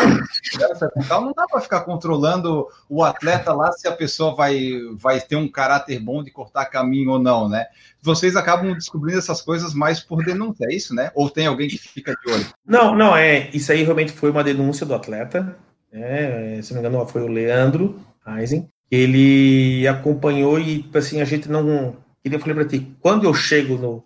não 1.11 1.33
dá 1.33 1.47
para 1.47 1.61
ficar 1.61 1.81
controlando 1.81 2.67
o 2.89 3.03
atleta 3.03 3.53
lá 3.53 3.73
se 3.73 3.89
a 3.89 3.93
pessoa 3.93 4.35
vai, 4.35 4.73
vai 4.95 5.21
ter 5.21 5.37
um 5.37 5.49
caráter 5.49 5.99
bom 5.99 6.23
de 6.23 6.31
cortar 6.31 6.67
caminho 6.67 7.11
ou 7.13 7.19
não, 7.19 7.49
né? 7.49 7.67
Vocês 8.01 8.37
acabam 8.37 8.75
descobrindo 8.75 9.19
essas 9.19 9.41
coisas 9.41 9.73
mais 9.75 10.01
por 10.01 10.25
denúncia, 10.25 10.67
é 10.69 10.75
isso, 10.75 10.95
né? 10.95 11.11
Ou 11.15 11.31
tem 11.31 11.47
alguém 11.47 11.69
que 11.69 11.79
fica 11.79 12.15
de 12.15 12.33
olho? 12.33 12.47
Não, 12.67 12.95
não, 12.95 13.17
é. 13.17 13.49
Isso 13.53 13.73
aí 13.73 13.83
realmente 13.83 14.13
foi 14.13 14.31
uma 14.31 14.45
denúncia 14.45 14.85
do 14.85 14.95
atleta. 14.95 15.57
É, 15.93 16.61
se 16.63 16.73
não 16.73 16.83
me 16.83 16.89
engano, 16.89 17.07
foi 17.07 17.23
o 17.23 17.29
Leandro 17.29 18.01
Eisen. 18.27 18.69
Ele 18.91 19.87
acompanhou 19.89 20.59
e, 20.59 20.83
tipo 20.83 20.99
assim, 20.99 21.21
a 21.21 21.25
gente 21.25 21.49
não. 21.49 21.97
Eu 22.25 22.39
falei 22.39 22.55
para 22.55 22.67
ti, 22.67 22.95
quando 23.01 23.25
eu 23.25 23.35
chego 23.35 23.77
no, 23.77 24.05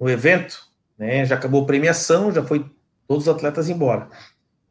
no 0.00 0.08
evento, 0.08 0.68
né, 0.96 1.24
já 1.24 1.34
acabou 1.34 1.62
a 1.62 1.66
premiação, 1.66 2.32
já 2.32 2.42
foi 2.42 2.64
todos 3.06 3.26
os 3.26 3.34
atletas 3.34 3.68
embora. 3.68 4.08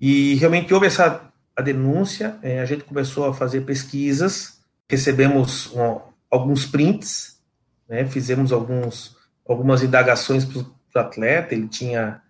E 0.01 0.33
realmente 0.35 0.73
houve 0.73 0.87
essa 0.87 1.31
a 1.55 1.61
denúncia, 1.61 2.37
é, 2.41 2.59
a 2.59 2.65
gente 2.65 2.83
começou 2.83 3.25
a 3.25 3.33
fazer 3.33 3.61
pesquisas, 3.61 4.59
recebemos 4.89 5.71
um, 5.75 5.99
alguns 6.29 6.65
prints, 6.65 7.39
né, 7.87 8.05
fizemos 8.05 8.51
alguns, 8.51 9.15
algumas 9.47 9.83
indagações 9.83 10.43
para 10.43 10.61
o 10.61 10.99
atleta, 10.99 11.53
ele 11.53 11.67
tinha, 11.67 12.21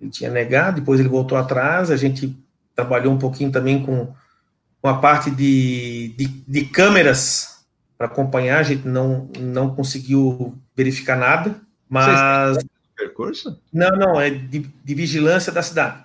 ele 0.00 0.10
tinha 0.10 0.30
negado, 0.30 0.80
depois 0.80 0.98
ele 0.98 1.08
voltou 1.08 1.38
atrás, 1.38 1.90
a 1.90 1.96
gente 1.96 2.36
trabalhou 2.74 3.12
um 3.12 3.18
pouquinho 3.18 3.52
também 3.52 3.84
com, 3.84 4.12
com 4.80 4.88
a 4.88 4.98
parte 4.98 5.30
de, 5.30 6.14
de, 6.16 6.26
de 6.26 6.64
câmeras 6.64 7.64
para 7.96 8.06
acompanhar, 8.06 8.58
a 8.58 8.64
gente 8.64 8.88
não, 8.88 9.30
não 9.38 9.74
conseguiu 9.74 10.58
verificar 10.74 11.16
nada, 11.16 11.54
mas... 11.88 12.58
Percurso? 12.96 13.60
Não, 13.72 13.90
não, 13.90 14.20
é 14.20 14.30
de, 14.30 14.60
de 14.60 14.94
vigilância 14.94 15.52
da 15.52 15.62
cidade. 15.62 16.04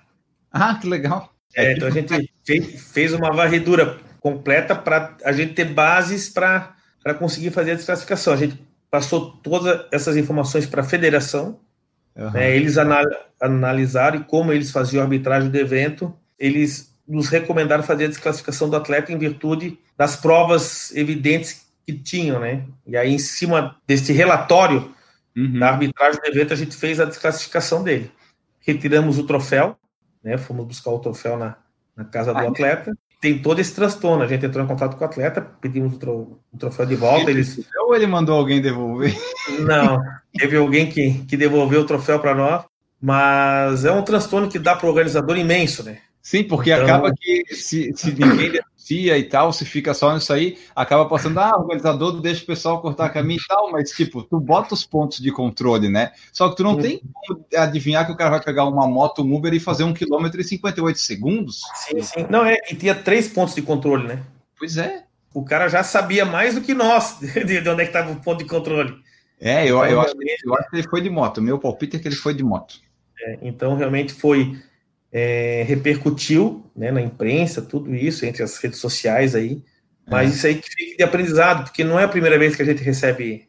Ah, 0.50 0.74
que 0.74 0.88
legal. 0.88 1.32
É, 1.54 1.72
então 1.72 1.88
a 1.88 1.90
gente 1.90 2.32
fez, 2.44 2.92
fez 2.92 3.12
uma 3.12 3.32
varredura 3.32 3.98
completa 4.20 4.74
para 4.74 5.16
a 5.24 5.32
gente 5.32 5.54
ter 5.54 5.64
bases 5.64 6.28
para 6.28 6.74
conseguir 7.18 7.50
fazer 7.50 7.72
a 7.72 7.74
desclassificação. 7.74 8.32
A 8.32 8.36
gente 8.36 8.60
passou 8.90 9.32
todas 9.42 9.86
essas 9.90 10.16
informações 10.16 10.66
para 10.66 10.82
a 10.82 10.84
federação, 10.84 11.60
uhum. 12.16 12.30
né, 12.30 12.54
eles 12.54 12.76
anal, 12.76 13.04
analisaram 13.40 14.20
e 14.20 14.24
como 14.24 14.52
eles 14.52 14.70
faziam 14.70 15.00
a 15.00 15.04
arbitragem 15.04 15.48
do 15.48 15.56
evento, 15.56 16.14
eles 16.38 16.94
nos 17.06 17.28
recomendaram 17.28 17.82
fazer 17.82 18.04
a 18.04 18.08
desclassificação 18.08 18.68
do 18.68 18.76
atleta 18.76 19.12
em 19.12 19.18
virtude 19.18 19.78
das 19.96 20.16
provas 20.16 20.94
evidentes 20.94 21.66
que 21.84 21.92
tinham, 21.92 22.38
né? 22.38 22.64
E 22.86 22.96
aí, 22.96 23.12
em 23.12 23.18
cima 23.18 23.76
desse 23.86 24.12
relatório 24.12 24.92
uhum. 25.36 25.58
da 25.58 25.70
arbitragem 25.70 26.20
do 26.20 26.26
evento, 26.28 26.52
a 26.52 26.56
gente 26.56 26.76
fez 26.76 27.00
a 27.00 27.04
desclassificação 27.04 27.82
dele. 27.82 28.12
Retiramos 28.60 29.18
o 29.18 29.26
troféu, 29.26 29.76
né? 30.22 30.38
Fomos 30.38 30.66
buscar 30.66 30.90
o 30.90 30.98
troféu 30.98 31.36
na, 31.36 31.56
na 31.96 32.04
casa 32.04 32.32
do 32.32 32.38
atleta. 32.38 32.92
Tem 33.20 33.38
todo 33.38 33.60
esse 33.60 33.74
transtorno. 33.74 34.22
A 34.22 34.26
gente 34.26 34.46
entrou 34.46 34.64
em 34.64 34.68
contato 34.68 34.96
com 34.96 35.04
o 35.04 35.06
atleta, 35.06 35.42
pedimos 35.60 35.94
o, 35.94 35.98
tro, 35.98 36.40
o 36.52 36.56
troféu 36.56 36.86
de 36.86 36.94
volta. 36.94 37.30
Eles... 37.30 37.60
Ou 37.78 37.94
ele 37.94 38.06
mandou 38.06 38.36
alguém 38.36 38.62
devolver? 38.62 39.14
Não, 39.60 40.00
teve 40.32 40.56
alguém 40.56 40.88
que, 40.88 41.24
que 41.24 41.36
devolveu 41.36 41.82
o 41.82 41.86
troféu 41.86 42.18
para 42.18 42.34
nós. 42.34 42.64
Mas 43.00 43.84
é 43.84 43.92
um 43.92 44.02
transtorno 44.02 44.48
que 44.48 44.58
dá 44.58 44.76
para 44.76 44.86
o 44.86 44.90
organizador 44.90 45.36
imenso, 45.38 45.82
né? 45.82 45.98
Sim, 46.22 46.44
porque 46.44 46.70
então... 46.70 46.84
acaba 46.84 47.12
que 47.14 47.44
se, 47.54 47.92
se 47.96 48.12
ninguém 48.12 48.52
negocia 48.90 49.16
e 49.16 49.24
tal, 49.24 49.52
se 49.52 49.64
fica 49.64 49.94
só 49.94 50.14
nisso 50.14 50.32
aí, 50.32 50.58
acaba 50.74 51.06
passando, 51.06 51.38
ah, 51.38 51.56
o 51.56 51.62
organizador 51.62 52.20
deixa 52.20 52.42
o 52.42 52.46
pessoal 52.46 52.80
cortar 52.80 53.10
caminho 53.10 53.40
e 53.42 53.48
tal, 53.48 53.70
mas 53.70 53.90
tipo, 53.90 54.22
tu 54.22 54.40
bota 54.40 54.74
os 54.74 54.84
pontos 54.84 55.20
de 55.20 55.30
controle, 55.30 55.88
né? 55.88 56.12
Só 56.32 56.48
que 56.48 56.56
tu 56.56 56.64
não 56.64 56.76
tem 56.76 57.00
como 57.00 57.44
adivinhar 57.56 58.06
que 58.06 58.12
o 58.12 58.16
cara 58.16 58.30
vai 58.30 58.42
pegar 58.42 58.64
uma 58.64 58.86
moto, 58.86 59.22
um 59.22 59.34
Uber 59.34 59.54
e 59.54 59.60
fazer 59.60 59.84
um 59.84 59.94
quilômetro 59.94 60.40
em 60.40 60.44
58 60.44 60.98
segundos. 60.98 61.60
Sim, 61.74 62.02
sim. 62.02 62.26
Não, 62.28 62.44
é, 62.44 62.56
e 62.70 62.74
tinha 62.74 62.94
três 62.94 63.28
pontos 63.28 63.54
de 63.54 63.62
controle, 63.62 64.08
né? 64.08 64.22
Pois 64.58 64.76
é. 64.76 65.04
O 65.32 65.44
cara 65.44 65.68
já 65.68 65.84
sabia 65.84 66.24
mais 66.24 66.56
do 66.56 66.60
que 66.60 66.74
nós 66.74 67.18
de 67.22 67.58
onde 67.58 67.68
é 67.68 67.74
que 67.76 67.82
estava 67.82 68.10
o 68.10 68.16
ponto 68.16 68.38
de 68.38 68.50
controle. 68.50 68.94
É, 69.40 69.62
eu, 69.62 69.78
então, 69.78 69.86
eu, 69.86 70.00
acho, 70.00 70.14
eu 70.44 70.54
acho 70.54 70.70
que 70.70 70.76
ele 70.76 70.88
foi 70.88 71.00
de 71.00 71.08
moto. 71.08 71.40
Meu 71.40 71.58
palpite 71.58 71.96
é 71.96 71.98
que 71.98 72.08
ele 72.08 72.16
foi 72.16 72.34
de 72.34 72.42
moto. 72.42 72.74
É, 73.18 73.38
então, 73.42 73.76
realmente 73.76 74.12
foi 74.12 74.58
é, 75.12 75.64
repercutiu 75.66 76.70
né, 76.74 76.90
na 76.90 77.00
imprensa, 77.00 77.62
tudo 77.62 77.94
isso, 77.94 78.24
entre 78.24 78.42
as 78.42 78.56
redes 78.58 78.78
sociais 78.78 79.34
aí, 79.34 79.62
mas 80.08 80.30
é. 80.30 80.34
isso 80.34 80.46
aí 80.46 80.54
que 80.56 80.70
fica 80.70 80.96
de 80.98 81.02
aprendizado, 81.02 81.64
porque 81.64 81.84
não 81.84 81.98
é 81.98 82.04
a 82.04 82.08
primeira 82.08 82.38
vez 82.38 82.56
que 82.56 82.62
a 82.62 82.64
gente 82.64 82.82
recebe 82.82 83.48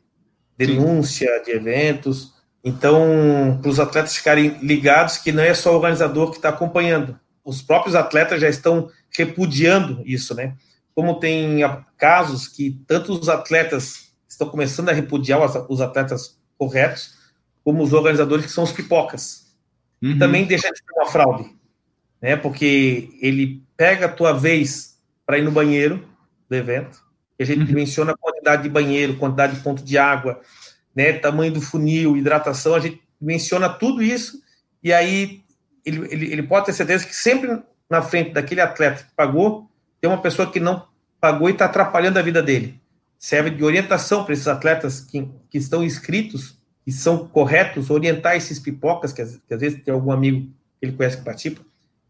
denúncia 0.57 1.27
Sim. 1.39 1.43
de 1.45 1.51
eventos, 1.51 2.33
então, 2.63 3.59
para 3.61 3.69
os 3.69 3.79
atletas 3.79 4.15
ficarem 4.15 4.59
ligados 4.61 5.17
que 5.17 5.31
não 5.31 5.41
é 5.41 5.53
só 5.53 5.71
o 5.71 5.75
organizador 5.75 6.29
que 6.29 6.37
está 6.37 6.49
acompanhando, 6.49 7.19
os 7.43 7.61
próprios 7.61 7.95
atletas 7.95 8.39
já 8.39 8.47
estão 8.47 8.89
repudiando 9.09 10.03
isso, 10.05 10.35
né? 10.35 10.55
Como 10.93 11.19
tem 11.19 11.59
casos 11.97 12.47
que 12.47 12.79
tanto 12.85 13.13
os 13.13 13.29
atletas 13.29 14.11
estão 14.27 14.47
começando 14.47 14.89
a 14.89 14.93
repudiar 14.93 15.39
os 15.69 15.81
atletas 15.81 16.39
corretos, 16.57 17.15
como 17.63 17.81
os 17.81 17.93
organizadores 17.93 18.45
que 18.45 18.51
são 18.51 18.63
os 18.63 18.71
pipocas. 18.71 19.40
Uhum. 20.01 20.17
também 20.17 20.45
deixa 20.45 20.71
de 20.71 20.77
ser 20.77 20.83
uma 20.95 21.05
fraude, 21.05 21.49
né? 22.21 22.35
Porque 22.35 23.09
ele 23.21 23.63
pega 23.77 24.07
a 24.07 24.11
tua 24.11 24.33
vez 24.33 24.99
para 25.25 25.37
ir 25.37 25.43
no 25.43 25.51
banheiro 25.51 26.07
do 26.49 26.55
evento, 26.55 27.03
a 27.39 27.43
gente 27.43 27.59
uhum. 27.59 27.65
dimensiona 27.65 28.11
a 28.11 28.17
quantidade 28.17 28.63
de 28.63 28.69
banheiro, 28.69 29.17
quantidade 29.17 29.55
de 29.55 29.61
ponto 29.61 29.83
de 29.83 29.97
água, 29.97 30.41
né? 30.95 31.13
Tamanho 31.13 31.53
do 31.53 31.61
funil, 31.61 32.17
hidratação, 32.17 32.75
a 32.75 32.79
gente 32.79 33.01
menciona 33.19 33.69
tudo 33.69 34.01
isso 34.01 34.41
e 34.83 34.91
aí 34.91 35.43
ele, 35.85 36.07
ele, 36.11 36.31
ele 36.31 36.43
pode 36.43 36.65
ter 36.65 36.73
certeza 36.73 37.05
que 37.05 37.15
sempre 37.15 37.61
na 37.91 38.01
frente 38.01 38.31
daquele 38.31 38.61
atleta 38.61 39.03
que 39.03 39.13
pagou, 39.13 39.69
tem 39.99 40.09
uma 40.09 40.21
pessoa 40.21 40.49
que 40.49 40.61
não 40.61 40.87
pagou 41.19 41.49
e 41.49 41.51
está 41.51 41.65
atrapalhando 41.65 42.17
a 42.17 42.21
vida 42.21 42.41
dele. 42.41 42.79
Serve 43.19 43.49
de 43.49 43.63
orientação 43.63 44.23
para 44.23 44.33
esses 44.33 44.47
atletas 44.47 45.01
que, 45.01 45.29
que 45.49 45.57
estão 45.57 45.83
inscritos 45.83 46.57
que 46.85 46.91
são 46.91 47.27
corretos, 47.27 47.89
orientar 47.89 48.35
esses 48.35 48.59
pipocas, 48.59 49.13
que, 49.13 49.23
que 49.23 49.53
às 49.53 49.59
vezes 49.59 49.83
tem 49.83 49.93
algum 49.93 50.11
amigo 50.11 50.47
que 50.79 50.85
ele 50.85 50.93
conhece 50.93 51.17
que 51.17 51.23
participa, 51.23 51.61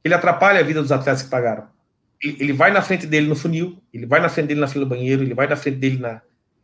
ele 0.04 0.14
atrapalha 0.14 0.60
a 0.60 0.64
vida 0.64 0.82
dos 0.82 0.92
atletas 0.92 1.24
que 1.24 1.30
pagaram. 1.30 1.66
Ele, 2.24 2.38
ele, 2.40 2.54
vai 2.54 2.72
na 2.72 2.82
frente 2.82 3.06
dele 3.06 3.28
no 3.28 3.36
funil, 3.36 3.78
ele 3.94 4.06
vai 4.06 4.20
na 4.20 4.30
frente 4.30 4.48
dele 4.48 4.62
na 4.62 4.68
fila 4.68 4.86
do 4.86 4.90
banheiro, 4.90 5.24
ele 5.24 5.34
vai 5.34 5.48
na 5.48 5.56
frente 5.56 5.78
dele 5.78 5.98
na, 5.98 6.22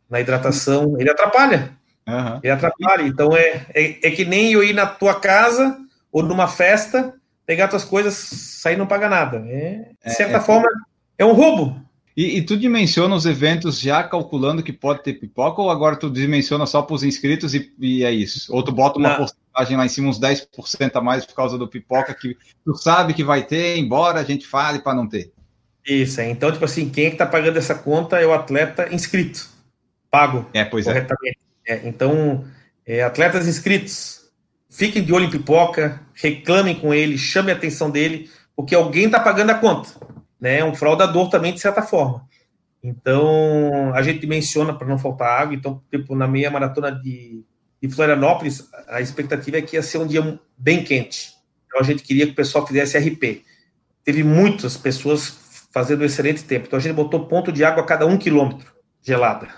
na 0.08 0.20
hidratação, 0.20 0.96
ele 0.98 1.10
atrapalha. 1.10 1.72
Uhum. 2.06 2.40
Ele 2.42 2.52
atrapalha. 2.52 3.02
Então 3.02 3.36
é, 3.36 3.66
é, 3.74 4.08
é, 4.08 4.10
que 4.10 4.24
nem 4.24 4.52
eu 4.52 4.64
ir 4.64 4.72
na 4.72 4.86
tua 4.86 5.20
casa 5.20 5.78
ou 6.10 6.22
numa 6.22 6.48
festa, 6.48 7.14
pegar 7.44 7.68
tuas 7.68 7.84
coisas, 7.84 8.14
sair 8.14 8.74
e 8.74 8.78
não 8.78 8.86
pagar 8.86 9.10
nada. 9.10 9.44
É, 9.46 9.70
de 9.70 9.96
é, 10.02 10.10
certa 10.10 10.38
é, 10.38 10.40
forma, 10.40 10.68
é 11.18 11.24
um 11.24 11.32
roubo. 11.32 11.87
E, 12.18 12.38
e, 12.38 12.42
tu 12.42 12.56
dimensiona 12.56 13.14
os 13.14 13.26
eventos 13.26 13.78
já 13.78 14.02
calculando 14.02 14.60
que 14.60 14.72
pode 14.72 15.04
ter 15.04 15.12
pipoca, 15.12 15.62
ou 15.62 15.70
agora 15.70 15.94
tu 15.94 16.10
dimensiona 16.10 16.66
só 16.66 16.82
para 16.82 16.96
os 16.96 17.04
inscritos 17.04 17.54
e, 17.54 17.72
e, 17.78 18.02
é 18.02 18.10
isso? 18.10 18.52
Ou 18.52 18.60
tu 18.60 18.72
bota 18.72 18.98
uma 18.98 19.10
Não. 19.10 19.16
porcentagem 19.18 19.76
lá 19.76 19.86
em 19.86 19.88
cima, 19.88 20.08
uns 20.08 20.18
10% 20.18 20.96
a 20.96 21.00
mais 21.00 21.24
por 21.24 21.36
causa 21.36 21.56
do 21.56 21.68
pipoca, 21.68 22.12
que 22.12 22.36
tu 22.64 22.74
sabe 22.74 23.14
que 23.14 23.22
vai 23.22 23.44
ter, 23.44 23.76
embora 23.76 24.18
a 24.18 24.24
gente 24.24 24.48
fale 24.48 24.80
para 24.80 24.96
não 24.96 25.08
ter? 25.08 25.30
Isso, 25.86 26.20
é. 26.20 26.28
então, 26.28 26.50
tipo 26.50 26.64
assim, 26.64 26.88
quem 26.88 27.06
é 27.06 27.10
que 27.12 27.16
tá 27.16 27.24
pagando 27.24 27.56
essa 27.56 27.76
conta 27.76 28.18
é 28.18 28.26
o 28.26 28.32
atleta 28.32 28.92
inscrito, 28.92 29.48
pago. 30.10 30.44
É, 30.52 30.64
pois 30.64 30.88
é. 30.88 30.90
corretamente. 30.90 31.38
é. 31.68 31.74
é 31.74 31.82
então, 31.84 32.44
é, 32.84 33.00
atletas 33.00 33.46
inscritos, 33.46 34.22
fiquem 34.68 35.04
de 35.04 35.12
olho 35.12 35.26
em 35.26 35.30
pipoca, 35.30 36.00
reclamem 36.14 36.74
com 36.74 36.92
ele, 36.92 37.16
chame 37.16 37.52
a 37.52 37.54
atenção 37.54 37.88
dele, 37.88 38.28
porque 38.56 38.74
alguém 38.74 39.04
está 39.04 39.20
pagando 39.20 39.50
a 39.50 39.54
conta 39.54 40.17
né, 40.40 40.64
um 40.64 40.74
fraudador 40.74 41.28
também, 41.28 41.52
de 41.52 41.60
certa 41.60 41.82
forma. 41.82 42.26
Então, 42.82 43.92
a 43.94 44.02
gente 44.02 44.26
menciona 44.26 44.72
para 44.72 44.86
não 44.86 44.98
faltar 44.98 45.42
água. 45.42 45.54
Então, 45.54 45.82
tipo, 45.90 46.14
na 46.14 46.26
meia 46.26 46.50
maratona 46.50 46.92
de, 46.92 47.44
de 47.82 47.88
Florianópolis, 47.88 48.68
a 48.88 49.00
expectativa 49.00 49.58
é 49.58 49.62
que 49.62 49.76
ia 49.76 49.82
ser 49.82 49.98
um 49.98 50.06
dia 50.06 50.38
bem 50.56 50.84
quente. 50.84 51.32
Então, 51.66 51.80
a 51.80 51.84
gente 51.84 52.02
queria 52.02 52.26
que 52.26 52.32
o 52.32 52.36
pessoal 52.36 52.66
fizesse 52.66 52.96
RP. 52.98 53.44
Teve 54.04 54.22
muitas 54.22 54.76
pessoas 54.76 55.68
fazendo 55.72 56.02
um 56.02 56.04
excelente 56.04 56.44
tempo. 56.44 56.66
Então, 56.66 56.78
a 56.78 56.82
gente 56.82 56.94
botou 56.94 57.26
ponto 57.26 57.52
de 57.52 57.64
água 57.64 57.82
a 57.82 57.86
cada 57.86 58.06
um 58.06 58.16
quilômetro 58.16 58.72
gelada. 59.02 59.48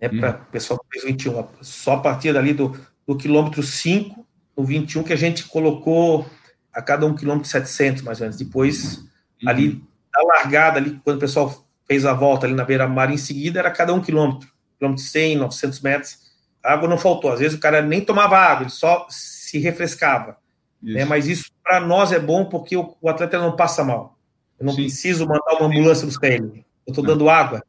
Né, 0.00 0.08
hum. 0.12 0.18
Para 0.18 0.42
o 0.42 0.44
pessoal 0.46 0.80
que 0.80 1.00
fez 1.00 1.04
21. 1.04 1.46
Só 1.60 1.94
a 1.94 2.00
partir 2.00 2.32
dali 2.32 2.54
do, 2.54 2.78
do 3.06 3.16
quilômetro 3.16 3.62
5, 3.62 4.26
no 4.56 4.64
21, 4.64 5.02
que 5.02 5.12
a 5.12 5.16
gente 5.16 5.44
colocou 5.44 6.26
a 6.72 6.80
cada 6.80 7.04
um 7.06 7.14
quilômetro 7.14 7.48
700, 7.48 8.02
mais 8.02 8.20
ou 8.20 8.24
menos. 8.24 8.38
Depois, 8.38 8.98
hum. 9.42 9.48
ali 9.48 9.89
a 10.14 10.22
largada 10.24 10.78
ali, 10.78 11.00
quando 11.04 11.16
o 11.16 11.20
pessoal 11.20 11.66
fez 11.86 12.04
a 12.04 12.12
volta 12.12 12.46
ali 12.46 12.54
na 12.54 12.64
beira-mar 12.64 13.10
em 13.10 13.16
seguida, 13.16 13.58
era 13.58 13.70
cada 13.70 13.92
um 13.92 14.00
quilômetro, 14.00 14.48
quilômetro 14.78 15.04
100, 15.04 15.36
900 15.36 15.80
metros. 15.80 16.18
A 16.62 16.72
água 16.72 16.88
não 16.88 16.98
faltou. 16.98 17.32
Às 17.32 17.40
vezes 17.40 17.56
o 17.56 17.60
cara 17.60 17.82
nem 17.82 18.00
tomava 18.00 18.36
água, 18.38 18.64
ele 18.64 18.70
só 18.70 19.06
se 19.08 19.58
refrescava. 19.58 20.36
Né? 20.82 21.04
Mas 21.04 21.26
isso 21.26 21.50
para 21.62 21.80
nós 21.80 22.12
é 22.12 22.18
bom 22.18 22.46
porque 22.46 22.76
o, 22.76 22.96
o, 23.00 23.08
atleta 23.08 23.38
não 23.38 23.56
passa 23.56 23.84
mal. 23.84 24.18
Eu 24.58 24.66
não 24.66 24.72
Sim. 24.72 24.82
preciso 24.82 25.26
mandar 25.26 25.56
uma 25.58 25.66
ambulância 25.66 26.06
buscar 26.06 26.28
ele. 26.28 26.64
Eu 26.86 26.92
estou 26.92 27.04
dando 27.04 27.28
água. 27.28 27.62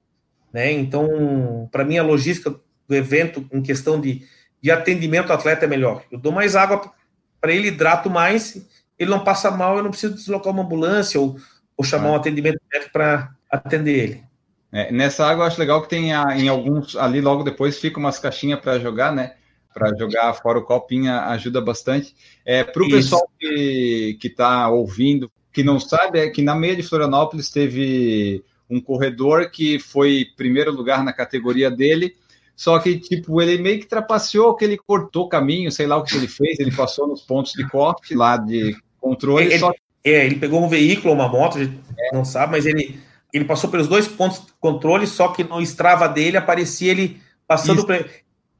Né? 0.54 0.72
Então, 0.72 1.70
para 1.72 1.84
mim, 1.84 1.98
a 1.98 2.04
logística 2.04 2.52
do 2.88 2.96
evento, 2.96 3.48
em 3.52 3.62
questão 3.62 4.00
de, 4.00 4.26
de 4.62 4.72
atendimento 4.72 5.32
ao 5.32 5.38
atleta, 5.38 5.66
é 5.66 5.68
melhor. 5.68 6.04
Eu 6.12 6.20
dou 6.20 6.32
mais 6.32 6.56
água 6.56 6.92
para 7.39 7.52
ele, 7.52 7.70
hidrato 7.70 8.10
mais, 8.10 8.68
ele 9.00 9.10
não 9.10 9.24
passa 9.24 9.50
mal, 9.50 9.78
eu 9.78 9.84
não 9.84 9.89
preciso 9.89 10.14
deslocar 10.14 10.54
uma 10.54 10.64
ambulância 10.64 11.20
ou 11.20 11.38
ou 11.82 11.84
chamar 11.84 12.10
ah. 12.10 12.12
um 12.12 12.16
atendimento 12.16 12.60
médico 12.72 12.94
para 12.94 13.32
atender 13.50 13.98
ele. 13.98 14.24
É, 14.72 14.92
nessa 14.92 15.26
água 15.26 15.44
eu 15.44 15.48
acho 15.48 15.60
legal 15.60 15.82
que 15.82 15.90
tem 15.90 16.14
a, 16.14 16.38
em 16.38 16.48
alguns 16.48 16.96
ali 16.96 17.20
logo 17.20 17.44
depois 17.44 17.78
fica 17.80 18.00
umas 18.00 18.20
caixinhas 18.20 18.60
para 18.60 18.80
jogar, 18.80 19.14
né? 19.14 19.34
Para 19.74 19.96
jogar 19.98 20.34
fora 20.36 20.60
o 20.60 20.64
copinha 20.64 21.22
ajuda 21.26 21.60
bastante. 21.60 22.16
É, 22.46 22.64
para 22.64 22.84
o 22.84 22.90
pessoal 22.90 23.30
que 23.40 24.18
está 24.24 24.70
ouvindo, 24.70 25.32
que 25.52 25.64
não 25.64 25.80
sabe, 25.80 26.20
é 26.20 26.30
que 26.30 26.42
na 26.42 26.56
meia 26.56 26.76
de 26.76 26.84
Florianópolis 26.84 27.50
teve 27.50 28.44
um 28.70 28.80
corredor 28.80 29.50
que 29.50 29.80
foi 29.80 30.28
primeiro 30.38 30.72
lugar 30.72 31.04
na 31.04 31.12
categoria 31.12 31.70
dele, 31.70 32.16
só 32.56 32.80
que, 32.80 32.98
tipo, 32.98 33.42
ele 33.42 33.62
meio 33.62 33.80
que 33.80 33.88
trapaceou, 33.88 34.56
que 34.56 34.64
ele 34.64 34.78
cortou 34.78 35.28
caminho, 35.28 35.72
sei 35.72 35.88
lá 35.88 35.98
o 35.98 36.04
que 36.04 36.16
ele 36.16 36.28
fez, 36.28 36.60
ele 36.60 36.72
passou 36.72 37.08
nos 37.08 37.22
pontos 37.22 37.54
de 37.54 37.68
corte 37.68 38.14
lá 38.14 38.38
de 38.38 38.78
controle, 39.00 39.48
ele, 39.48 39.60
só 39.60 39.74
é, 40.04 40.26
ele 40.26 40.36
pegou 40.36 40.64
um 40.64 40.68
veículo, 40.68 41.14
uma 41.14 41.28
moto, 41.28 41.58
a 41.58 41.64
gente 41.64 41.80
é. 41.97 42.16
não 42.16 42.26
sabe, 42.26 42.54
mas 42.54 42.66
ele, 42.66 42.99
ele 43.32 43.45
passou 43.45 43.70
pelos 43.70 43.88
dois 43.88 44.08
pontos 44.08 44.39
de 44.39 44.54
controle, 44.60 45.06
só 45.06 45.30
que 45.30 45.43
no 45.43 45.62
Strava 45.62 46.08
dele 46.08 46.38
aparecia 46.38 46.91
ele 46.91 47.22
passando. 47.47 47.86
Pra, 47.86 48.04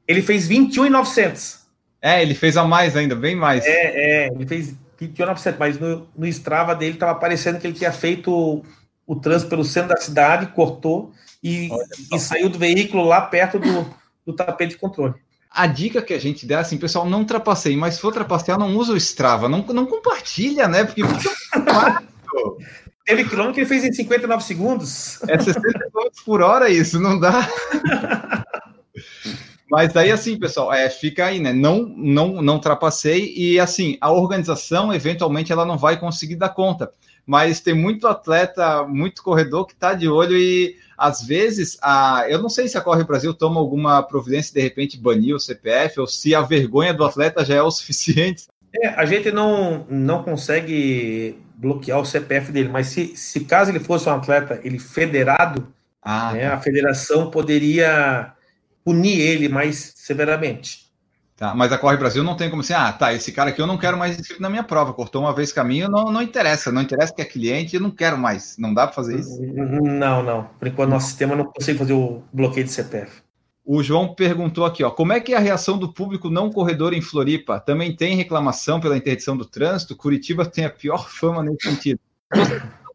ele 0.06 0.22
fez 0.22 0.46
21,900. 0.46 1.62
É, 2.00 2.22
ele 2.22 2.34
fez 2.34 2.56
a 2.56 2.64
mais 2.64 2.96
ainda, 2.96 3.14
bem 3.14 3.34
mais. 3.34 3.64
É, 3.64 3.70
é 3.70 4.26
ele 4.28 4.46
fez 4.46 4.74
21,900, 4.98 5.58
mas 5.58 5.78
no, 5.78 6.08
no 6.16 6.26
Strava 6.26 6.74
dele 6.74 6.94
estava 6.94 7.12
aparecendo 7.12 7.58
que 7.58 7.66
ele 7.66 7.74
tinha 7.74 7.92
feito 7.92 8.32
o, 8.32 8.64
o 9.06 9.16
trânsito 9.16 9.50
pelo 9.50 9.64
centro 9.64 9.90
da 9.90 10.00
cidade, 10.00 10.46
cortou 10.46 11.12
e, 11.42 11.68
e 12.12 12.18
saiu 12.18 12.48
do 12.48 12.58
veículo 12.58 13.04
lá 13.04 13.20
perto 13.20 13.58
do, 13.58 13.86
do 14.24 14.32
tapete 14.32 14.70
de 14.70 14.78
controle 14.78 15.14
a 15.54 15.66
dica 15.66 16.00
que 16.00 16.14
a 16.14 16.18
gente 16.18 16.46
dá, 16.46 16.60
assim, 16.60 16.78
pessoal, 16.78 17.08
não 17.08 17.24
trapaceie, 17.24 17.76
mas 17.76 17.94
se 17.94 18.00
for 18.00 18.12
trapacear, 18.12 18.58
não 18.58 18.76
usa 18.76 18.92
o 18.92 18.96
Strava, 18.96 19.48
não, 19.48 19.64
não 19.68 19.86
compartilha, 19.86 20.66
né? 20.66 20.84
Porque 20.84 21.02
Teve 23.04 23.24
quilômetro 23.24 23.54
que 23.54 23.60
ele 23.60 23.68
fez 23.68 23.84
em 23.84 23.92
59 23.92 24.44
segundos. 24.44 25.20
É 25.28 25.38
60 25.38 25.60
km 25.60 26.24
por 26.24 26.40
hora 26.40 26.70
isso, 26.70 27.00
não 27.00 27.18
dá. 27.18 27.48
Mas 29.68 29.92
daí, 29.92 30.10
assim, 30.10 30.38
pessoal, 30.38 30.72
é, 30.72 30.88
fica 30.88 31.26
aí, 31.26 31.40
né? 31.40 31.52
Não, 31.52 31.82
não, 31.96 32.40
não 32.40 32.58
trapaceie 32.58 33.32
e, 33.36 33.58
assim, 33.58 33.96
a 34.00 34.12
organização, 34.12 34.92
eventualmente, 34.92 35.50
ela 35.50 35.64
não 35.64 35.76
vai 35.76 35.98
conseguir 35.98 36.36
dar 36.36 36.50
conta. 36.50 36.92
Mas 37.26 37.60
tem 37.60 37.74
muito 37.74 38.06
atleta, 38.06 38.84
muito 38.84 39.22
corredor 39.22 39.66
que 39.66 39.72
está 39.72 39.94
de 39.94 40.08
olho 40.08 40.36
e 40.36 40.76
às 41.02 41.20
vezes, 41.20 41.76
a, 41.82 42.26
eu 42.28 42.40
não 42.40 42.48
sei 42.48 42.68
se 42.68 42.78
a 42.78 42.80
Corre 42.80 43.02
Brasil 43.02 43.34
toma 43.34 43.58
alguma 43.58 44.00
providência 44.04 44.54
de 44.54 44.60
repente 44.60 44.96
banir 44.96 45.34
o 45.34 45.40
CPF 45.40 45.98
ou 45.98 46.06
se 46.06 46.32
a 46.32 46.42
vergonha 46.42 46.94
do 46.94 47.04
atleta 47.04 47.44
já 47.44 47.56
é 47.56 47.62
o 47.62 47.72
suficiente. 47.72 48.46
É, 48.80 48.86
a 48.86 49.04
gente 49.04 49.32
não, 49.32 49.84
não 49.90 50.22
consegue 50.22 51.36
bloquear 51.56 51.98
o 51.98 52.04
CPF 52.04 52.52
dele, 52.52 52.68
mas 52.68 52.86
se, 52.86 53.16
se 53.16 53.40
caso 53.40 53.72
ele 53.72 53.80
fosse 53.80 54.08
um 54.08 54.12
atleta 54.12 54.60
ele 54.62 54.78
federado, 54.78 55.66
ah, 56.00 56.34
né, 56.34 56.48
tá. 56.48 56.54
a 56.54 56.60
federação 56.60 57.28
poderia 57.28 58.32
punir 58.84 59.18
ele 59.20 59.48
mais 59.48 59.94
severamente. 59.96 60.81
Tá, 61.42 61.56
mas 61.56 61.72
a 61.72 61.76
Corre 61.76 61.96
Brasil 61.96 62.22
não 62.22 62.36
tem 62.36 62.48
como 62.48 62.62
assim, 62.62 62.72
ah, 62.72 62.92
tá, 62.92 63.12
esse 63.12 63.32
cara 63.32 63.50
aqui 63.50 63.60
eu 63.60 63.66
não 63.66 63.76
quero 63.76 63.98
mais 63.98 64.16
inscrito 64.16 64.40
na 64.40 64.48
minha 64.48 64.62
prova, 64.62 64.92
cortou 64.92 65.22
uma 65.22 65.34
vez 65.34 65.52
caminho, 65.52 65.88
não, 65.88 66.04
não 66.12 66.22
interessa, 66.22 66.70
não 66.70 66.80
interessa 66.80 67.12
que 67.12 67.20
é 67.20 67.24
cliente, 67.24 67.74
eu 67.74 67.82
não 67.82 67.90
quero 67.90 68.16
mais. 68.16 68.56
Não 68.56 68.72
dá 68.72 68.86
para 68.86 68.94
fazer 68.94 69.18
isso? 69.18 69.42
Não, 69.42 70.22
não. 70.22 70.44
Por 70.60 70.68
enquanto, 70.68 70.90
nosso 70.90 71.08
sistema 71.08 71.34
não 71.34 71.46
consegue 71.46 71.80
fazer 71.80 71.94
o 71.94 72.22
bloqueio 72.32 72.64
de 72.64 72.70
CPF. 72.70 73.22
O 73.66 73.82
João 73.82 74.14
perguntou 74.14 74.64
aqui, 74.64 74.84
ó, 74.84 74.90
como 74.92 75.12
é 75.12 75.18
que 75.18 75.34
é 75.34 75.36
a 75.36 75.40
reação 75.40 75.76
do 75.76 75.92
público 75.92 76.30
não 76.30 76.48
corredor 76.48 76.94
em 76.94 77.02
Floripa? 77.02 77.58
Também 77.58 77.96
tem 77.96 78.14
reclamação 78.14 78.80
pela 78.80 78.96
interdição 78.96 79.36
do 79.36 79.44
trânsito? 79.44 79.96
Curitiba 79.96 80.46
tem 80.46 80.64
a 80.64 80.70
pior 80.70 81.08
fama 81.10 81.42
nesse 81.42 81.68
sentido. 81.68 81.98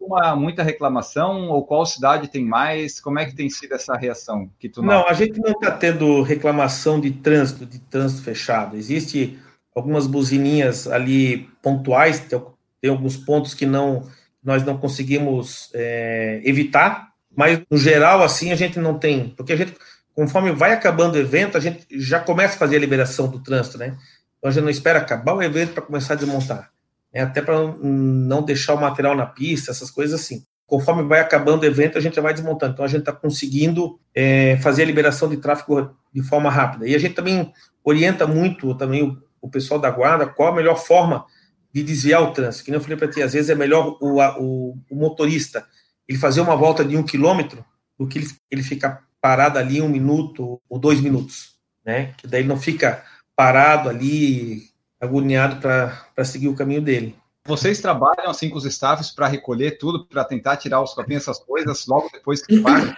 Uma, 0.08 0.36
muita 0.36 0.64
reclamação 0.64 1.50
ou 1.50 1.66
qual 1.66 1.86
cidade 1.86 2.30
tem 2.30 2.44
mais? 2.44 3.00
Como 3.00 3.20
é 3.20 3.26
que 3.26 3.36
tem 3.36 3.50
sido 3.50 3.74
essa 3.74 3.96
reação? 3.96 4.50
Que 4.58 4.70
tu 4.70 4.82
não, 4.82 5.08
a 5.08 5.14
gente 5.14 5.40
não 5.40 5.52
está 5.52 5.72
tendo 5.72 6.22
reclamação 6.22 7.00
de 7.00 7.12
trânsito, 7.12 7.66
de 7.66 7.80
trânsito 7.80 8.24
fechado. 8.24 8.76
Existe 8.76 9.38
algumas 9.76 10.08
buzininhas 10.08 10.88
ali 10.88 11.50
pontuais, 11.62 12.20
tem, 12.20 12.42
tem 12.82 12.90
alguns 12.90 13.18
pontos 13.18 13.54
que 13.54 13.66
não 13.66 14.08
nós 14.44 14.64
não 14.64 14.78
conseguimos 14.78 15.70
é, 15.74 16.42
evitar, 16.46 17.12
mas 17.36 17.62
no 17.70 17.78
geral 17.78 18.24
assim 18.24 18.52
a 18.52 18.56
gente 18.56 18.80
não 18.80 18.98
tem, 18.98 19.30
porque 19.36 19.52
a 19.52 19.58
gente 19.58 19.76
conforme 20.16 20.52
vai 20.54 20.72
acabando 20.72 21.16
o 21.16 21.20
evento 21.20 21.58
a 21.58 21.60
gente 21.60 21.86
já 21.92 22.20
começa 22.20 22.56
a 22.56 22.58
fazer 22.58 22.78
a 22.78 22.80
liberação 22.80 23.28
do 23.28 23.40
trânsito, 23.40 23.78
né? 23.78 23.98
Então 24.38 24.50
a 24.50 24.52
gente 24.52 24.64
não 24.64 24.70
espera 24.70 25.00
acabar 25.00 25.34
o 25.34 25.44
evento 25.44 25.74
para 25.74 25.84
começar 25.84 26.14
a 26.14 26.18
desmontar 26.18 26.72
né, 27.14 27.22
até 27.22 27.42
para 27.42 27.56
não 27.82 28.44
deixar 28.44 28.74
o 28.74 28.82
material 28.82 29.16
na 29.16 29.26
pista, 29.26 29.72
essas 29.72 29.92
coisas 29.92 30.20
assim. 30.20 30.44
Conforme 30.66 31.04
vai 31.04 31.22
acabando 31.22 31.64
o 31.64 31.66
evento, 31.66 31.98
a 31.98 32.02
gente 32.02 32.16
já 32.16 32.22
vai 32.22 32.34
desmontando. 32.34 32.74
Então, 32.74 32.86
a 32.86 32.90
gente 32.90 33.00
está 33.00 33.14
conseguindo 33.14 34.00
é, 34.14 34.58
fazer 34.58 34.84
a 34.84 34.86
liberação 34.86 35.30
de 35.30 35.38
tráfego 35.38 35.96
de 36.14 36.22
forma 36.22 36.50
rápida. 36.50 36.88
E 36.88 36.94
a 36.94 37.00
gente 37.00 37.16
também 37.16 37.54
orienta 37.84 38.28
muito 38.28 38.76
também 38.76 39.02
o, 39.02 39.18
o 39.42 39.50
pessoal 39.50 39.80
da 39.80 39.90
guarda 39.90 40.28
qual 40.28 40.50
a 40.50 40.56
melhor 40.56 40.76
forma 40.76 41.26
de 41.74 41.84
desviar 41.84 42.22
o 42.22 42.32
trânsito. 42.32 42.66
Que 42.66 42.72
nem 42.72 42.78
eu 42.78 42.84
falei 42.84 42.98
para 42.98 43.08
ti, 43.08 43.22
às 43.22 43.34
vezes 43.34 43.50
é 43.50 43.56
melhor 43.56 43.98
o, 44.02 44.20
o, 44.20 44.78
o, 44.90 44.96
motorista 44.96 45.66
ele 46.08 46.18
fazer 46.18 46.42
uma 46.42 46.56
volta 46.56 46.84
de 46.84 46.98
um 46.98 47.04
quilômetro 47.04 47.64
do 47.98 48.08
que 48.08 48.20
ele, 48.20 48.28
ele 48.50 48.64
ficar 48.64 49.04
parado 49.22 49.60
ali 49.60 49.82
um 49.82 49.90
minuto 49.90 50.62
ou 50.70 50.80
dois 50.80 51.00
minutos, 51.00 51.56
né? 51.86 52.14
Que 52.18 52.28
daí 52.28 52.42
ele 52.42 52.50
não 52.50 52.60
fica 52.60 53.04
parado 53.36 53.90
ali 53.90 54.70
agoniado 55.00 55.58
para 55.58 56.26
seguir 56.26 56.48
o 56.48 56.56
caminho 56.56 56.82
dele. 56.82 57.16
Vocês 57.46 57.80
trabalham 57.80 58.30
assim 58.30 58.50
com 58.50 58.58
os 58.58 58.66
staffs 58.66 59.10
para 59.12 59.28
recolher 59.28 59.78
tudo, 59.78 60.06
para 60.06 60.26
tentar 60.26 60.58
tirar 60.58 60.82
os 60.82 60.94
copinhos, 60.94 61.24
essas 61.24 61.40
coisas, 61.40 61.88
logo 61.88 62.10
depois 62.12 62.46
que 62.46 62.60
pagam? 62.60 62.94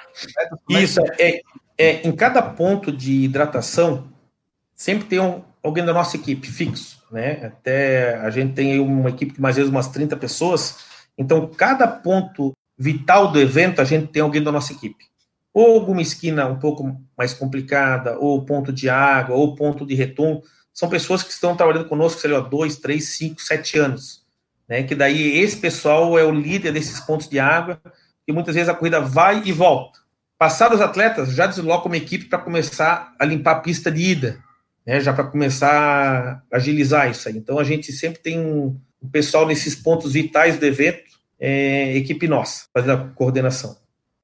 Isso, 0.68 1.00
é, 1.20 1.42
é, 1.78 2.08
em 2.08 2.12
cada 2.12 2.42
ponto 2.42 2.92
de 2.92 3.24
hidratação, 3.24 4.08
sempre 4.76 5.06
tem 5.06 5.20
um, 5.20 5.44
alguém 5.62 5.86
da 5.86 5.94
nossa 5.94 6.16
equipe 6.16 6.48
fixo, 6.48 6.98
né? 7.12 7.46
Até 7.46 8.16
a 8.16 8.30
gente 8.32 8.54
tem 8.54 8.80
uma 8.80 9.10
equipe 9.10 9.34
de 9.34 9.42
mais 9.42 9.56
ou 9.56 9.62
menos 9.62 9.76
umas 9.76 9.88
30 9.90 10.18
pessoas, 10.18 10.80
então 11.16 11.46
cada 11.48 11.88
ponto 11.88 12.54
vital 12.76 13.32
do 13.32 13.40
evento 13.40 13.82
a 13.82 13.86
gente 13.86 14.08
tem 14.08 14.22
alguém 14.22 14.42
da 14.42 14.52
nossa 14.52 14.74
equipe. 14.74 15.06
Ou 15.54 15.76
alguma 15.76 16.02
esquina 16.02 16.48
um 16.48 16.58
pouco 16.58 17.00
mais 17.18 17.34
complicada, 17.34 18.18
ou 18.18 18.44
ponto 18.46 18.74
de 18.74 18.90
água, 18.90 19.36
ou 19.36 19.56
ponto 19.56 19.86
de 19.86 19.94
retorno, 19.94 20.42
são 20.74 20.90
pessoas 20.90 21.24
que 21.24 21.32
estão 21.32 21.56
trabalhando 21.56 21.88
conosco, 21.88 22.22
sei 22.22 22.32
lá, 22.32 22.40
dois, 22.40 22.78
três, 22.78 23.10
cinco, 23.10 23.42
sete 23.42 23.78
anos. 23.78 24.26
Né? 24.68 24.84
Que 24.84 24.96
daí 24.96 25.40
esse 25.40 25.58
pessoal 25.58 26.18
é 26.18 26.24
o 26.24 26.32
líder 26.32 26.72
desses 26.72 27.00
pontos 27.00 27.28
de 27.28 27.40
água, 27.40 27.82
e 28.28 28.32
muitas 28.32 28.54
vezes 28.54 28.70
a 28.70 28.76
corrida 28.76 29.02
vai 29.02 29.42
e 29.44 29.52
volta. 29.52 30.00
Passados 30.38 30.78
os 30.78 30.82
atletas, 30.82 31.34
já 31.34 31.48
desloca 31.48 31.88
uma 31.88 31.98
equipe 31.98 32.26
para 32.26 32.40
começar 32.40 33.14
a 33.20 33.26
limpar 33.26 33.52
a 33.52 33.60
pista 33.60 33.92
de 33.92 34.02
ida, 34.02 34.40
né, 34.86 35.00
já 35.00 35.12
para 35.12 35.26
começar 35.26 36.44
a 36.52 36.56
agilizar 36.56 37.10
isso 37.10 37.28
aí. 37.28 37.36
Então 37.36 37.60
a 37.60 37.64
gente 37.64 37.92
sempre 37.92 38.22
tem 38.22 38.40
um, 38.40 38.80
um 39.02 39.10
pessoal 39.10 39.46
nesses 39.46 39.76
pontos 39.76 40.14
vitais 40.14 40.58
do 40.58 40.66
evento, 40.66 41.10
é, 41.40 41.98
equipe 41.98 42.28
nossa, 42.28 42.68
fazendo 42.74 42.94
a 42.94 43.08
coordenação. 43.10 43.76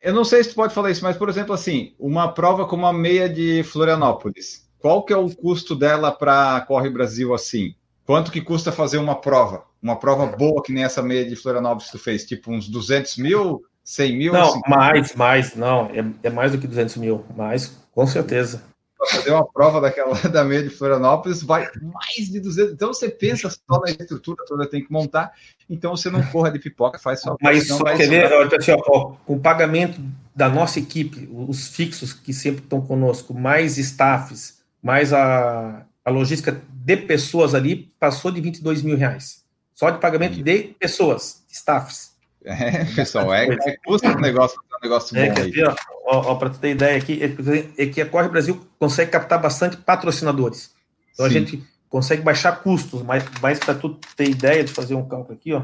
Eu 0.02 0.14
não 0.14 0.24
sei 0.24 0.44
se 0.44 0.50
tu 0.50 0.56
pode 0.56 0.74
falar 0.74 0.92
isso, 0.92 1.04
mas 1.04 1.18
por 1.18 1.28
exemplo 1.28 1.54
assim, 1.54 1.96
uma 2.00 2.32
prova 2.32 2.66
como 2.66 2.86
a 2.86 2.94
meia 2.94 3.28
de 3.28 3.64
Florianópolis, 3.64 4.65
qual 4.86 5.04
que 5.04 5.12
é 5.12 5.18
o 5.18 5.36
custo 5.36 5.76
dela 5.76 6.12
para 6.12 6.62
Corre 6.62 6.92
Brasil 6.92 7.34
assim? 7.34 7.74
Quanto 8.06 8.32
que 8.32 8.40
custa 8.40 8.72
fazer 8.72 9.00
uma 9.00 9.16
prova? 9.16 9.64
Uma 9.82 9.96
prova 9.96 10.28
boa 10.28 10.62
que 10.62 10.72
nem 10.72 10.84
essa 10.84 11.02
meia 11.02 11.26
de 11.28 11.36
Florianópolis 11.36 11.88
que 11.88 11.98
tu 11.98 12.04
fez? 12.04 12.24
Tipo 12.24 12.52
uns 12.52 12.70
200 12.70 13.18
mil, 13.18 13.64
100 13.84 14.16
mil? 14.16 14.34
Não, 14.34 14.52
50? 14.52 14.70
mais, 14.70 15.16
mais, 15.16 15.56
não. 15.56 15.88
É, 15.88 16.28
é, 16.28 16.30
mais 16.30 16.52
do 16.52 16.60
que 16.60 16.68
200 16.68 16.98
mil, 16.98 17.26
mais, 17.36 17.76
com 17.92 18.06
certeza. 18.06 18.62
Para 18.96 19.08
fazer 19.08 19.32
uma 19.32 19.44
prova 19.44 19.82
daquela 19.82 20.14
da 20.30 20.44
meia 20.44 20.62
de 20.62 20.70
Florianópolis 20.70 21.42
vai 21.42 21.68
mais 21.82 22.30
de 22.30 22.40
200. 22.40 22.74
Então 22.74 22.94
você 22.94 23.10
pensa 23.10 23.50
só 23.50 23.80
na 23.80 23.90
estrutura 23.90 24.38
toda, 24.48 24.70
tem 24.70 24.86
que 24.86 24.94
montar. 24.94 25.32
Então 25.68 25.98
você 25.98 26.12
não 26.12 26.22
corra 26.28 26.52
de 26.52 26.60
pipoca, 26.60 27.00
faz 27.00 27.22
só. 27.22 27.36
Mas 27.42 27.70
só 27.70 27.84
quer 27.86 28.08
ver, 28.08 28.56
assim, 28.56 28.72
ó, 28.86 29.14
o 29.26 29.40
pagamento 29.40 30.00
da 30.36 30.48
nossa 30.48 30.78
equipe, 30.78 31.28
os 31.34 31.70
fixos 31.70 32.14
que 32.14 32.32
sempre 32.32 32.62
estão 32.62 32.82
conosco, 32.82 33.34
mais 33.34 33.80
staffs, 33.80 34.64
mais 34.86 35.12
a, 35.12 35.84
a 36.06 36.12
logística 36.12 36.62
de 36.72 36.96
pessoas 36.96 37.56
ali 37.56 37.92
passou 38.00 38.30
de 38.30 38.40
22 38.40 38.84
mil 38.84 38.96
reais. 38.96 39.44
Só 39.74 39.90
de 39.90 40.00
pagamento 40.00 40.44
de 40.44 40.76
pessoas, 40.80 41.44
staffs. 41.50 42.14
É, 42.44 42.86
pessoal, 42.94 43.34
é, 43.34 43.48
é 43.48 43.78
custa 43.84 44.16
o 44.16 44.22
negócio, 44.22 44.60
um 44.62 44.84
negócio 44.84 45.18
é, 45.18 45.32
bom 45.32 45.42
aí. 45.42 46.38
Para 46.38 46.50
tu 46.52 46.60
ter 46.60 46.70
ideia 46.70 46.96
aqui, 46.96 47.20
é, 47.20 47.84
é 47.84 47.88
que 47.88 48.00
a 48.00 48.06
Corre 48.06 48.30
Brasil 48.30 48.64
consegue 48.78 49.10
captar 49.10 49.42
bastante 49.42 49.76
patrocinadores. 49.76 50.72
Então 51.14 51.28
Sim. 51.28 51.36
a 51.36 51.40
gente 51.40 51.64
consegue 51.90 52.22
baixar 52.22 52.62
custos, 52.62 53.02
mas, 53.02 53.26
mas 53.42 53.58
para 53.58 53.74
tu 53.74 54.00
ter 54.16 54.30
ideia 54.30 54.64
de 54.64 54.72
fazer 54.72 54.94
um 54.94 55.08
cálculo 55.08 55.34
aqui, 55.36 55.52
ó. 55.52 55.64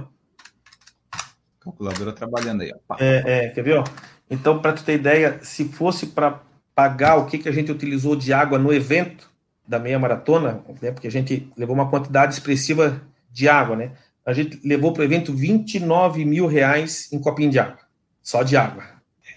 Calculadora 1.59 2.11
trabalhando 2.11 2.61
aí, 2.61 2.73
ó. 2.89 2.95
É, 2.99 3.45
é, 3.45 3.49
quer 3.49 3.61
ver, 3.63 3.77
ó? 3.77 3.83
Então, 4.27 4.59
para 4.59 4.73
tu 4.73 4.83
ter 4.83 4.95
ideia, 4.95 5.39
se 5.43 5.65
fosse 5.65 6.07
para 6.07 6.41
pagar 6.75 7.17
o 7.17 7.25
que, 7.25 7.37
que 7.37 7.49
a 7.49 7.51
gente 7.51 7.71
utilizou 7.71 8.15
de 8.15 8.33
água 8.33 8.57
no 8.57 8.73
evento, 8.73 9.29
da 9.67 9.79
meia 9.79 9.99
maratona, 9.99 10.61
né, 10.81 10.91
porque 10.91 11.07
a 11.07 11.11
gente 11.11 11.49
levou 11.55 11.75
uma 11.75 11.89
quantidade 11.89 12.33
expressiva 12.33 13.01
de 13.31 13.47
água, 13.47 13.75
né? 13.75 13.91
A 14.25 14.33
gente 14.33 14.59
levou 14.65 14.91
para 14.91 15.01
o 15.01 15.05
evento 15.05 15.33
29 15.33 16.25
mil 16.25 16.45
reais 16.45 17.11
em 17.11 17.19
copinho 17.19 17.49
de 17.49 17.59
água, 17.59 17.79
só 18.21 18.43
de 18.43 18.57
água. 18.57 18.83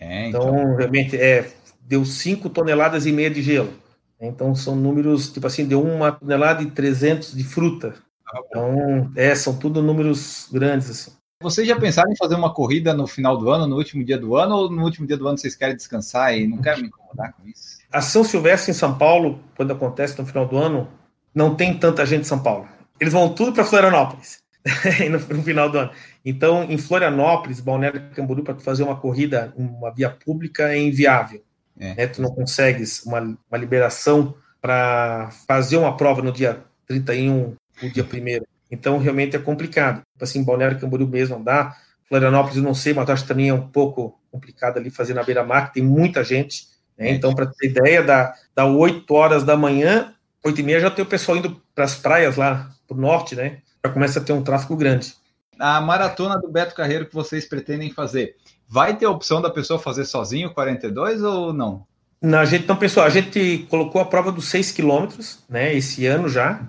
É, 0.00 0.28
então... 0.28 0.48
então, 0.48 0.76
realmente, 0.76 1.16
é, 1.16 1.50
deu 1.80 2.04
5 2.04 2.50
toneladas 2.50 3.06
e 3.06 3.12
meia 3.12 3.30
de 3.30 3.42
gelo. 3.42 3.72
Então, 4.20 4.54
são 4.54 4.74
números, 4.74 5.32
tipo 5.32 5.46
assim, 5.46 5.66
deu 5.66 5.82
uma 5.82 6.12
tonelada 6.12 6.62
e 6.62 6.70
300 6.70 7.34
de 7.34 7.44
fruta. 7.44 7.94
Ah, 8.26 8.40
então, 8.46 9.12
é, 9.16 9.34
são 9.34 9.56
tudo 9.56 9.82
números 9.82 10.48
grandes, 10.52 10.90
assim. 10.90 11.12
Vocês 11.44 11.68
já 11.68 11.78
pensaram 11.78 12.10
em 12.10 12.16
fazer 12.16 12.36
uma 12.36 12.54
corrida 12.54 12.94
no 12.94 13.06
final 13.06 13.36
do 13.36 13.50
ano, 13.50 13.66
no 13.66 13.76
último 13.76 14.02
dia 14.02 14.16
do 14.16 14.34
ano, 14.34 14.54
ou 14.56 14.70
no 14.70 14.82
último 14.82 15.06
dia 15.06 15.14
do 15.14 15.28
ano 15.28 15.36
vocês 15.36 15.54
querem 15.54 15.76
descansar 15.76 16.34
e 16.34 16.46
não 16.46 16.56
querem 16.62 16.84
me 16.84 16.88
incomodar 16.88 17.34
com 17.34 17.46
isso? 17.46 17.80
A 17.92 18.00
São 18.00 18.24
Silvestre 18.24 18.70
em 18.70 18.74
São 18.74 18.96
Paulo, 18.96 19.38
quando 19.54 19.70
acontece 19.70 20.18
no 20.18 20.24
final 20.24 20.48
do 20.48 20.56
ano, 20.56 20.88
não 21.34 21.54
tem 21.54 21.78
tanta 21.78 22.06
gente 22.06 22.22
em 22.22 22.24
São 22.24 22.42
Paulo. 22.42 22.66
Eles 22.98 23.12
vão 23.12 23.28
tudo 23.28 23.52
para 23.52 23.62
Florianópolis 23.62 24.38
no, 25.10 25.42
final 25.42 25.68
do 25.68 25.80
ano. 25.80 25.90
Então, 26.24 26.64
em 26.64 26.78
Florianópolis, 26.78 27.60
Balneário 27.60 28.08
Camboriú, 28.14 28.42
para 28.42 28.54
fazer 28.54 28.82
uma 28.82 28.96
corrida, 28.96 29.52
uma 29.54 29.92
via 29.92 30.08
pública 30.08 30.72
é 30.72 30.78
inviável. 30.78 31.44
É. 31.78 31.94
Né? 31.94 32.06
Tu 32.06 32.22
não 32.22 32.34
consegues 32.34 33.04
uma, 33.04 33.20
uma 33.20 33.58
liberação 33.58 34.34
para 34.62 35.28
fazer 35.46 35.76
uma 35.76 35.94
prova 35.94 36.22
no 36.22 36.32
dia 36.32 36.64
31, 36.86 37.54
o 37.82 37.90
dia 37.90 38.02
1 38.02 38.53
Então, 38.74 38.98
realmente 38.98 39.36
é 39.36 39.38
complicado. 39.38 40.02
Tipo 40.12 40.24
assim, 40.24 40.42
Balneário 40.42 40.78
Camboriú 40.78 41.06
mesmo 41.06 41.42
dá. 41.42 41.76
Florianópolis, 42.08 42.56
eu 42.56 42.62
não 42.62 42.74
sei, 42.74 42.92
mas 42.92 43.08
acho 43.08 43.22
que 43.22 43.28
também 43.28 43.48
é 43.48 43.54
um 43.54 43.68
pouco 43.68 44.18
complicado 44.30 44.76
ali 44.76 44.90
fazer 44.90 45.14
na 45.14 45.22
beira-mar, 45.22 45.68
que 45.68 45.74
tem 45.74 45.82
muita 45.82 46.24
gente. 46.24 46.66
Né? 46.98 47.10
Então, 47.10 47.32
para 47.34 47.46
ter 47.46 47.68
ideia, 47.68 48.02
dá, 48.02 48.34
dá 48.54 48.66
8 48.66 49.14
horas 49.14 49.44
da 49.44 49.56
manhã, 49.56 50.12
8 50.44 50.60
e 50.60 50.64
meia 50.64 50.80
já 50.80 50.90
tem 50.90 51.04
o 51.04 51.08
pessoal 51.08 51.38
indo 51.38 51.62
para 51.74 51.84
as 51.84 51.94
praias 51.94 52.36
lá 52.36 52.70
para 52.86 52.96
o 52.96 53.00
norte, 53.00 53.34
né? 53.34 53.58
Já 53.84 53.90
começa 53.90 54.18
a 54.18 54.22
ter 54.22 54.32
um 54.32 54.42
tráfego 54.42 54.76
grande. 54.76 55.14
A 55.58 55.80
maratona 55.80 56.36
do 56.38 56.50
Beto 56.50 56.74
Carreiro 56.74 57.06
que 57.06 57.14
vocês 57.14 57.48
pretendem 57.48 57.90
fazer, 57.90 58.36
vai 58.68 58.96
ter 58.96 59.06
a 59.06 59.10
opção 59.10 59.40
da 59.40 59.48
pessoa 59.48 59.78
fazer 59.78 60.04
sozinho 60.04 60.52
42 60.52 61.22
ou 61.22 61.52
não? 61.52 61.86
Não, 62.20 62.38
a 62.38 62.44
gente 62.44 62.66
não 62.66 62.76
pensou. 62.76 63.02
A 63.02 63.08
gente 63.08 63.66
colocou 63.70 64.00
a 64.00 64.04
prova 64.04 64.32
dos 64.32 64.46
6 64.48 64.72
quilômetros, 64.72 65.38
né? 65.48 65.74
Esse 65.74 66.06
ano 66.06 66.28
já. 66.28 66.60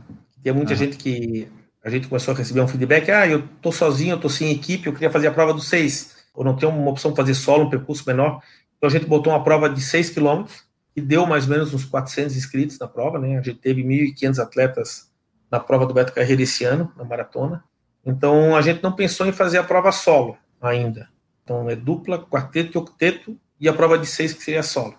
Tem 0.43 0.53
muita 0.53 0.73
ah. 0.73 0.75
gente 0.75 0.97
que 0.97 1.47
a 1.85 1.89
gente 1.91 2.07
começou 2.07 2.33
a 2.33 2.37
receber 2.37 2.61
um 2.61 2.67
feedback. 2.67 3.11
Ah, 3.11 3.27
eu 3.27 3.47
tô 3.61 3.71
sozinho, 3.71 4.13
eu 4.13 4.19
tô 4.19 4.27
sem 4.27 4.49
equipe, 4.49 4.87
eu 4.87 4.93
queria 4.93 5.11
fazer 5.11 5.27
a 5.27 5.31
prova 5.31 5.53
dos 5.53 5.67
6. 5.67 6.15
Ou 6.33 6.43
não 6.43 6.55
tem 6.55 6.67
uma 6.67 6.89
opção 6.89 7.11
de 7.11 7.17
fazer 7.17 7.35
solo, 7.35 7.65
um 7.65 7.69
percurso 7.69 8.03
menor. 8.07 8.41
Então 8.75 8.89
a 8.89 8.91
gente 8.91 9.05
botou 9.05 9.31
uma 9.31 9.43
prova 9.43 9.69
de 9.69 9.79
6 9.79 10.09
quilômetros 10.09 10.63
e 10.95 11.01
deu 11.01 11.27
mais 11.27 11.43
ou 11.43 11.51
menos 11.51 11.75
uns 11.75 11.85
400 11.85 12.35
inscritos 12.35 12.79
na 12.79 12.87
prova, 12.87 13.19
né? 13.19 13.37
A 13.37 13.41
gente 13.41 13.59
teve 13.59 13.83
1.500 13.83 14.39
atletas 14.39 15.11
na 15.51 15.59
prova 15.59 15.85
do 15.85 15.93
Beto 15.93 16.11
Carreira 16.11 16.41
esse 16.41 16.63
ano, 16.63 16.91
na 16.97 17.03
maratona. 17.03 17.63
Então 18.03 18.55
a 18.55 18.63
gente 18.63 18.81
não 18.81 18.91
pensou 18.91 19.27
em 19.27 19.31
fazer 19.31 19.59
a 19.59 19.63
prova 19.63 19.91
solo 19.91 20.35
ainda. 20.59 21.07
Então 21.43 21.69
é 21.69 21.75
dupla, 21.75 22.17
quarteto 22.17 22.79
e 22.79 22.81
octeto 22.81 23.37
e 23.59 23.69
a 23.69 23.73
prova 23.73 23.95
de 23.95 24.07
seis 24.07 24.33
que 24.33 24.43
seria 24.43 24.63
solo. 24.63 24.95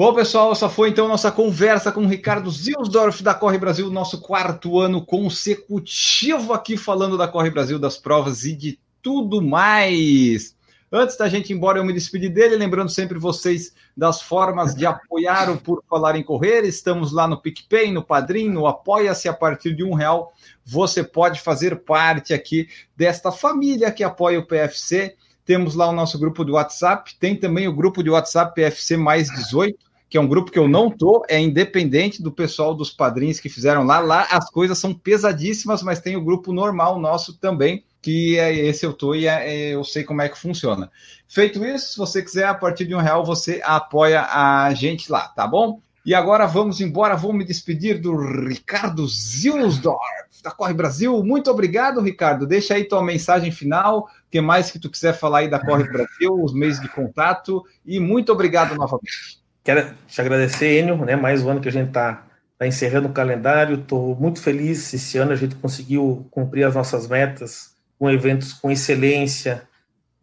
Bom, 0.00 0.14
pessoal, 0.14 0.50
essa 0.50 0.66
foi 0.66 0.88
então 0.88 1.06
nossa 1.06 1.30
conversa 1.30 1.92
com 1.92 2.00
o 2.00 2.08
Ricardo 2.08 2.50
Zilsdorf 2.50 3.22
da 3.22 3.34
Corre 3.34 3.58
Brasil, 3.58 3.90
nosso 3.90 4.18
quarto 4.18 4.78
ano 4.78 5.04
consecutivo 5.04 6.54
aqui 6.54 6.78
falando 6.78 7.18
da 7.18 7.28
Corre 7.28 7.50
Brasil, 7.50 7.78
das 7.78 7.98
provas 7.98 8.46
e 8.46 8.56
de 8.56 8.80
tudo 9.02 9.42
mais. 9.42 10.56
Antes 10.90 11.18
da 11.18 11.28
gente 11.28 11.50
ir 11.50 11.56
embora, 11.56 11.78
eu 11.78 11.84
me 11.84 11.92
despedi 11.92 12.30
dele, 12.30 12.56
lembrando 12.56 12.88
sempre 12.88 13.18
vocês 13.18 13.74
das 13.94 14.22
formas 14.22 14.74
de 14.74 14.86
apoiar 14.86 15.50
o 15.50 15.60
Por 15.60 15.84
Falar 15.86 16.16
em 16.16 16.22
Correr. 16.22 16.64
Estamos 16.64 17.12
lá 17.12 17.28
no 17.28 17.38
PicPay, 17.38 17.92
no 17.92 18.02
Padrim, 18.02 18.48
no 18.48 18.66
Apoia-se 18.66 19.28
a 19.28 19.34
partir 19.34 19.76
de 19.76 19.84
um 19.84 19.92
real. 19.92 20.32
Você 20.64 21.04
pode 21.04 21.42
fazer 21.42 21.76
parte 21.76 22.32
aqui 22.32 22.70
desta 22.96 23.30
família 23.30 23.92
que 23.92 24.02
apoia 24.02 24.40
o 24.40 24.46
PFC. 24.46 25.14
Temos 25.44 25.74
lá 25.74 25.90
o 25.90 25.92
nosso 25.92 26.18
grupo 26.18 26.42
de 26.42 26.52
WhatsApp, 26.52 27.14
tem 27.18 27.36
também 27.36 27.68
o 27.68 27.74
grupo 27.74 28.02
de 28.02 28.08
WhatsApp 28.08 28.54
PFC 28.54 28.96
mais 28.96 29.28
18, 29.28 29.89
que 30.10 30.18
é 30.18 30.20
um 30.20 30.28
grupo 30.28 30.50
que 30.50 30.58
eu 30.58 30.68
não 30.68 30.90
tô, 30.90 31.24
é 31.28 31.40
independente 31.40 32.22
do 32.22 32.32
pessoal 32.32 32.74
dos 32.74 32.90
padrinhos 32.90 33.40
que 33.40 33.48
fizeram 33.48 33.84
lá. 33.84 34.00
Lá 34.00 34.26
as 34.30 34.50
coisas 34.50 34.76
são 34.76 34.92
pesadíssimas, 34.92 35.82
mas 35.82 36.00
tem 36.00 36.16
o 36.16 36.24
grupo 36.24 36.52
normal 36.52 36.98
nosso 36.98 37.38
também 37.38 37.84
que 38.02 38.38
é 38.38 38.54
esse 38.54 38.84
eu 38.84 38.92
tô 38.92 39.14
e 39.14 39.26
é, 39.26 39.48
é, 39.48 39.74
eu 39.74 39.84
sei 39.84 40.04
como 40.04 40.22
é 40.22 40.28
que 40.28 40.38
funciona. 40.38 40.90
Feito 41.28 41.64
isso, 41.64 41.92
se 41.92 41.98
você 41.98 42.22
quiser, 42.22 42.46
a 42.46 42.54
partir 42.54 42.86
de 42.86 42.94
um 42.94 42.98
real, 42.98 43.24
você 43.24 43.60
apoia 43.62 44.22
a 44.22 44.72
gente 44.74 45.10
lá, 45.12 45.28
tá 45.28 45.46
bom? 45.46 45.80
E 46.04 46.14
agora 46.14 46.46
vamos 46.46 46.80
embora, 46.80 47.14
vou 47.14 47.32
me 47.32 47.44
despedir 47.44 48.00
do 48.00 48.16
Ricardo 48.16 49.06
Zilsdorf, 49.06 50.42
da 50.42 50.50
Corre 50.50 50.72
Brasil. 50.72 51.22
Muito 51.22 51.50
obrigado, 51.50 52.00
Ricardo. 52.00 52.46
Deixa 52.46 52.74
aí 52.74 52.84
tua 52.84 53.02
mensagem 53.02 53.52
final, 53.52 54.00
o 54.00 54.30
que 54.30 54.40
mais 54.40 54.70
que 54.70 54.78
tu 54.78 54.88
quiser 54.88 55.12
falar 55.12 55.40
aí 55.40 55.50
da 55.50 55.60
Corre 55.60 55.84
Brasil, 55.84 56.42
os 56.42 56.54
meios 56.54 56.80
de 56.80 56.88
contato, 56.88 57.62
e 57.84 58.00
muito 58.00 58.32
obrigado 58.32 58.74
novamente. 58.74 59.39
Quero 59.62 59.94
te 60.06 60.20
agradecer, 60.20 60.78
Enio, 60.78 60.96
né? 61.04 61.16
Mais 61.16 61.42
um 61.42 61.50
ano 61.50 61.60
que 61.60 61.68
a 61.68 61.72
gente 61.72 61.88
está 61.88 62.26
tá 62.58 62.66
encerrando 62.66 63.08
o 63.08 63.12
calendário. 63.12 63.80
Estou 63.80 64.16
muito 64.16 64.40
feliz. 64.40 64.92
Esse 64.94 65.18
ano 65.18 65.32
a 65.32 65.36
gente 65.36 65.54
conseguiu 65.54 66.26
cumprir 66.30 66.64
as 66.64 66.74
nossas 66.74 67.06
metas 67.06 67.74
com 67.98 68.10
eventos 68.10 68.54
com 68.54 68.70
excelência, 68.70 69.62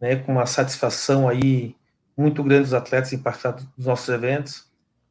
né, 0.00 0.16
com 0.16 0.32
uma 0.32 0.46
satisfação 0.46 1.28
aí 1.28 1.76
muito 2.16 2.42
grande 2.42 2.64
dos 2.64 2.74
atletas 2.74 3.12
em 3.12 3.18
participar 3.18 3.52
dos 3.76 3.86
nossos 3.86 4.08
eventos. 4.08 4.66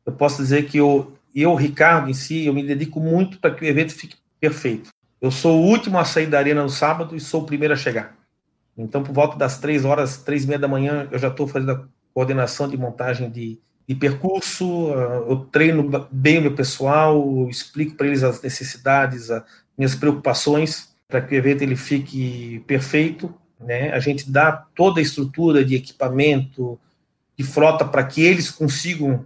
Eu 0.06 0.12
posso 0.12 0.42
dizer 0.42 0.66
que 0.66 0.78
eu, 0.78 1.18
eu, 1.34 1.56
Ricardo, 1.56 2.10
em 2.10 2.14
si, 2.14 2.46
eu 2.46 2.54
me 2.54 2.62
dedico 2.62 3.00
muito 3.00 3.40
para 3.40 3.56
que 3.56 3.64
o 3.64 3.68
evento 3.68 3.94
fique 3.94 4.18
perfeito. 4.38 4.90
Eu 5.22 5.32
sou 5.32 5.62
o 5.62 5.66
último 5.66 5.98
a 5.98 6.04
sair 6.04 6.28
da 6.28 6.38
arena 6.38 6.62
no 6.62 6.70
sábado 6.70 7.16
e 7.16 7.20
sou 7.22 7.44
o 7.44 7.46
primeiro 7.46 7.74
a 7.74 7.78
chegar. 7.78 8.16
Então, 8.78 9.02
por 9.02 9.14
volta 9.14 9.38
das 9.38 9.58
três 9.58 9.86
horas, 9.86 10.18
três 10.18 10.44
e 10.44 10.48
meia 10.48 10.60
da 10.60 10.68
manhã, 10.68 11.08
eu 11.10 11.18
já 11.18 11.30
estou 11.30 11.48
fazendo 11.48 11.72
a 11.72 11.84
coordenação 12.14 12.68
de 12.68 12.78
montagem 12.78 13.30
de, 13.30 13.60
de 13.88 13.96
percurso, 13.96 14.90
eu 15.28 15.48
treino 15.50 16.08
bem 16.12 16.40
o 16.40 16.42
meu 16.42 16.54
pessoal, 16.54 17.48
explico 17.50 17.96
para 17.96 18.08
eles 18.08 18.22
as 18.22 18.42
necessidades, 18.42 19.32
as 19.32 19.44
minhas 19.78 19.96
preocupações, 19.96 20.94
para 21.08 21.22
que 21.22 21.34
o 21.34 21.38
evento 21.38 21.62
ele 21.62 21.78
fique 21.78 22.62
perfeito, 22.68 23.34
né? 23.60 23.92
A 23.94 24.00
gente 24.00 24.30
dá 24.30 24.52
toda 24.52 25.00
a 25.00 25.04
estrutura 25.04 25.64
de 25.64 25.76
equipamento, 25.76 26.78
de 27.38 27.46
frota 27.46 27.86
para 27.86 28.04
que 28.04 28.22
eles 28.22 28.52
consigam 28.52 29.26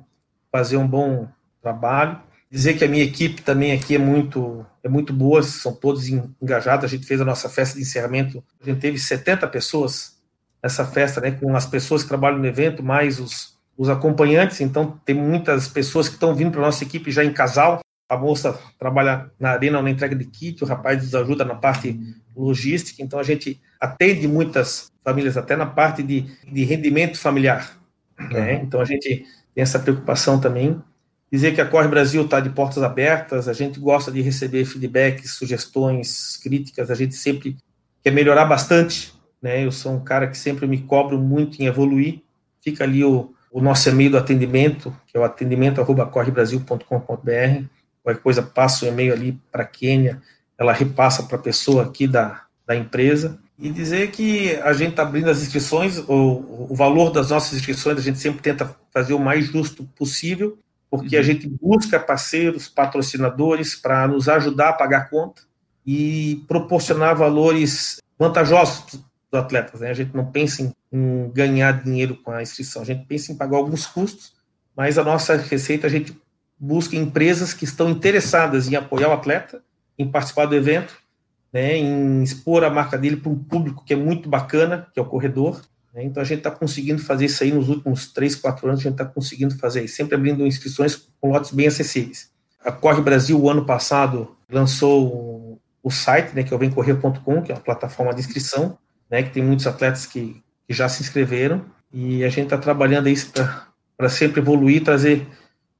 fazer 0.52 0.78
um 0.78 0.88
bom 0.88 1.28
trabalho. 1.62 2.22
Dizer 2.50 2.78
que 2.78 2.84
a 2.84 2.88
minha 2.88 3.04
equipe 3.04 3.42
também 3.42 3.72
aqui 3.72 3.96
é 3.96 4.00
muito 4.00 4.66
é 4.84 4.90
muito 4.90 5.14
boa, 5.14 5.42
são 5.42 5.74
todos 5.74 6.08
engajados. 6.08 6.86
A 6.86 6.88
gente 6.88 7.06
fez 7.06 7.20
a 7.22 7.26
nossa 7.26 7.50
festa 7.50 7.76
de 7.76 7.82
encerramento, 7.82 8.44
a 8.62 8.66
gente 8.66 8.80
teve 8.80 8.98
70 8.98 9.48
pessoas 9.48 10.20
nessa 10.62 10.86
festa, 10.86 11.20
né, 11.20 11.32
com 11.32 11.56
as 11.56 11.66
pessoas 11.66 12.04
que 12.04 12.10
trabalham 12.10 12.38
no 12.38 12.46
evento, 12.46 12.84
mais 12.84 13.20
os, 13.20 13.58
os 13.82 13.90
acompanhantes. 13.90 14.62
Então, 14.62 15.00
tem 15.04 15.16
muitas 15.16 15.68
pessoas 15.68 16.08
que 16.08 16.14
estão 16.14 16.36
vindo 16.36 16.52
para 16.52 16.62
a 16.62 16.66
nossa 16.66 16.84
equipe 16.84 17.12
já 17.12 17.24
em 17.24 17.34
casal. 17.34 17.80
A 18.08 18.16
moça 18.16 18.60
trabalha 18.78 19.32
na 19.40 19.50
arena 19.50 19.82
na 19.82 19.90
entrega 19.90 20.16
de 20.16 20.26
kit, 20.26 20.64
o 20.64 20.68
rapaz 20.68 21.02
nos 21.02 21.16
ajuda 21.16 21.44
na 21.44 21.56
parte 21.56 22.00
logística. 22.36 23.02
Então, 23.02 23.18
a 23.18 23.24
gente 23.24 23.60
atende 23.80 24.28
muitas 24.28 24.92
famílias, 25.04 25.36
até 25.36 25.56
na 25.56 25.66
parte 25.66 26.04
de, 26.04 26.28
de 26.52 26.64
rendimento 26.64 27.18
familiar. 27.18 27.76
Né? 28.20 28.62
Então, 28.62 28.80
a 28.80 28.86
gente 28.86 29.26
tem 29.56 29.62
essa 29.64 29.80
preocupação 29.80 30.40
também. 30.40 30.80
Dizer 31.32 31.56
que 31.56 31.62
a 31.62 31.66
Corre 31.66 31.88
Brasil 31.88 32.24
está 32.24 32.40
de 32.40 32.52
portas 32.52 32.84
abertas, 32.84 33.48
a 33.48 33.54
gente 33.54 33.80
gosta 33.80 34.12
de 34.12 34.22
receber 34.22 34.66
feedbacks, 34.66 35.32
sugestões, 35.32 36.38
críticas, 36.38 36.92
a 36.92 36.96
gente 36.96 37.16
sempre 37.16 37.58
quer 38.04 38.12
melhorar 38.12 38.46
bastante 38.46 39.14
né? 39.42 39.66
Eu 39.66 39.72
sou 39.72 39.94
um 39.94 40.04
cara 40.04 40.28
que 40.28 40.38
sempre 40.38 40.68
me 40.68 40.82
cobro 40.82 41.18
muito 41.18 41.62
em 41.62 41.66
evoluir. 41.66 42.22
Fica 42.62 42.84
ali 42.84 43.04
o, 43.04 43.34
o 43.52 43.62
nosso 43.62 43.90
e-mail 43.90 44.12
do 44.12 44.18
atendimento, 44.18 44.96
que 45.08 45.18
é 45.18 45.20
o 45.20 45.24
atendimento@correbrasil.com.br. 45.24 47.66
Qualquer 48.04 48.22
coisa, 48.22 48.42
passa 48.42 48.86
o 48.86 48.88
e-mail 48.88 49.14
ali 49.14 49.40
para 49.52 49.64
a 49.64 49.68
Quênia, 49.68 50.22
ela 50.58 50.72
repassa 50.72 51.24
para 51.24 51.36
a 51.36 51.42
pessoa 51.42 51.84
aqui 51.84 52.08
da, 52.08 52.44
da 52.66 52.74
empresa. 52.76 53.38
E 53.60 53.70
dizer 53.70 54.10
que 54.10 54.56
a 54.56 54.74
gente 54.74 54.92
está 54.92 55.04
abrindo 55.04 55.30
as 55.30 55.42
inscrições, 55.42 56.00
o, 56.00 56.68
o 56.70 56.76
valor 56.76 57.12
das 57.12 57.30
nossas 57.30 57.54
inscrições, 57.54 58.00
a 58.00 58.02
gente 58.02 58.18
sempre 58.18 58.42
tenta 58.42 58.76
fazer 58.92 59.14
o 59.14 59.20
mais 59.20 59.46
justo 59.48 59.84
possível, 59.96 60.58
porque 60.90 61.16
uhum. 61.16 61.22
a 61.22 61.24
gente 61.24 61.48
busca 61.48 62.00
parceiros, 62.00 62.68
patrocinadores 62.68 63.76
para 63.76 64.08
nos 64.08 64.28
ajudar 64.28 64.70
a 64.70 64.74
pagar 64.74 65.02
a 65.02 65.06
conta 65.06 65.44
e 65.86 66.44
proporcionar 66.48 67.16
valores 67.16 67.98
vantajosos 68.18 69.00
dos 69.32 69.40
atletas. 69.40 69.80
Né? 69.80 69.90
A 69.90 69.94
gente 69.94 70.16
não 70.16 70.26
pensa 70.26 70.62
em, 70.62 70.74
em, 70.92 71.30
ganhar 71.32 71.84
dinheiro 71.84 72.18
com 72.18 72.32
a 72.32 72.42
inscrição, 72.42 72.82
a 72.82 72.86
gente 72.86 73.06
pensa 73.06 73.32
em 73.32 73.38
pagar 73.38 73.58
alguns 73.58 73.86
custos, 73.86 74.34
mas 74.76 74.98
a 74.98 75.04
nossa 75.04 75.36
receita 75.38 75.88
a 75.88 75.90
gente 75.90 76.20
busca 76.60 76.96
empresas 76.96 77.54
que 77.54 77.64
estão 77.64 77.90
interessadas 77.90 78.72
em 78.72 78.76
apoiar 78.76 79.10
o 79.10 79.14
atleta, 79.14 79.64
em 79.98 80.08
participar 80.08 80.46
do 80.46 80.56
evento, 80.56 80.94
né, 81.52 81.76
em 81.76 82.24
expor 82.24 82.64
a 82.64 82.70
marca 82.70 82.98
dele 82.98 83.18
para 83.18 83.32
um 83.32 83.38
público 83.38 83.84
que 83.84 83.94
é 83.94 83.96
muito 83.96 84.30
bacana, 84.30 84.88
que 84.94 85.00
é 85.00 85.04
o 85.04 85.06
corredor. 85.06 85.62
Né? 85.94 86.04
Então 86.04 86.22
a 86.22 86.26
gente 86.26 86.40
está 86.40 86.52
conseguindo 86.52 87.02
fazer 87.02 87.26
isso 87.26 87.44
aí 87.44 87.52
nos 87.52 87.68
últimos 87.68 88.12
três, 88.12 88.36
quatro 88.36 88.68
anos, 88.68 88.80
a 88.80 88.84
gente 88.84 88.94
está 88.94 89.06
conseguindo 89.06 89.58
fazer 89.58 89.84
isso, 89.84 89.96
sempre 89.96 90.16
abrindo 90.16 90.46
inscrições 90.46 90.96
com 91.20 91.32
lotes 91.32 91.52
bem 91.52 91.68
acessíveis. 91.68 92.30
A 92.64 92.72
Corre 92.72 93.02
Brasil, 93.02 93.40
o 93.40 93.50
ano 93.50 93.66
passado, 93.66 94.36
lançou 94.50 95.60
o 95.84 95.90
site, 95.90 96.34
né, 96.36 96.44
que 96.44 96.54
é 96.54 96.56
o 96.56 96.60
vemcorrer.com, 96.60 97.42
que 97.42 97.52
é 97.52 97.56
uma 97.56 97.62
plataforma 97.62 98.14
de 98.14 98.20
inscrição, 98.20 98.78
né, 99.12 99.22
que 99.22 99.30
tem 99.30 99.44
muitos 99.44 99.68
atletas 99.68 100.06
que, 100.06 100.42
que 100.66 100.74
já 100.74 100.88
se 100.88 101.04
inscreveram, 101.04 101.66
e 101.94 102.24
a 102.24 102.30
gente 102.30 102.46
está 102.46 102.58
trabalhando 102.58 103.10
isso 103.10 103.32
para 103.98 104.10
sempre 104.10 104.40
evoluir, 104.40 104.84
trazer 104.84 105.28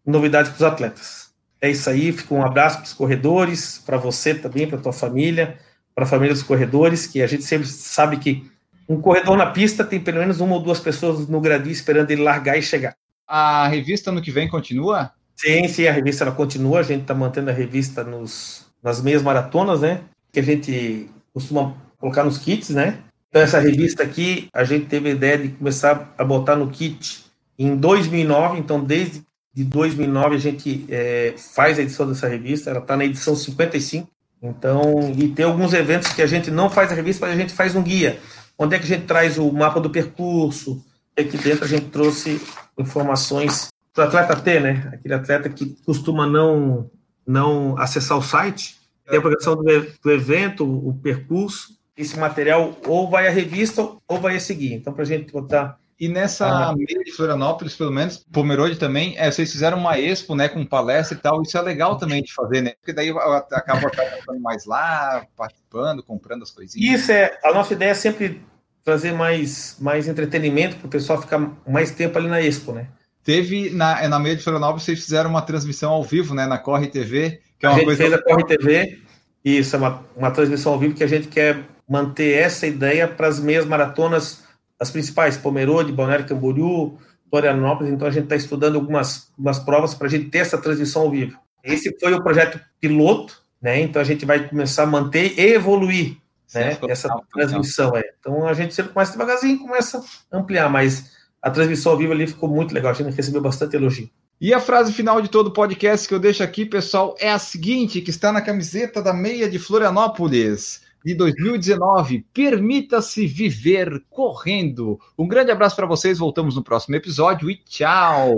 novidades 0.06 0.52
para 0.52 0.58
os 0.58 0.74
atletas. 0.74 1.32
É 1.62 1.70
isso 1.70 1.90
aí, 1.90 2.12
fica 2.12 2.34
um 2.34 2.44
abraço 2.44 2.78
para 2.78 2.86
os 2.86 2.94
corredores, 2.94 3.82
para 3.86 3.96
você 3.96 4.36
também, 4.36 4.68
para 4.68 4.78
a 4.78 4.82
tua 4.82 4.92
família, 4.92 5.58
para 5.96 6.04
a 6.04 6.08
família 6.08 6.34
dos 6.34 6.44
corredores, 6.44 7.08
que 7.08 7.22
a 7.22 7.28
gente 7.28 7.44
sempre 7.44 7.68
sabe 7.68 8.18
que 8.18 8.52
um 8.90 9.00
corredor 9.00 9.38
na 9.38 9.46
pista 9.46 9.86
tem 9.86 10.00
pelo 10.00 10.20
menos 10.20 10.42
uma 10.42 10.56
ou 10.56 10.62
duas 10.62 10.80
pessoas 10.80 11.28
no 11.28 11.40
gradil 11.40 11.72
esperando 11.72 12.12
ele 12.12 12.24
largar 12.24 12.58
e 12.58 12.62
chegar. 12.62 12.96
A 13.26 13.68
revista 13.68 14.12
no 14.12 14.22
que 14.22 14.32
vem 14.32 14.50
continua? 14.50 15.12
Sim, 15.36 15.68
sim, 15.68 15.88
a 15.88 15.92
revista 15.92 16.26
ela 16.26 16.34
continua, 16.34 16.80
a 16.80 16.84
gente 16.84 17.04
está 17.04 17.14
mantendo 17.14 17.50
a 17.50 17.54
revista 17.54 18.04
nos, 18.04 18.66
nas 18.84 19.02
meias 19.02 19.22
maratonas, 19.22 19.82
né? 19.82 20.02
Que 20.34 20.40
a 20.40 20.44
gente 20.44 21.10
costuma 21.34 21.76
colocar 21.98 22.24
nos 22.24 22.38
kits, 22.38 22.72
né? 22.72 23.00
Então, 23.32 23.42
essa 23.42 23.60
revista 23.60 24.04
aqui, 24.04 24.50
a 24.54 24.66
gente 24.66 24.88
teve 24.88 25.08
a 25.08 25.14
ideia 25.14 25.38
de 25.38 25.48
começar 25.50 26.14
a 26.18 26.24
botar 26.24 26.58
no 26.58 26.70
kit 26.70 27.24
em 27.58 27.78
2009. 27.78 28.60
Então, 28.60 28.84
desde 28.84 29.24
de 29.54 29.64
2009 29.64 30.36
a 30.36 30.38
gente 30.38 30.86
é, 30.90 31.34
faz 31.38 31.80
a 31.80 31.82
edição 31.82 32.06
dessa 32.06 32.28
revista. 32.28 32.70
Ela 32.70 32.80
está 32.80 32.98
na 32.98 33.06
edição 33.06 33.34
55. 33.34 34.06
Então, 34.42 35.14
e 35.18 35.30
tem 35.30 35.46
alguns 35.46 35.72
eventos 35.72 36.12
que 36.12 36.22
a 36.22 36.28
gente 36.28 36.52
não 36.52 36.70
faz 36.70 36.92
a 36.92 36.96
revista, 36.96 37.26
mas 37.26 37.34
a 37.34 37.40
gente 37.40 37.54
faz 37.54 37.74
um 37.74 37.82
guia. 37.82 38.20
Onde 38.58 38.76
é 38.76 38.80
que 38.80 38.84
a 38.84 38.88
gente 38.88 39.06
traz 39.06 39.38
o 39.38 39.50
mapa 39.50 39.80
do 39.80 39.90
percurso? 39.90 40.84
Aqui 41.18 41.38
dentro 41.38 41.64
a 41.64 41.68
gente 41.70 41.86
trouxe 41.86 42.42
informações 42.78 43.70
para 43.94 44.06
o 44.06 44.08
atleta 44.08 44.36
ter, 44.36 44.60
né? 44.60 44.90
Aquele 44.92 45.14
atleta 45.14 45.48
que 45.48 45.78
costuma 45.86 46.28
não, 46.28 46.92
não 47.26 47.78
acessar 47.78 48.18
o 48.18 48.22
site. 48.22 48.76
Tem 49.08 49.20
a 49.20 49.22
programação 49.22 49.56
do, 49.56 49.64
do 49.64 50.12
evento, 50.12 50.66
o 50.66 50.94
percurso 51.02 51.80
esse 52.02 52.18
material 52.20 52.76
ou 52.86 53.10
vai 53.10 53.28
à 53.28 53.32
revista 53.32 53.82
ou 53.82 54.20
vai 54.20 54.36
a 54.36 54.40
seguir. 54.40 54.74
Então, 54.74 54.94
para 54.94 55.04
a 55.04 55.06
gente 55.06 55.32
botar. 55.32 55.80
E 56.00 56.08
nessa 56.08 56.48
ah, 56.48 56.76
meia 56.76 57.04
de 57.04 57.12
Florianópolis, 57.12 57.76
pelo 57.76 57.92
menos, 57.92 58.26
Pomerode 58.32 58.78
também, 58.78 59.16
é, 59.18 59.30
vocês 59.30 59.52
fizeram 59.52 59.78
uma 59.78 60.00
expo, 60.00 60.36
né, 60.36 60.50
com 60.50 60.66
palestra 60.66 61.16
e 61.16 61.22
tal, 61.22 61.44
isso 61.44 61.56
é 61.56 61.62
legal 61.62 61.96
também 61.96 62.24
de 62.24 62.34
fazer, 62.34 62.62
né? 62.62 62.74
Porque 62.82 62.92
daí 62.92 63.12
acaba 63.52 63.88
ficando 64.18 64.40
mais 64.40 64.66
lá, 64.66 65.24
participando, 65.38 66.02
comprando 66.02 66.42
as 66.42 66.50
coisinhas. 66.50 67.02
Isso 67.02 67.12
é, 67.12 67.38
a 67.44 67.54
nossa 67.54 67.74
ideia 67.74 67.92
é 67.92 67.94
sempre 67.94 68.42
trazer 68.84 69.14
mais, 69.14 69.78
mais 69.80 70.08
entretenimento 70.08 70.78
para 70.78 70.88
o 70.88 70.90
pessoal 70.90 71.22
ficar 71.22 71.38
mais 71.68 71.92
tempo 71.92 72.18
ali 72.18 72.28
na 72.28 72.42
expo, 72.42 72.72
né? 72.72 72.88
Teve 73.24 73.70
na, 73.70 74.08
na 74.10 74.18
meia 74.18 74.36
de 74.36 74.44
Florianópolis, 74.44 74.84
vocês 74.84 75.04
fizeram 75.04 75.30
uma 75.30 75.44
transmissão 75.44 75.92
ao 75.92 76.04
vivo, 76.04 76.34
né, 76.34 76.48
na 76.48 76.58
Corre 76.58 76.88
TV, 76.88 77.42
que 77.60 77.66
é 77.68 77.70
uma 77.70 77.76
a 77.76 77.78
gente 77.78 77.86
coisa. 77.86 78.02
Fez 78.02 78.14
a 78.14 78.24
Corre 78.24 78.44
TV, 78.46 79.00
isso, 79.46 79.76
é 79.76 79.80
uma, 79.80 80.04
uma 80.16 80.32
transmissão 80.32 80.74
ao 80.74 80.80
vivo 80.80 80.96
que 80.96 81.04
a 81.04 81.08
gente 81.08 81.28
quer 81.28 81.64
manter 81.90 82.38
essa 82.38 82.68
ideia 82.68 83.08
para 83.08 83.28
as 83.28 83.40
meias 83.40 83.66
maratonas, 83.66 84.44
as 84.80 84.90
principais, 84.90 85.38
Pomerode, 85.38 85.92
Balneário 85.92 86.26
Camboriú, 86.26 86.98
Florianópolis, 87.30 87.94
então 87.94 88.08
a 88.08 88.12
gente 88.12 88.24
está 88.24 88.36
estudando 88.36 88.76
algumas, 88.76 89.32
algumas 89.38 89.60
provas 89.60 89.94
para 89.94 90.08
a 90.08 90.10
gente 90.10 90.30
ter 90.30 90.40
essa 90.40 90.58
transmissão 90.58 91.04
ao 91.04 91.12
vivo. 91.12 91.40
Esse 91.64 91.96
foi 92.00 92.14
o 92.14 92.22
projeto 92.22 92.60
piloto, 92.80 93.42
né? 93.62 93.80
Então 93.80 94.02
a 94.02 94.06
gente 94.06 94.26
vai 94.26 94.48
começar 94.48 94.84
a 94.84 94.88
manter 94.88 95.40
e 95.40 95.54
evoluir 95.54 96.18
né? 96.54 96.78
essa 96.90 97.10
transmissão. 97.32 97.96
É. 97.96 98.04
Então 98.20 98.48
a 98.48 98.54
gente 98.54 98.74
sempre 98.74 98.92
começa 98.92 99.14
devagarzinho, 99.14 99.60
começa 99.60 100.04
a 100.32 100.38
ampliar, 100.38 100.70
mas 100.70 101.12
a 101.42 101.50
transmissão 101.50 101.94
ao 101.94 101.98
vivo 101.98 102.12
ali 102.12 102.28
ficou 102.28 102.50
muito 102.50 102.74
legal, 102.74 102.92
a 102.92 102.96
gente 102.96 103.16
recebeu 103.16 103.42
bastante 103.42 103.76
elogio. 103.76 104.10
E 104.40 104.54
a 104.54 104.60
frase 104.60 104.92
final 104.92 105.22
de 105.22 105.30
todo 105.30 105.48
o 105.48 105.54
podcast 105.54 106.08
que 106.08 106.14
eu 106.14 106.20
deixo 106.20 106.42
aqui, 106.42 106.66
pessoal, 106.66 107.16
é 107.20 107.32
a 107.32 107.38
seguinte, 107.38 108.02
que 108.02 108.10
está 108.10 108.32
na 108.32 108.42
camiseta 108.42 109.02
da 109.02 109.14
meia 109.14 109.48
de 109.48 109.60
Florianópolis 109.60 110.82
de 111.04 111.16
2019. 111.16 112.26
Permita-se 112.34 113.26
viver 113.28 114.04
correndo. 114.10 115.00
Um 115.18 115.28
grande 115.28 115.52
abraço 115.52 115.76
para 115.76 115.88
vocês. 115.88 116.20
Voltamos 116.20 116.56
no 116.56 116.64
próximo 116.64 116.96
episódio 116.96 117.50
e 117.50 117.58
tchau. 117.58 118.36